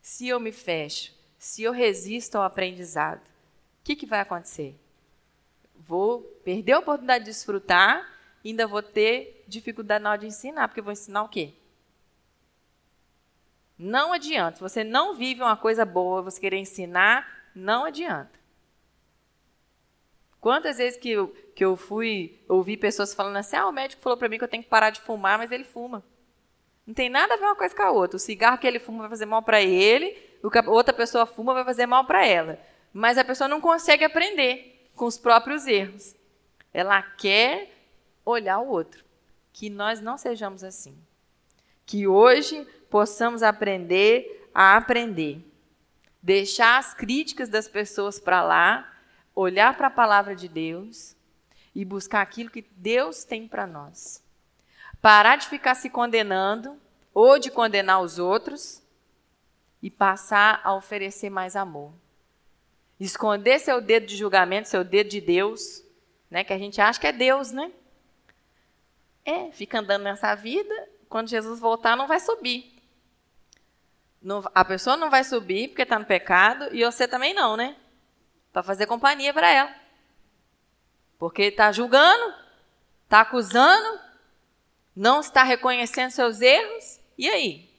se 0.00 0.26
eu 0.28 0.40
me 0.40 0.52
fecho, 0.52 1.12
se 1.38 1.62
eu 1.62 1.72
resisto 1.72 2.36
ao 2.36 2.42
aprendizado, 2.42 3.20
o 3.20 3.84
que, 3.84 3.94
que 3.94 4.06
vai 4.06 4.20
acontecer? 4.20 4.78
Vou 5.76 6.22
perder 6.44 6.72
a 6.72 6.78
oportunidade 6.78 7.24
de 7.24 7.30
desfrutar 7.30 8.18
ainda 8.50 8.66
vou 8.66 8.82
ter 8.82 9.44
dificuldade 9.46 10.02
na 10.02 10.10
hora 10.10 10.20
de 10.20 10.26
ensinar, 10.26 10.68
porque 10.68 10.80
vou 10.80 10.92
ensinar 10.92 11.22
o 11.22 11.28
quê? 11.28 11.54
Não 13.78 14.12
adianta. 14.12 14.56
Se 14.56 14.62
você 14.62 14.82
não 14.82 15.14
vive 15.14 15.40
uma 15.40 15.56
coisa 15.56 15.84
boa, 15.84 16.22
você 16.22 16.40
querer 16.40 16.58
ensinar, 16.58 17.26
não 17.54 17.84
adianta. 17.84 18.38
Quantas 20.40 20.78
vezes 20.78 20.98
que 20.98 21.10
eu, 21.10 21.28
que 21.54 21.64
eu 21.64 21.76
fui 21.76 22.40
ouvir 22.48 22.76
pessoas 22.76 23.14
falando 23.14 23.36
assim: 23.36 23.56
ah, 23.56 23.66
o 23.66 23.72
médico 23.72 24.02
falou 24.02 24.18
para 24.18 24.28
mim 24.28 24.38
que 24.38 24.44
eu 24.44 24.48
tenho 24.48 24.62
que 24.62 24.68
parar 24.68 24.90
de 24.90 25.00
fumar, 25.00 25.38
mas 25.38 25.52
ele 25.52 25.64
fuma. 25.64 26.04
Não 26.86 26.94
tem 26.94 27.08
nada 27.08 27.34
a 27.34 27.36
ver 27.36 27.44
uma 27.44 27.56
coisa 27.56 27.74
com 27.74 27.82
a 27.82 27.90
outra. 27.90 28.16
O 28.16 28.20
cigarro 28.20 28.58
que 28.58 28.66
ele 28.66 28.78
fuma 28.78 29.00
vai 29.00 29.10
fazer 29.10 29.26
mal 29.26 29.42
para 29.42 29.60
ele, 29.60 30.16
o 30.42 30.50
que 30.50 30.58
a 30.58 30.70
outra 30.70 30.94
pessoa 30.94 31.26
fuma 31.26 31.52
vai 31.52 31.64
fazer 31.64 31.86
mal 31.86 32.04
para 32.04 32.26
ela. 32.26 32.58
Mas 32.92 33.18
a 33.18 33.24
pessoa 33.24 33.46
não 33.46 33.60
consegue 33.60 34.04
aprender 34.04 34.90
com 34.94 35.04
os 35.04 35.18
próprios 35.18 35.66
erros. 35.66 36.16
Ela 36.72 37.02
quer 37.02 37.70
olhar 38.24 38.58
o 38.58 38.68
outro. 38.68 39.04
Que 39.52 39.68
nós 39.68 40.00
não 40.00 40.16
sejamos 40.16 40.64
assim. 40.64 40.96
Que 41.84 42.06
hoje 42.06 42.66
possamos 42.90 43.42
aprender 43.42 44.48
a 44.54 44.76
aprender. 44.76 45.44
Deixar 46.22 46.78
as 46.78 46.94
críticas 46.94 47.48
das 47.48 47.68
pessoas 47.68 48.18
para 48.18 48.42
lá, 48.42 48.92
olhar 49.34 49.76
para 49.76 49.86
a 49.86 49.90
palavra 49.90 50.34
de 50.34 50.48
Deus 50.48 51.16
e 51.74 51.84
buscar 51.84 52.22
aquilo 52.22 52.50
que 52.50 52.66
Deus 52.76 53.24
tem 53.24 53.46
para 53.46 53.66
nós. 53.66 54.22
Parar 55.00 55.36
de 55.36 55.46
ficar 55.46 55.74
se 55.74 55.88
condenando 55.88 56.76
ou 57.14 57.38
de 57.38 57.50
condenar 57.50 58.00
os 58.00 58.18
outros 58.18 58.82
e 59.80 59.90
passar 59.90 60.60
a 60.64 60.74
oferecer 60.74 61.30
mais 61.30 61.54
amor. 61.54 61.92
Esconder 62.98 63.60
seu 63.60 63.80
dedo 63.80 64.06
de 64.06 64.16
julgamento, 64.16 64.68
seu 64.68 64.82
dedo 64.82 65.08
de 65.08 65.20
Deus, 65.20 65.84
né, 66.28 66.42
que 66.42 66.52
a 66.52 66.58
gente 66.58 66.80
acha 66.80 66.98
que 66.98 67.06
é 67.06 67.12
Deus, 67.12 67.52
né? 67.52 67.70
É, 69.24 69.52
fica 69.52 69.78
andando 69.78 70.02
nessa 70.02 70.34
vida, 70.34 70.88
quando 71.08 71.28
Jesus 71.28 71.60
voltar 71.60 71.96
não 71.96 72.08
vai 72.08 72.18
subir. 72.18 72.77
Não, 74.28 74.44
a 74.54 74.62
pessoa 74.62 74.94
não 74.94 75.08
vai 75.08 75.24
subir 75.24 75.68
porque 75.68 75.80
está 75.80 75.98
no 75.98 76.04
pecado 76.04 76.68
e 76.76 76.84
você 76.84 77.08
também 77.08 77.32
não, 77.32 77.56
né? 77.56 77.74
Para 78.52 78.62
fazer 78.62 78.84
companhia 78.84 79.32
para 79.32 79.48
ela. 79.48 79.74
Porque 81.18 81.44
está 81.44 81.72
julgando, 81.72 82.34
está 83.04 83.22
acusando, 83.22 83.98
não 84.94 85.20
está 85.20 85.42
reconhecendo 85.44 86.10
seus 86.10 86.42
erros, 86.42 87.00
e 87.16 87.26
aí? 87.26 87.70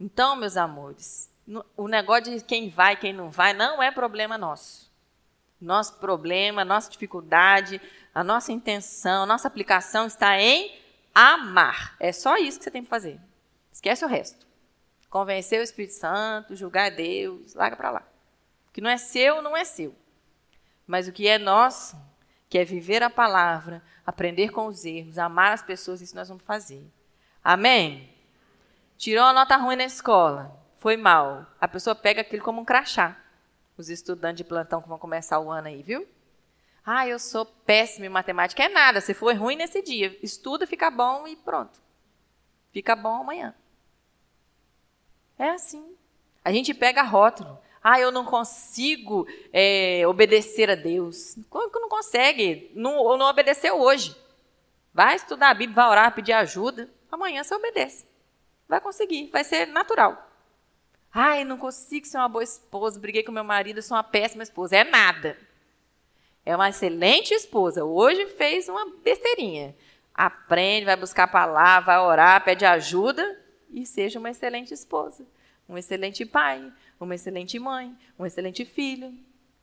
Então, 0.00 0.34
meus 0.34 0.56
amores, 0.56 1.32
o 1.76 1.86
negócio 1.86 2.36
de 2.36 2.42
quem 2.42 2.68
vai 2.68 2.96
quem 2.96 3.12
não 3.12 3.30
vai 3.30 3.52
não 3.52 3.80
é 3.80 3.92
problema 3.92 4.36
nosso. 4.36 4.90
Nosso 5.60 5.94
problema, 6.00 6.64
nossa 6.64 6.90
dificuldade, 6.90 7.80
a 8.12 8.24
nossa 8.24 8.50
intenção, 8.50 9.26
nossa 9.26 9.46
aplicação 9.46 10.08
está 10.08 10.40
em 10.40 10.76
amar. 11.14 11.94
É 12.00 12.10
só 12.10 12.36
isso 12.36 12.58
que 12.58 12.64
você 12.64 12.70
tem 12.72 12.82
que 12.82 12.90
fazer. 12.90 13.20
Esquece 13.72 14.04
o 14.04 14.08
resto. 14.08 14.45
Convencer 15.10 15.60
o 15.60 15.62
Espírito 15.62 15.94
Santo, 15.94 16.56
julgar 16.56 16.90
Deus, 16.90 17.54
larga 17.54 17.76
para 17.76 17.90
lá. 17.90 18.02
O 18.68 18.72
que 18.72 18.80
não 18.80 18.90
é 18.90 18.96
seu, 18.96 19.40
não 19.40 19.56
é 19.56 19.64
seu. 19.64 19.94
Mas 20.86 21.08
o 21.08 21.12
que 21.12 21.26
é 21.26 21.38
nosso, 21.38 21.96
que 22.48 22.58
é 22.58 22.64
viver 22.64 23.02
a 23.02 23.10
palavra, 23.10 23.82
aprender 24.04 24.50
com 24.50 24.66
os 24.66 24.84
erros, 24.84 25.18
amar 25.18 25.52
as 25.52 25.62
pessoas, 25.62 26.00
isso 26.00 26.14
nós 26.14 26.28
vamos 26.28 26.44
fazer. 26.44 26.84
Amém? 27.42 28.12
Tirou 28.96 29.24
uma 29.24 29.32
nota 29.32 29.56
ruim 29.56 29.76
na 29.76 29.84
escola, 29.84 30.56
foi 30.78 30.96
mal. 30.96 31.46
A 31.60 31.68
pessoa 31.68 31.94
pega 31.94 32.20
aquilo 32.20 32.42
como 32.42 32.60
um 32.60 32.64
crachá. 32.64 33.16
Os 33.76 33.90
estudantes 33.90 34.38
de 34.38 34.44
plantão 34.44 34.80
que 34.80 34.88
vão 34.88 34.98
começar 34.98 35.38
o 35.38 35.50
ano 35.50 35.68
aí, 35.68 35.82
viu? 35.82 36.06
Ah, 36.84 37.06
eu 37.06 37.18
sou 37.18 37.44
péssimo 37.44 38.06
em 38.06 38.08
matemática. 38.08 38.62
É 38.62 38.68
nada, 38.68 39.00
se 39.00 39.12
foi 39.12 39.34
ruim 39.34 39.56
nesse 39.56 39.82
dia, 39.82 40.16
estuda, 40.22 40.66
fica 40.66 40.90
bom 40.90 41.26
e 41.26 41.34
pronto. 41.34 41.80
Fica 42.72 42.94
bom 42.94 43.22
amanhã. 43.22 43.54
É 45.38 45.50
assim. 45.50 45.94
A 46.44 46.52
gente 46.52 46.72
pega 46.72 47.02
rótulo. 47.02 47.58
Ah, 47.82 48.00
eu 48.00 48.10
não 48.10 48.24
consigo 48.24 49.26
é, 49.52 50.02
obedecer 50.08 50.70
a 50.70 50.74
Deus. 50.74 51.36
Como 51.48 51.70
que 51.70 51.78
não 51.78 51.88
consegue? 51.88 52.70
Não, 52.74 52.96
ou 52.96 53.16
não 53.16 53.26
obedeceu 53.26 53.80
hoje. 53.80 54.16
Vai 54.92 55.14
estudar 55.14 55.50
a 55.50 55.54
Bíblia, 55.54 55.76
vai 55.76 55.88
orar, 55.88 56.14
pedir 56.14 56.32
ajuda. 56.32 56.90
Amanhã 57.10 57.44
você 57.44 57.54
obedece. 57.54 58.06
Vai 58.68 58.80
conseguir, 58.80 59.30
vai 59.30 59.44
ser 59.44 59.66
natural. 59.66 60.30
Ai, 61.12 61.44
não 61.44 61.56
consigo 61.56 62.06
ser 62.06 62.18
uma 62.18 62.28
boa 62.28 62.42
esposa, 62.42 62.98
briguei 62.98 63.22
com 63.22 63.30
meu 63.30 63.44
marido, 63.44 63.80
sou 63.80 63.96
uma 63.96 64.02
péssima 64.02 64.42
esposa. 64.42 64.76
É 64.76 64.84
nada. 64.84 65.38
É 66.44 66.56
uma 66.56 66.68
excelente 66.68 67.34
esposa. 67.34 67.84
Hoje 67.84 68.26
fez 68.30 68.68
uma 68.68 68.90
besteirinha. 69.02 69.76
Aprende, 70.12 70.86
vai 70.86 70.96
buscar 70.96 71.24
a 71.24 71.28
palavra, 71.28 71.86
vai 71.86 71.98
orar, 71.98 72.44
pede 72.44 72.64
ajuda 72.64 73.45
e 73.70 73.84
seja 73.84 74.18
uma 74.18 74.30
excelente 74.30 74.72
esposa, 74.72 75.26
um 75.68 75.76
excelente 75.76 76.24
pai, 76.24 76.72
uma 76.98 77.14
excelente 77.14 77.58
mãe, 77.58 77.96
um 78.18 78.24
excelente 78.24 78.64
filho. 78.64 79.12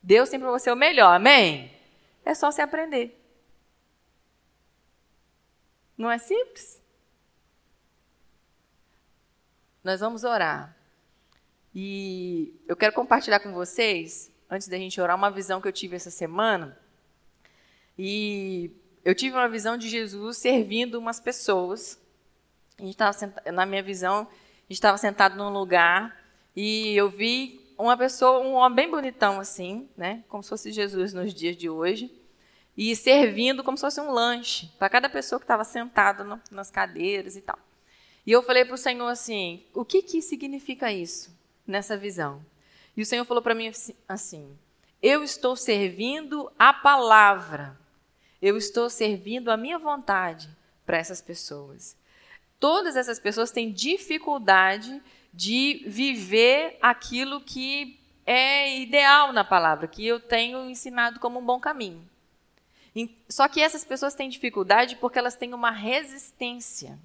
Deus 0.02 0.30
tem 0.30 0.40
para 0.40 0.52
você 0.52 0.72
o 0.72 0.76
melhor, 0.76 1.16
amém? 1.16 1.72
É 2.26 2.34
só 2.34 2.52
se 2.52 2.62
aprender. 2.62 3.20
Não 5.98 6.12
é 6.12 6.18
simples? 6.18 6.82
Nós 9.84 10.00
vamos 10.00 10.24
orar. 10.24 10.76
E 11.76 12.54
eu 12.68 12.76
quero 12.76 12.94
compartilhar 12.94 13.40
com 13.40 13.52
vocês, 13.52 14.32
antes 14.50 14.68
da 14.68 14.78
gente 14.78 15.00
orar, 15.02 15.16
uma 15.16 15.32
visão 15.32 15.60
que 15.60 15.68
eu 15.68 15.74
tive 15.74 15.96
essa 15.96 16.12
semana. 16.12 16.78
E 17.98 18.72
eu 19.04 19.14
tive 19.14 19.36
uma 19.36 19.50
visão 19.50 19.78
de 19.78 19.90
Jesus 19.90 20.38
servindo 20.38 20.96
umas 20.96 21.20
pessoas 21.20 22.00
na 23.52 23.66
minha 23.66 23.84
visão, 23.84 24.28
estava 24.70 24.98
sentado 24.98 25.36
num 25.36 25.50
lugar 25.50 26.18
e 26.56 26.96
eu 26.96 27.10
vi 27.10 27.62
uma 27.78 27.98
pessoa, 27.98 28.40
um 28.40 28.54
homem 28.54 28.76
bem 28.76 28.92
bonitão 28.92 29.40
assim, 29.40 29.90
né, 29.98 30.24
como 30.28 30.44
se 30.44 30.50
fosse 30.50 30.72
Jesus 30.72 31.14
nos 31.14 31.34
dias 31.34 31.58
de 31.58 31.70
hoje, 31.70 32.12
e 32.76 32.96
servindo 32.96 33.64
como 33.64 33.78
se 33.78 33.82
fosse 33.82 34.02
um 34.02 34.12
lanche 34.12 34.72
para 34.80 34.90
cada 34.90 35.10
pessoa 35.10 35.40
que 35.40 35.44
estava 35.44 35.64
sentada 35.64 36.42
nas 36.50 36.72
cadeiras 36.72 37.36
e 37.36 37.42
tal. 37.42 37.60
E 38.26 38.32
eu 38.32 38.42
falei 38.42 38.66
para 38.66 38.74
o 38.74 38.78
Senhor 38.78 39.08
assim: 39.08 39.64
o 39.74 39.86
que, 39.86 40.02
que 40.02 40.22
significa 40.22 40.92
isso 40.92 41.38
nessa 41.68 41.96
visão? 41.96 42.44
E 42.96 43.02
o 43.02 43.06
Senhor 43.06 43.26
falou 43.26 43.44
para 43.44 43.54
mim 43.54 43.72
assim: 44.08 44.58
eu 45.02 45.24
estou 45.24 45.56
servindo 45.56 46.52
a 46.58 46.74
palavra, 46.74 47.78
eu 48.42 48.58
estou 48.58 48.90
servindo 48.90 49.52
a 49.52 49.58
minha 49.58 49.78
vontade 49.78 50.50
para 50.86 50.98
essas 50.98 51.22
pessoas 51.22 51.96
todas 52.64 52.96
essas 52.96 53.20
pessoas 53.20 53.52
têm 53.52 53.74
dificuldade 53.74 55.02
de 55.34 55.84
viver 55.86 56.78
aquilo 56.82 57.42
que 57.42 58.00
é 58.26 58.80
ideal 58.80 59.34
na 59.34 59.44
palavra, 59.44 59.86
que 59.86 60.08
eu 60.08 60.18
tenho 60.18 60.70
ensinado 60.70 61.20
como 61.20 61.42
um 61.42 61.46
bom 61.46 61.60
caminho. 61.60 62.08
Só 63.28 63.50
que 63.50 63.60
essas 63.60 63.84
pessoas 63.84 64.16
têm 64.16 64.30
dificuldade 64.30 64.96
porque 64.96 65.20
elas 65.20 65.36
têm 65.36 65.54
uma 65.54 65.72
resistência 65.72 66.98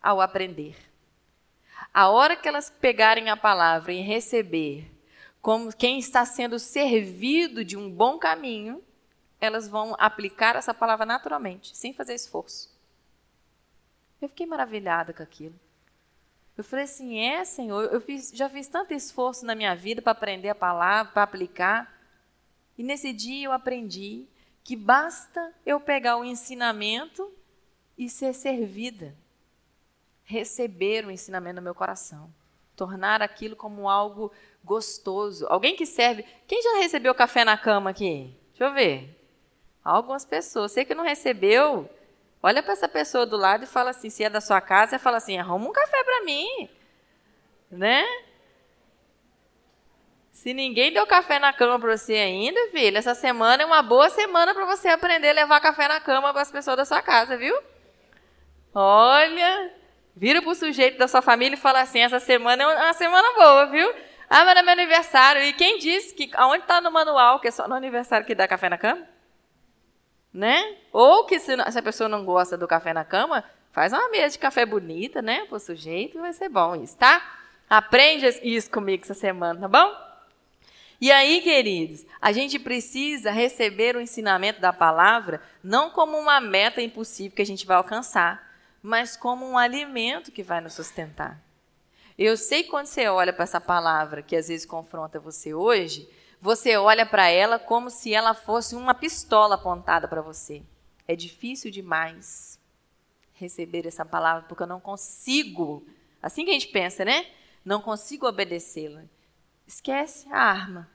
ao 0.00 0.22
aprender. 0.22 0.74
A 1.92 2.08
hora 2.08 2.34
que 2.34 2.48
elas 2.48 2.70
pegarem 2.70 3.28
a 3.28 3.36
palavra 3.36 3.92
e 3.92 4.00
receber 4.00 4.90
como 5.42 5.70
quem 5.76 5.98
está 5.98 6.24
sendo 6.24 6.58
servido 6.58 7.62
de 7.62 7.76
um 7.76 7.90
bom 7.90 8.16
caminho, 8.16 8.82
elas 9.38 9.68
vão 9.68 9.94
aplicar 9.98 10.56
essa 10.56 10.72
palavra 10.72 11.04
naturalmente, 11.04 11.76
sem 11.76 11.92
fazer 11.92 12.14
esforço. 12.14 12.73
Eu 14.20 14.28
fiquei 14.28 14.46
maravilhada 14.46 15.12
com 15.12 15.22
aquilo. 15.22 15.58
Eu 16.56 16.62
falei 16.62 16.84
assim: 16.84 17.18
é, 17.18 17.44
Senhor, 17.44 17.92
eu 17.92 18.00
fiz, 18.00 18.30
já 18.34 18.48
fiz 18.48 18.68
tanto 18.68 18.94
esforço 18.94 19.44
na 19.44 19.54
minha 19.54 19.74
vida 19.74 20.00
para 20.00 20.12
aprender 20.12 20.48
a 20.48 20.54
palavra, 20.54 21.12
para 21.12 21.22
aplicar. 21.22 21.92
E 22.78 22.82
nesse 22.82 23.12
dia 23.12 23.46
eu 23.46 23.52
aprendi 23.52 24.26
que 24.62 24.76
basta 24.76 25.52
eu 25.64 25.78
pegar 25.78 26.16
o 26.16 26.24
ensinamento 26.24 27.32
e 27.98 28.08
ser 28.08 28.32
servida. 28.32 29.14
Receber 30.24 31.04
o 31.04 31.10
ensinamento 31.10 31.56
no 31.56 31.62
meu 31.62 31.74
coração. 31.74 32.32
Tornar 32.74 33.20
aquilo 33.20 33.54
como 33.54 33.88
algo 33.88 34.32
gostoso. 34.64 35.46
Alguém 35.48 35.76
que 35.76 35.84
serve. 35.84 36.24
Quem 36.46 36.62
já 36.62 36.78
recebeu 36.78 37.14
café 37.14 37.44
na 37.44 37.58
cama 37.58 37.90
aqui? 37.90 38.34
Deixa 38.48 38.64
eu 38.64 38.72
ver. 38.72 39.20
Algumas 39.84 40.24
pessoas. 40.24 40.72
Você 40.72 40.84
que 40.84 40.94
não 40.94 41.04
recebeu, 41.04 41.88
Olha 42.46 42.62
para 42.62 42.74
essa 42.74 42.86
pessoa 42.86 43.24
do 43.24 43.38
lado 43.38 43.64
e 43.64 43.66
fala 43.66 43.88
assim, 43.88 44.10
se 44.10 44.22
é 44.22 44.28
da 44.28 44.38
sua 44.38 44.60
casa, 44.60 44.98
fala 44.98 45.16
assim, 45.16 45.38
arruma 45.38 45.66
um 45.66 45.72
café 45.72 46.04
para 46.04 46.24
mim, 46.26 46.68
né? 47.70 48.04
Se 50.30 50.52
ninguém 50.52 50.92
deu 50.92 51.06
café 51.06 51.38
na 51.38 51.54
cama 51.54 51.78
para 51.78 51.96
você 51.96 52.12
ainda, 52.12 52.60
filho, 52.70 52.98
essa 52.98 53.14
semana 53.14 53.62
é 53.62 53.66
uma 53.66 53.80
boa 53.80 54.10
semana 54.10 54.52
para 54.52 54.66
você 54.66 54.88
aprender 54.88 55.30
a 55.30 55.32
levar 55.32 55.58
café 55.58 55.88
na 55.88 56.00
cama 56.00 56.34
para 56.34 56.42
as 56.42 56.52
pessoas 56.52 56.76
da 56.76 56.84
sua 56.84 57.00
casa, 57.00 57.34
viu? 57.34 57.58
Olha, 58.74 59.72
vira 60.14 60.42
pro 60.42 60.54
sujeito 60.54 60.98
da 60.98 61.08
sua 61.08 61.22
família 61.22 61.56
e 61.56 61.58
fala 61.58 61.80
assim: 61.80 62.00
essa 62.00 62.20
semana 62.20 62.62
é 62.62 62.66
uma 62.66 62.92
semana 62.92 63.26
boa, 63.38 63.66
viu? 63.68 63.88
Ah, 64.28 64.44
mas 64.44 64.58
é 64.58 64.62
meu 64.62 64.72
aniversário. 64.72 65.40
E 65.44 65.54
quem 65.54 65.78
disse 65.78 66.14
que 66.14 66.30
aonde 66.34 66.64
está 66.64 66.78
no 66.82 66.90
manual 66.90 67.40
que 67.40 67.48
é 67.48 67.50
só 67.50 67.66
no 67.66 67.74
aniversário 67.74 68.26
que 68.26 68.34
dá 68.34 68.46
café 68.46 68.68
na 68.68 68.76
cama? 68.76 69.13
Né? 70.34 70.76
Ou 70.92 71.24
que 71.24 71.38
se, 71.38 71.56
se 71.70 71.78
a 71.78 71.82
pessoa 71.82 72.08
não 72.08 72.24
gosta 72.24 72.58
do 72.58 72.66
café 72.66 72.92
na 72.92 73.04
cama, 73.04 73.44
faz 73.70 73.92
uma 73.92 74.10
mesa 74.10 74.30
de 74.30 74.38
café 74.40 74.66
bonita, 74.66 75.22
né? 75.22 75.44
Pro 75.46 75.60
sujeito, 75.60 76.18
vai 76.18 76.32
ser 76.32 76.48
bom 76.48 76.74
isso, 76.74 76.98
tá? 76.98 77.22
Aprende 77.70 78.26
isso 78.42 78.68
comigo 78.68 79.04
essa 79.04 79.14
semana, 79.14 79.60
tá 79.60 79.68
bom? 79.68 80.04
E 81.00 81.12
aí, 81.12 81.40
queridos, 81.40 82.04
a 82.20 82.32
gente 82.32 82.58
precisa 82.58 83.30
receber 83.30 83.96
o 83.96 84.00
ensinamento 84.00 84.60
da 84.60 84.72
palavra 84.72 85.42
não 85.62 85.90
como 85.90 86.16
uma 86.16 86.40
meta 86.40 86.80
impossível 86.80 87.36
que 87.36 87.42
a 87.42 87.46
gente 87.46 87.66
vai 87.66 87.76
alcançar, 87.76 88.54
mas 88.82 89.16
como 89.16 89.46
um 89.46 89.58
alimento 89.58 90.32
que 90.32 90.42
vai 90.42 90.60
nos 90.60 90.74
sustentar. 90.74 91.40
Eu 92.16 92.36
sei 92.36 92.62
que 92.62 92.70
quando 92.70 92.86
você 92.86 93.08
olha 93.08 93.32
para 93.32 93.42
essa 93.42 93.60
palavra 93.60 94.22
que 94.22 94.36
às 94.36 94.48
vezes 94.48 94.64
confronta 94.64 95.18
você 95.18 95.52
hoje, 95.52 96.08
você 96.44 96.76
olha 96.76 97.06
para 97.06 97.26
ela 97.30 97.58
como 97.58 97.88
se 97.88 98.12
ela 98.12 98.34
fosse 98.34 98.76
uma 98.76 98.92
pistola 98.92 99.54
apontada 99.54 100.06
para 100.06 100.20
você. 100.20 100.62
É 101.08 101.16
difícil 101.16 101.70
demais 101.70 102.60
receber 103.32 103.86
essa 103.86 104.04
palavra 104.04 104.42
porque 104.46 104.62
eu 104.62 104.66
não 104.66 104.78
consigo. 104.78 105.86
Assim 106.20 106.44
que 106.44 106.50
a 106.50 106.52
gente 106.52 106.68
pensa, 106.68 107.02
né? 107.02 107.32
Não 107.64 107.80
consigo 107.80 108.28
obedecê-la. 108.28 109.04
Esquece 109.66 110.28
a 110.30 110.36
arma. 110.36 110.90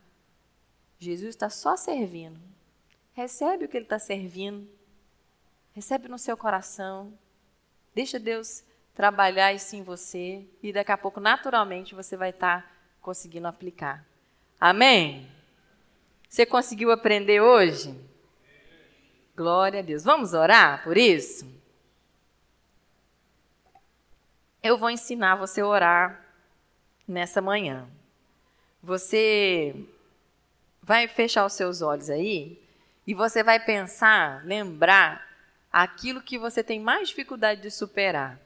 Jesus 0.99 1.29
está 1.29 1.49
só 1.49 1.75
servindo. 1.75 2.39
Recebe 3.13 3.65
o 3.65 3.67
que 3.67 3.75
ele 3.75 3.85
está 3.85 3.97
servindo. 3.97 4.69
Recebe 5.73 6.07
no 6.07 6.19
seu 6.19 6.37
coração. 6.37 7.11
Deixa 7.95 8.19
Deus 8.19 8.63
trabalhar 8.93 9.51
isso 9.51 9.75
em 9.75 9.81
você 9.81 10.47
e 10.61 10.71
daqui 10.71 10.91
a 10.91 10.97
pouco, 10.97 11.19
naturalmente, 11.19 11.95
você 11.95 12.15
vai 12.15 12.29
estar 12.29 12.61
tá 12.61 12.71
conseguindo 13.01 13.47
aplicar. 13.47 14.05
Amém? 14.61 15.38
Você 16.29 16.45
conseguiu 16.45 16.91
aprender 16.91 17.41
hoje? 17.41 17.99
Glória 19.35 19.79
a 19.79 19.83
Deus. 19.83 20.03
Vamos 20.03 20.33
orar 20.33 20.83
por 20.83 20.95
isso? 20.95 21.51
Eu 24.61 24.77
vou 24.77 24.91
ensinar 24.91 25.37
você 25.37 25.61
a 25.61 25.65
orar 25.65 26.23
nessa 27.07 27.41
manhã. 27.41 27.87
Você 28.83 29.75
vai 30.83 31.07
fechar 31.07 31.45
os 31.45 31.53
seus 31.53 31.81
olhos 31.81 32.11
aí 32.11 32.61
e 33.07 33.13
você 33.15 33.41
vai 33.41 33.59
pensar, 33.59 34.45
lembrar 34.45 35.27
aquilo 35.71 36.21
que 36.21 36.37
você 36.37 36.63
tem 36.63 36.79
mais 36.79 37.09
dificuldade 37.09 37.61
de 37.61 37.71
superar. 37.71 38.39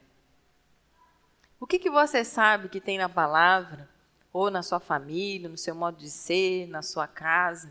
O 1.59 1.67
que, 1.67 1.77
que 1.77 1.89
você 1.89 2.23
sabe 2.23 2.69
que 2.69 2.79
tem 2.79 2.97
na 2.97 3.09
palavra, 3.09 3.89
ou 4.33 4.49
na 4.49 4.63
sua 4.63 4.79
família, 4.79 5.47
no 5.47 5.57
seu 5.57 5.73
modo 5.73 5.97
de 5.97 6.09
ser, 6.09 6.67
na 6.67 6.81
sua 6.81 7.07
casa? 7.07 7.69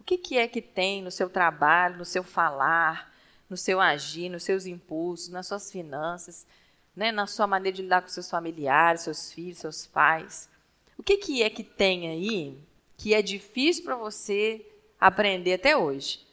O 0.00 0.04
que, 0.04 0.16
que 0.16 0.38
é 0.38 0.48
que 0.48 0.62
tem 0.62 1.02
no 1.02 1.10
seu 1.10 1.28
trabalho, 1.28 1.98
no 1.98 2.04
seu 2.04 2.22
falar, 2.22 3.12
no 3.50 3.56
seu 3.56 3.80
agir, 3.80 4.28
nos 4.28 4.44
seus 4.44 4.64
impulsos, 4.64 5.28
nas 5.28 5.48
suas 5.48 5.70
finanças, 5.70 6.46
né, 6.94 7.10
na 7.10 7.26
sua 7.26 7.46
maneira 7.46 7.74
de 7.74 7.82
lidar 7.82 8.00
com 8.00 8.08
seus 8.08 8.30
familiares, 8.30 9.00
seus 9.00 9.32
filhos, 9.32 9.58
seus 9.58 9.86
pais? 9.86 10.48
O 10.96 11.02
que, 11.02 11.16
que 11.16 11.42
é 11.42 11.50
que 11.50 11.64
tem 11.64 12.08
aí 12.08 12.58
que 12.96 13.12
é 13.12 13.20
difícil 13.20 13.82
para 13.82 13.96
você 13.96 14.64
aprender 15.00 15.54
até 15.54 15.76
hoje? 15.76 16.24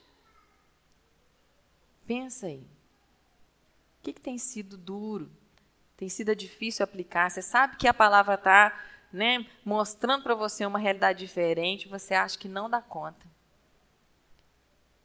Pensa 2.06 2.46
aí. 2.46 2.64
O 3.98 4.04
que, 4.04 4.12
que 4.12 4.20
tem 4.20 4.38
sido 4.38 4.76
duro? 4.76 5.28
tem 6.02 6.08
sido 6.08 6.34
difícil 6.34 6.82
aplicar, 6.82 7.30
você 7.30 7.40
sabe 7.40 7.76
que 7.76 7.86
a 7.86 7.94
palavra 7.94 8.34
está 8.34 8.76
né, 9.12 9.46
mostrando 9.64 10.22
para 10.22 10.34
você 10.34 10.64
uma 10.64 10.78
realidade 10.78 11.18
diferente, 11.18 11.88
você 11.88 12.14
acha 12.14 12.38
que 12.38 12.48
não 12.48 12.70
dá 12.70 12.80
conta. 12.80 13.26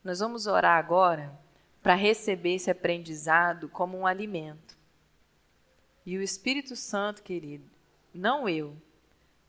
Nós 0.04 0.20
vamos 0.20 0.48
orar 0.48 0.78
agora 0.78 1.38
para 1.84 1.94
receber 1.94 2.56
esse 2.56 2.72
aprendizado 2.72 3.68
como 3.68 3.98
um 3.98 4.08
alimento. 4.08 4.78
E 6.06 6.18
o 6.18 6.22
Espírito 6.22 6.76
Santo, 6.76 7.22
querido, 7.22 7.70
não 8.14 8.48
eu, 8.48 8.76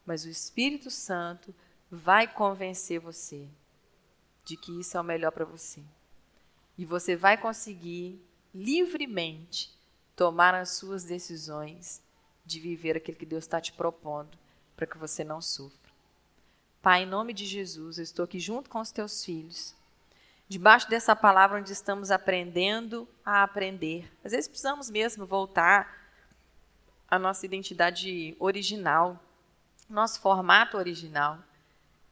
mas 0.04 0.24
o 0.24 0.28
Espírito 0.28 0.90
Santo 0.90 1.54
vai 1.90 2.26
convencer 2.26 2.98
você 2.98 3.48
de 4.44 4.56
que 4.56 4.80
isso 4.80 4.96
é 4.96 5.00
o 5.00 5.04
melhor 5.04 5.30
para 5.30 5.44
você. 5.44 5.82
E 6.76 6.84
você 6.84 7.14
vai 7.14 7.36
conseguir 7.36 8.20
livremente 8.52 9.76
tomar 10.16 10.54
as 10.54 10.70
suas 10.70 11.04
decisões 11.04 12.02
de 12.44 12.58
viver 12.58 12.96
aquilo 12.96 13.18
que 13.18 13.26
Deus 13.26 13.44
está 13.44 13.60
te 13.60 13.72
propondo 13.72 14.36
para 14.78 14.86
que 14.86 14.96
você 14.96 15.24
não 15.24 15.42
sofra. 15.42 15.90
Pai, 16.80 17.02
em 17.02 17.06
nome 17.06 17.32
de 17.32 17.44
Jesus, 17.44 17.98
eu 17.98 18.04
estou 18.04 18.24
aqui 18.24 18.38
junto 18.38 18.70
com 18.70 18.78
os 18.78 18.92
teus 18.92 19.24
filhos, 19.24 19.74
debaixo 20.48 20.88
dessa 20.88 21.16
palavra 21.16 21.58
onde 21.58 21.72
estamos 21.72 22.12
aprendendo 22.12 23.08
a 23.24 23.42
aprender. 23.42 24.08
Às 24.24 24.30
vezes 24.30 24.46
precisamos 24.46 24.88
mesmo 24.88 25.26
voltar 25.26 26.08
à 27.10 27.18
nossa 27.18 27.44
identidade 27.44 28.36
original, 28.38 29.20
nosso 29.90 30.20
formato 30.20 30.76
original 30.76 31.40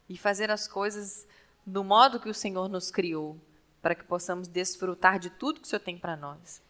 e 0.09 0.19
fazer 0.19 0.51
as 0.51 0.67
coisas 0.67 1.25
do 1.65 1.85
modo 1.85 2.19
que 2.19 2.29
o 2.29 2.35
Senhor 2.35 2.69
nos 2.69 2.91
criou, 2.91 3.41
para 3.81 3.95
que 3.95 4.03
possamos 4.03 4.49
desfrutar 4.49 5.21
de 5.21 5.31
tudo 5.31 5.61
que 5.61 5.67
o 5.67 5.71
Senhor 5.71 5.81
tem 5.81 5.97
para 5.97 6.17
nós. 6.17 6.61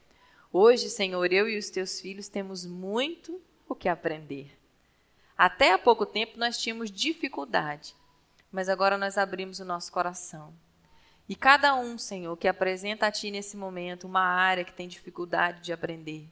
Hoje, 0.52 0.90
Senhor, 0.90 1.32
eu 1.32 1.48
e 1.48 1.56
os 1.56 1.70
teus 1.70 1.98
filhos 2.02 2.28
temos 2.28 2.66
muito 2.66 3.40
o 3.66 3.74
que 3.74 3.88
aprender. 3.88 4.65
Até 5.36 5.74
há 5.74 5.78
pouco 5.78 6.06
tempo 6.06 6.38
nós 6.38 6.56
tínhamos 6.56 6.90
dificuldade, 6.90 7.94
mas 8.50 8.70
agora 8.70 8.96
nós 8.96 9.18
abrimos 9.18 9.60
o 9.60 9.66
nosso 9.66 9.92
coração. 9.92 10.54
E 11.28 11.36
cada 11.36 11.74
um, 11.74 11.98
Senhor, 11.98 12.34
que 12.38 12.48
apresenta 12.48 13.06
a 13.06 13.12
Ti 13.12 13.30
nesse 13.30 13.54
momento 13.54 14.06
uma 14.06 14.22
área 14.22 14.64
que 14.64 14.72
tem 14.72 14.88
dificuldade 14.88 15.60
de 15.60 15.74
aprender, 15.74 16.26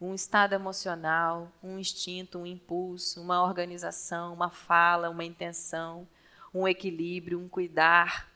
um 0.00 0.14
estado 0.14 0.52
emocional, 0.52 1.52
um 1.62 1.78
instinto, 1.78 2.38
um 2.38 2.46
impulso, 2.46 3.20
uma 3.20 3.40
organização, 3.42 4.34
uma 4.34 4.50
fala, 4.50 5.10
uma 5.10 5.24
intenção, 5.24 6.08
um 6.52 6.66
equilíbrio, 6.66 7.38
um 7.38 7.48
cuidar. 7.48 8.28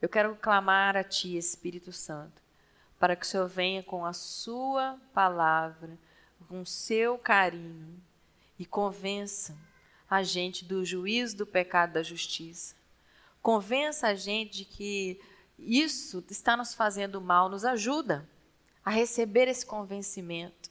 Eu 0.00 0.08
quero 0.08 0.34
clamar 0.36 0.96
a 0.96 1.04
Ti, 1.04 1.36
Espírito 1.36 1.92
Santo, 1.92 2.40
para 2.98 3.16
que 3.16 3.26
o 3.26 3.28
Senhor 3.28 3.48
venha 3.48 3.82
com 3.82 4.06
a 4.06 4.14
sua 4.14 4.98
palavra, 5.12 5.98
com 6.48 6.62
o 6.62 6.66
seu 6.66 7.18
carinho 7.18 8.00
e 8.62 8.64
convença 8.64 9.58
a 10.08 10.22
gente 10.22 10.64
do 10.64 10.84
juízo 10.84 11.38
do 11.38 11.44
pecado 11.44 11.94
da 11.94 12.02
justiça. 12.02 12.76
Convença 13.42 14.06
a 14.06 14.14
gente 14.14 14.58
de 14.58 14.64
que 14.64 15.20
isso 15.58 16.24
está 16.30 16.56
nos 16.56 16.72
fazendo 16.72 17.20
mal, 17.20 17.48
nos 17.48 17.64
ajuda 17.64 18.24
a 18.84 18.90
receber 18.90 19.48
esse 19.48 19.66
convencimento. 19.66 20.70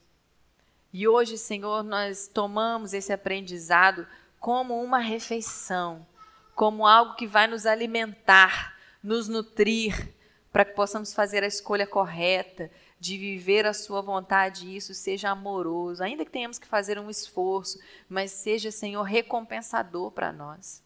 E 0.94 1.06
hoje, 1.06 1.38
Senhor, 1.38 1.84
nós 1.84 2.30
tomamos 2.34 2.94
esse 2.94 3.12
aprendizado 3.12 4.08
como 4.40 4.82
uma 4.82 5.00
refeição, 5.00 6.08
como 6.56 6.88
algo 6.88 7.16
que 7.16 7.28
vai 7.28 7.46
nos 7.46 7.66
alimentar, 7.66 8.78
nos 9.04 9.28
nutrir, 9.28 10.16
para 10.50 10.64
que 10.64 10.76
possamos 10.76 11.14
fazer 11.14 11.44
a 11.44 11.48
escolha 11.48 11.86
correta 11.86 12.72
de 13.02 13.18
viver 13.18 13.66
a 13.66 13.74
sua 13.74 14.00
vontade 14.00 14.76
isso 14.76 14.94
seja 14.94 15.32
amoroso, 15.32 16.04
ainda 16.04 16.24
que 16.24 16.30
tenhamos 16.30 16.60
que 16.60 16.68
fazer 16.68 17.00
um 17.00 17.10
esforço, 17.10 17.80
mas 18.08 18.30
seja, 18.30 18.70
Senhor, 18.70 19.02
recompensador 19.02 20.12
para 20.12 20.32
nós. 20.32 20.84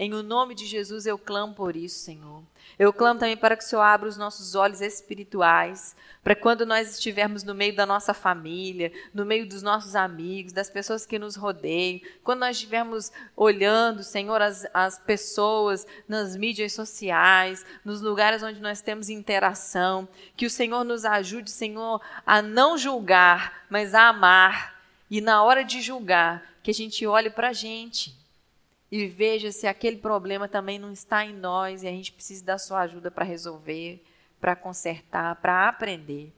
Em 0.00 0.14
o 0.14 0.22
nome 0.22 0.54
de 0.54 0.64
Jesus 0.64 1.06
eu 1.06 1.18
clamo 1.18 1.54
por 1.54 1.74
isso, 1.74 1.98
Senhor. 1.98 2.44
Eu 2.78 2.92
clamo 2.92 3.18
também 3.18 3.36
para 3.36 3.56
que 3.56 3.64
o 3.64 3.66
Senhor 3.66 3.82
abra 3.82 4.08
os 4.08 4.16
nossos 4.16 4.54
olhos 4.54 4.80
espirituais, 4.80 5.96
para 6.22 6.36
quando 6.36 6.64
nós 6.64 6.92
estivermos 6.92 7.42
no 7.42 7.52
meio 7.52 7.74
da 7.74 7.84
nossa 7.84 8.14
família, 8.14 8.92
no 9.12 9.26
meio 9.26 9.48
dos 9.48 9.60
nossos 9.60 9.96
amigos, 9.96 10.52
das 10.52 10.70
pessoas 10.70 11.04
que 11.04 11.18
nos 11.18 11.34
rodeiam, 11.34 12.00
quando 12.22 12.40
nós 12.40 12.56
estivermos 12.56 13.10
olhando, 13.36 14.04
Senhor, 14.04 14.40
as, 14.40 14.64
as 14.72 15.00
pessoas 15.00 15.84
nas 16.06 16.36
mídias 16.36 16.74
sociais, 16.74 17.66
nos 17.84 18.00
lugares 18.00 18.40
onde 18.44 18.60
nós 18.60 18.80
temos 18.80 19.10
interação, 19.10 20.06
que 20.36 20.46
o 20.46 20.50
Senhor 20.50 20.84
nos 20.84 21.04
ajude, 21.04 21.50
Senhor, 21.50 22.00
a 22.24 22.40
não 22.40 22.78
julgar, 22.78 23.66
mas 23.68 23.96
a 23.96 24.10
amar. 24.10 24.78
E 25.10 25.20
na 25.20 25.42
hora 25.42 25.64
de 25.64 25.80
julgar, 25.82 26.44
que 26.62 26.70
a 26.70 26.74
gente 26.74 27.04
olhe 27.04 27.30
para 27.30 27.48
a 27.48 27.52
gente 27.52 28.17
e 28.90 29.06
veja 29.06 29.52
se 29.52 29.66
aquele 29.66 29.96
problema 29.98 30.48
também 30.48 30.78
não 30.78 30.92
está 30.92 31.24
em 31.24 31.34
nós 31.34 31.82
e 31.82 31.88
a 31.88 31.90
gente 31.90 32.12
precisa 32.12 32.44
da 32.44 32.58
sua 32.58 32.80
ajuda 32.80 33.10
para 33.10 33.24
resolver, 33.24 34.02
para 34.40 34.56
consertar, 34.56 35.36
para 35.36 35.68
aprender. 35.68 36.32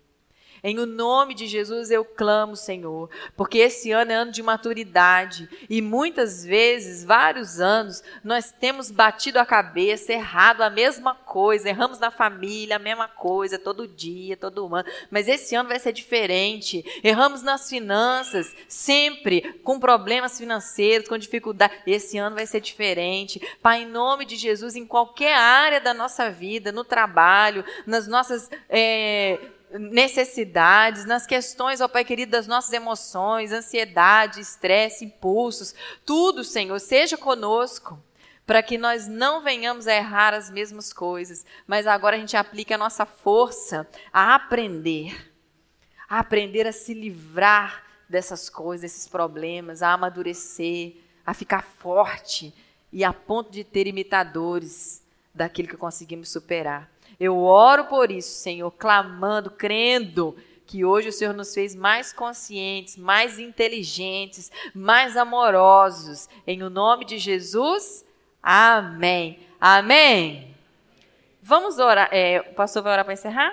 Em 0.63 0.79
o 0.79 0.87
nome 0.87 1.35
de 1.35 1.47
Jesus 1.47 1.91
eu 1.91 2.05
clamo, 2.05 2.57
Senhor, 2.57 3.09
porque 3.37 3.59
esse 3.59 3.91
ano 3.93 4.13
é 4.13 4.15
ano 4.15 4.33
de 4.33 4.43
maturidade 4.43 5.49
e 5.69 5.81
muitas 5.81 6.45
vezes, 6.45 7.05
vários 7.05 7.61
anos, 7.61 8.03
nós 8.23 8.53
temos 8.53 8.91
batido 8.91 9.39
a 9.39 9.47
cabeça, 9.47 10.13
errado 10.13 10.63
a 10.63 10.71
mesma 10.71 11.15
coisa, 11.15 11.69
erramos 11.69 11.99
na 11.99 12.11
família, 12.11 12.77
a 12.77 12.79
mesma 12.79 13.09
coisa, 13.09 13.59
todo 13.59 13.89
dia, 13.89 14.37
todo 14.37 14.75
ano, 14.75 14.89
mas 15.11 15.29
esse 15.29 15.55
ano 15.55 15.69
vai 15.69 15.79
ser 15.79 15.93
diferente. 15.93 16.85
Erramos 17.03 17.43
nas 17.43 17.69
finanças, 17.69 18.55
sempre 18.69 19.61
com 19.63 19.79
problemas 19.79 20.39
financeiros, 20.39 21.09
com 21.09 21.17
dificuldade. 21.19 21.75
Esse 21.87 22.19
ano 22.19 22.37
vai 22.37 22.47
ser 22.47 22.61
diferente. 22.61 23.41
Pai, 23.63 23.83
em 23.83 23.87
nome 23.87 24.25
de 24.25 24.37
Jesus, 24.37 24.77
em 24.77 24.87
qualquer 24.87 25.35
área 25.35 25.81
da 25.81 25.95
nossa 25.95 26.31
vida, 26.31 26.73
no 26.73 26.85
trabalho, 26.85 27.65
nas 27.87 28.07
nossas. 28.07 28.51
É, 28.69 29.39
necessidades, 29.79 31.05
nas 31.05 31.27
questões, 31.27 31.81
ó 31.81 31.89
Pai 31.89 32.05
querido, 32.05 32.33
das 32.33 32.47
nossas 32.47 32.73
emoções, 32.73 33.53
ansiedade, 33.53 34.41
estresse, 34.41 35.05
impulsos, 35.05 35.75
tudo, 36.05 36.43
Senhor, 36.43 36.79
seja 36.81 37.17
conosco, 37.17 38.03
para 38.47 38.63
que 38.63 38.77
nós 38.77 39.07
não 39.07 39.43
venhamos 39.43 39.87
a 39.87 39.95
errar 39.95 40.35
as 40.35 40.51
mesmas 40.51 40.93
coisas, 40.93 41.47
mas 41.67 41.87
agora 41.87 42.17
a 42.17 42.19
gente 42.19 42.37
aplica 42.37 42.75
a 42.75 42.79
nossa 42.79 43.07
força 43.07 43.89
a 44.13 44.35
aprender, 44.35 45.33
a 46.09 46.19
aprender 46.19 46.67
a 46.67 46.73
se 46.73 46.93
livrar 46.93 47.85
dessas 48.09 48.51
coisas, 48.51 48.83
desses 48.83 49.07
problemas, 49.07 49.83
a 49.83 49.93
amadurecer, 49.93 50.97
a 51.25 51.33
ficar 51.33 51.63
forte 51.63 52.53
e 52.93 53.05
a 53.05 53.13
ponto 53.13 53.53
de 53.53 53.63
ter 53.63 53.87
imitadores 53.87 55.01
daquilo 55.33 55.69
que 55.69 55.77
conseguimos 55.77 56.29
superar. 56.29 56.91
Eu 57.21 57.39
oro 57.39 57.85
por 57.85 58.11
isso, 58.11 58.31
Senhor, 58.31 58.71
clamando, 58.71 59.51
crendo 59.51 60.35
que 60.67 60.87
hoje 60.87 61.11
o 61.11 61.13
Senhor 61.13 61.35
nos 61.35 61.53
fez 61.53 61.75
mais 61.75 62.15
conscientes, 62.15 62.97
mais 62.97 63.39
inteligentes, 63.39 64.51
mais 64.75 65.19
amorosos. 65.19 66.31
Em 66.47 66.63
o 66.63 66.71
nome 66.71 67.05
de 67.05 67.19
Jesus, 67.19 68.07
amém. 68.43 69.39
Amém. 69.61 70.57
Vamos 71.43 71.79
orar. 71.79 72.09
É, 72.11 72.41
o 72.41 72.55
pastor 72.55 72.83
vai 72.83 72.93
orar 72.95 73.05
para 73.05 73.13
encerrar? 73.13 73.53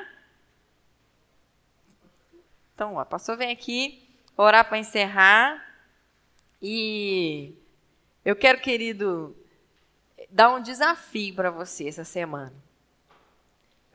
Então, 2.74 2.96
o 2.96 3.06
pastor 3.06 3.36
vem 3.36 3.52
aqui 3.52 4.08
orar 4.38 4.64
para 4.70 4.78
encerrar. 4.78 5.62
E 6.62 7.54
eu 8.24 8.36
quero, 8.36 8.62
querido, 8.62 9.36
dar 10.30 10.54
um 10.54 10.62
desafio 10.62 11.36
para 11.36 11.52
você 11.52 11.88
essa 11.90 12.06
semana. 12.06 12.67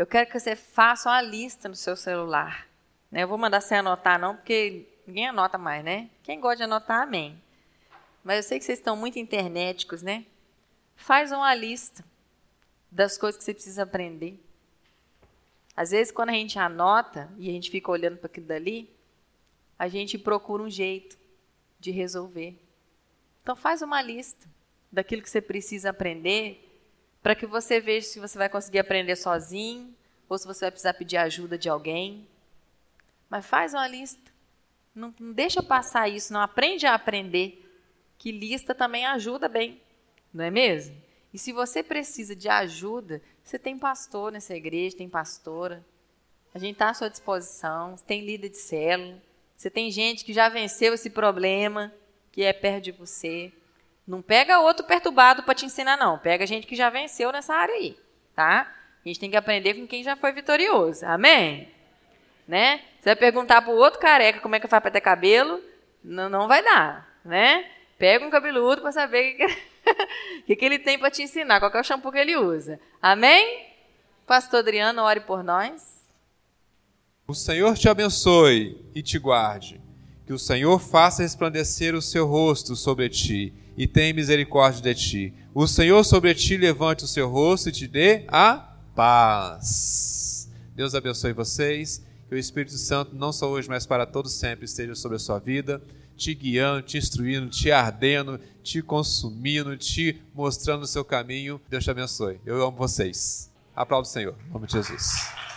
Eu 0.03 0.07
quero 0.07 0.29
que 0.29 0.41
você 0.41 0.57
faça 0.57 1.09
uma 1.09 1.23
lista 1.23 1.69
no 1.69 1.77
seu 1.77 1.95
celular. 1.95 2.67
Né? 3.09 3.23
Eu 3.23 3.29
vou 3.29 3.39
mandar 3.39 3.61
você 3.61 3.77
anotar, 3.77 4.19
não, 4.19 4.35
porque 4.35 4.85
ninguém 5.07 5.29
anota 5.29 5.57
mais, 5.57 5.85
né? 5.85 6.11
Quem 6.25 6.41
gosta 6.41 6.57
de 6.57 6.63
anotar, 6.65 7.03
amém. 7.03 7.41
Mas 8.25 8.39
eu 8.39 8.43
sei 8.43 8.59
que 8.59 8.65
vocês 8.65 8.81
estão 8.81 8.97
muito 8.97 9.21
internéticos, 9.21 10.03
né? 10.03 10.27
Faz 10.97 11.31
uma 11.31 11.55
lista 11.55 12.05
das 12.91 13.17
coisas 13.17 13.39
que 13.39 13.45
você 13.45 13.55
precisa 13.55 13.85
aprender. 13.85 14.45
Às 15.77 15.93
vezes, 15.93 16.13
quando 16.13 16.31
a 16.31 16.33
gente 16.33 16.59
anota 16.59 17.33
e 17.39 17.49
a 17.49 17.53
gente 17.53 17.71
fica 17.71 17.89
olhando 17.89 18.17
para 18.17 18.27
aquilo 18.27 18.47
dali, 18.47 18.93
a 19.79 19.87
gente 19.87 20.19
procura 20.19 20.65
um 20.65 20.69
jeito 20.69 21.17
de 21.79 21.93
resolver. 21.93 22.59
Então, 23.41 23.55
faz 23.55 23.83
uma 23.83 24.03
lista 24.03 24.49
daquilo 24.91 25.23
que 25.23 25.31
você 25.31 25.41
precisa 25.41 25.91
aprender 25.91 26.72
para 27.23 27.35
que 27.35 27.47
você 27.47 27.81
veja 27.81 28.07
se 28.09 28.19
você 28.19 28.37
vai 28.37 28.49
conseguir 28.49 28.81
aprender 28.81 29.17
sozinho 29.17 29.95
ou 30.29 30.37
se 30.37 30.47
você 30.47 30.65
vai 30.65 30.71
precisar 30.71 30.95
pedir 30.95 31.17
ajuda 31.17 31.57
de 31.57 31.69
alguém. 31.69 32.27
Mas 33.31 33.47
faz 33.47 33.73
uma 33.73 33.87
lista. 33.87 34.33
Não, 34.95 35.15
não 35.19 35.33
deixa 35.33 35.63
passar 35.63 36.09
isso, 36.09 36.33
não 36.33 36.41
aprende 36.41 36.87
a 36.87 36.95
aprender. 36.95 37.59
Que 38.19 38.31
lista 38.33 38.75
também 38.75 39.07
ajuda 39.07 39.49
bem, 39.49 39.81
não 40.33 40.45
é 40.45 40.51
mesmo? 40.51 40.97
E 41.33 41.39
se 41.39 41.53
você 41.53 41.83
precisa 41.83 42.37
de 42.37 42.49
ajuda, 42.49 43.23
você 43.43 43.59
tem 43.59 43.79
pastor 43.79 44.31
nessa 44.31 44.55
igreja, 44.55 44.97
tem 44.97 45.09
pastora. 45.09 45.85
A 46.55 46.59
gente 46.59 46.75
está 46.75 46.91
à 46.91 46.95
sua 46.95 47.09
disposição, 47.09 47.97
tem 48.07 48.25
líder 48.25 48.51
de 48.51 48.59
célula. 48.59 49.21
Você 49.57 49.71
tem 49.71 49.91
gente 49.91 50.25
que 50.25 50.33
já 50.33 50.49
venceu 50.49 50.93
esse 50.93 51.09
problema, 51.09 51.93
que 52.31 52.43
é 52.43 52.53
perto 52.53 52.85
de 52.85 52.93
você. 52.93 53.53
Não 54.07 54.21
pega 54.21 54.61
outro 54.61 54.85
perturbado 54.85 55.43
para 55.43 55.55
te 55.55 55.65
ensinar, 55.65 55.97
não. 55.97 56.19
Pega 56.19 56.47
gente 56.47 56.67
que 56.67 56.75
já 56.75 56.91
venceu 56.91 57.31
nessa 57.31 57.55
área 57.55 57.75
aí, 57.75 57.97
tá? 58.35 58.73
A 59.05 59.09
gente 59.09 59.21
tem 59.21 59.31
que 59.31 59.37
aprender 59.37 59.75
com 59.75 59.87
quem 59.87 60.03
já 60.03 60.17
foi 60.17 60.33
vitorioso. 60.33 61.05
Amém? 61.07 61.69
Né? 62.47 62.81
Você 63.01 63.11
vai 63.11 63.17
perguntar 63.17 63.63
para 63.63 63.73
o 63.73 63.77
outro 63.77 64.01
careca 64.01 64.41
como 64.41 64.55
é 64.55 64.61
que 64.61 64.69
faz 64.69 64.83
para 64.83 64.91
ter 64.91 65.01
cabelo, 65.01 65.61
não, 66.03 66.29
não 66.29 66.49
vai 66.49 66.63
dar, 66.63 67.09
né? 67.25 67.65
Pega 67.99 68.27
um 68.27 68.31
cabeludo 68.31 68.83
para 68.83 68.91
saber 68.91 69.35
o 69.35 69.37
que, 69.37 69.57
que, 70.47 70.57
que, 70.57 70.65
ele 70.65 70.79
tem 70.79 70.99
para 70.99 71.11
te 71.11 71.23
ensinar, 71.23 71.61
qual 71.61 71.73
é 71.73 71.81
o 71.81 71.85
shampoo 71.85 72.11
que 72.11 72.19
ele 72.19 72.37
usa. 72.37 72.81
Amém? 73.01 73.67
Pastor 74.27 74.61
Adriano, 74.61 75.03
ore 75.03 75.21
por 75.21 75.45
nós. 75.45 76.03
O 77.27 77.35
Senhor 77.35 77.77
te 77.77 77.89
abençoe 77.89 78.77
e 78.95 79.03
te 79.03 79.19
guarde. 79.19 79.81
Que 80.27 80.33
o 80.33 80.39
Senhor 80.39 80.79
faça 80.79 81.23
resplandecer 81.23 81.95
o 81.95 82.03
seu 82.03 82.27
rosto 82.27 82.75
sobre 82.75 83.09
ti 83.09 83.53
e 83.77 83.87
tem 83.87 84.13
misericórdia 84.13 84.95
de 84.95 85.01
ti. 85.01 85.35
O 85.55 85.67
Senhor 85.67 86.05
sobre 86.05 86.35
ti 86.35 86.57
levante 86.57 87.05
o 87.05 87.09
seu 87.09 87.29
rosto 87.29 87.69
e 87.69 87.73
te 87.73 87.87
dê 87.87 88.25
a 88.29 88.55
paz. 88.95 90.51
Deus 90.75 90.95
abençoe 90.95 91.33
vocês. 91.33 92.03
Que 92.29 92.35
o 92.35 92.39
Espírito 92.39 92.79
Santo, 92.79 93.15
não 93.15 93.31
só 93.31 93.51
hoje, 93.51 93.69
mas 93.69 93.85
para 93.85 94.07
todos 94.07 94.33
sempre, 94.33 94.65
esteja 94.65 94.95
sobre 94.95 95.17
a 95.17 95.21
sua 95.21 95.39
vida, 95.39 95.83
te 96.17 96.35
guiando, 96.35 96.81
te 96.81 96.97
instruindo, 96.97 97.51
te 97.51 97.71
ardendo, 97.71 98.41
te 98.63 98.81
consumindo, 98.81 99.77
te 99.77 100.19
mostrando 100.35 100.85
o 100.85 100.87
seu 100.87 101.05
caminho. 101.05 101.61
Deus 101.69 101.85
te 101.85 101.91
abençoe. 101.91 102.41
Eu 102.47 102.63
amo 102.67 102.77
vocês. 102.77 103.51
Aplaudo 103.77 104.09
o 104.09 104.11
Senhor. 104.11 104.35
Em 104.49 104.53
nome 104.53 104.67
de 104.67 104.73
Jesus. 104.73 105.52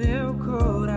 Meu 0.00 0.32
coração. 0.34 0.89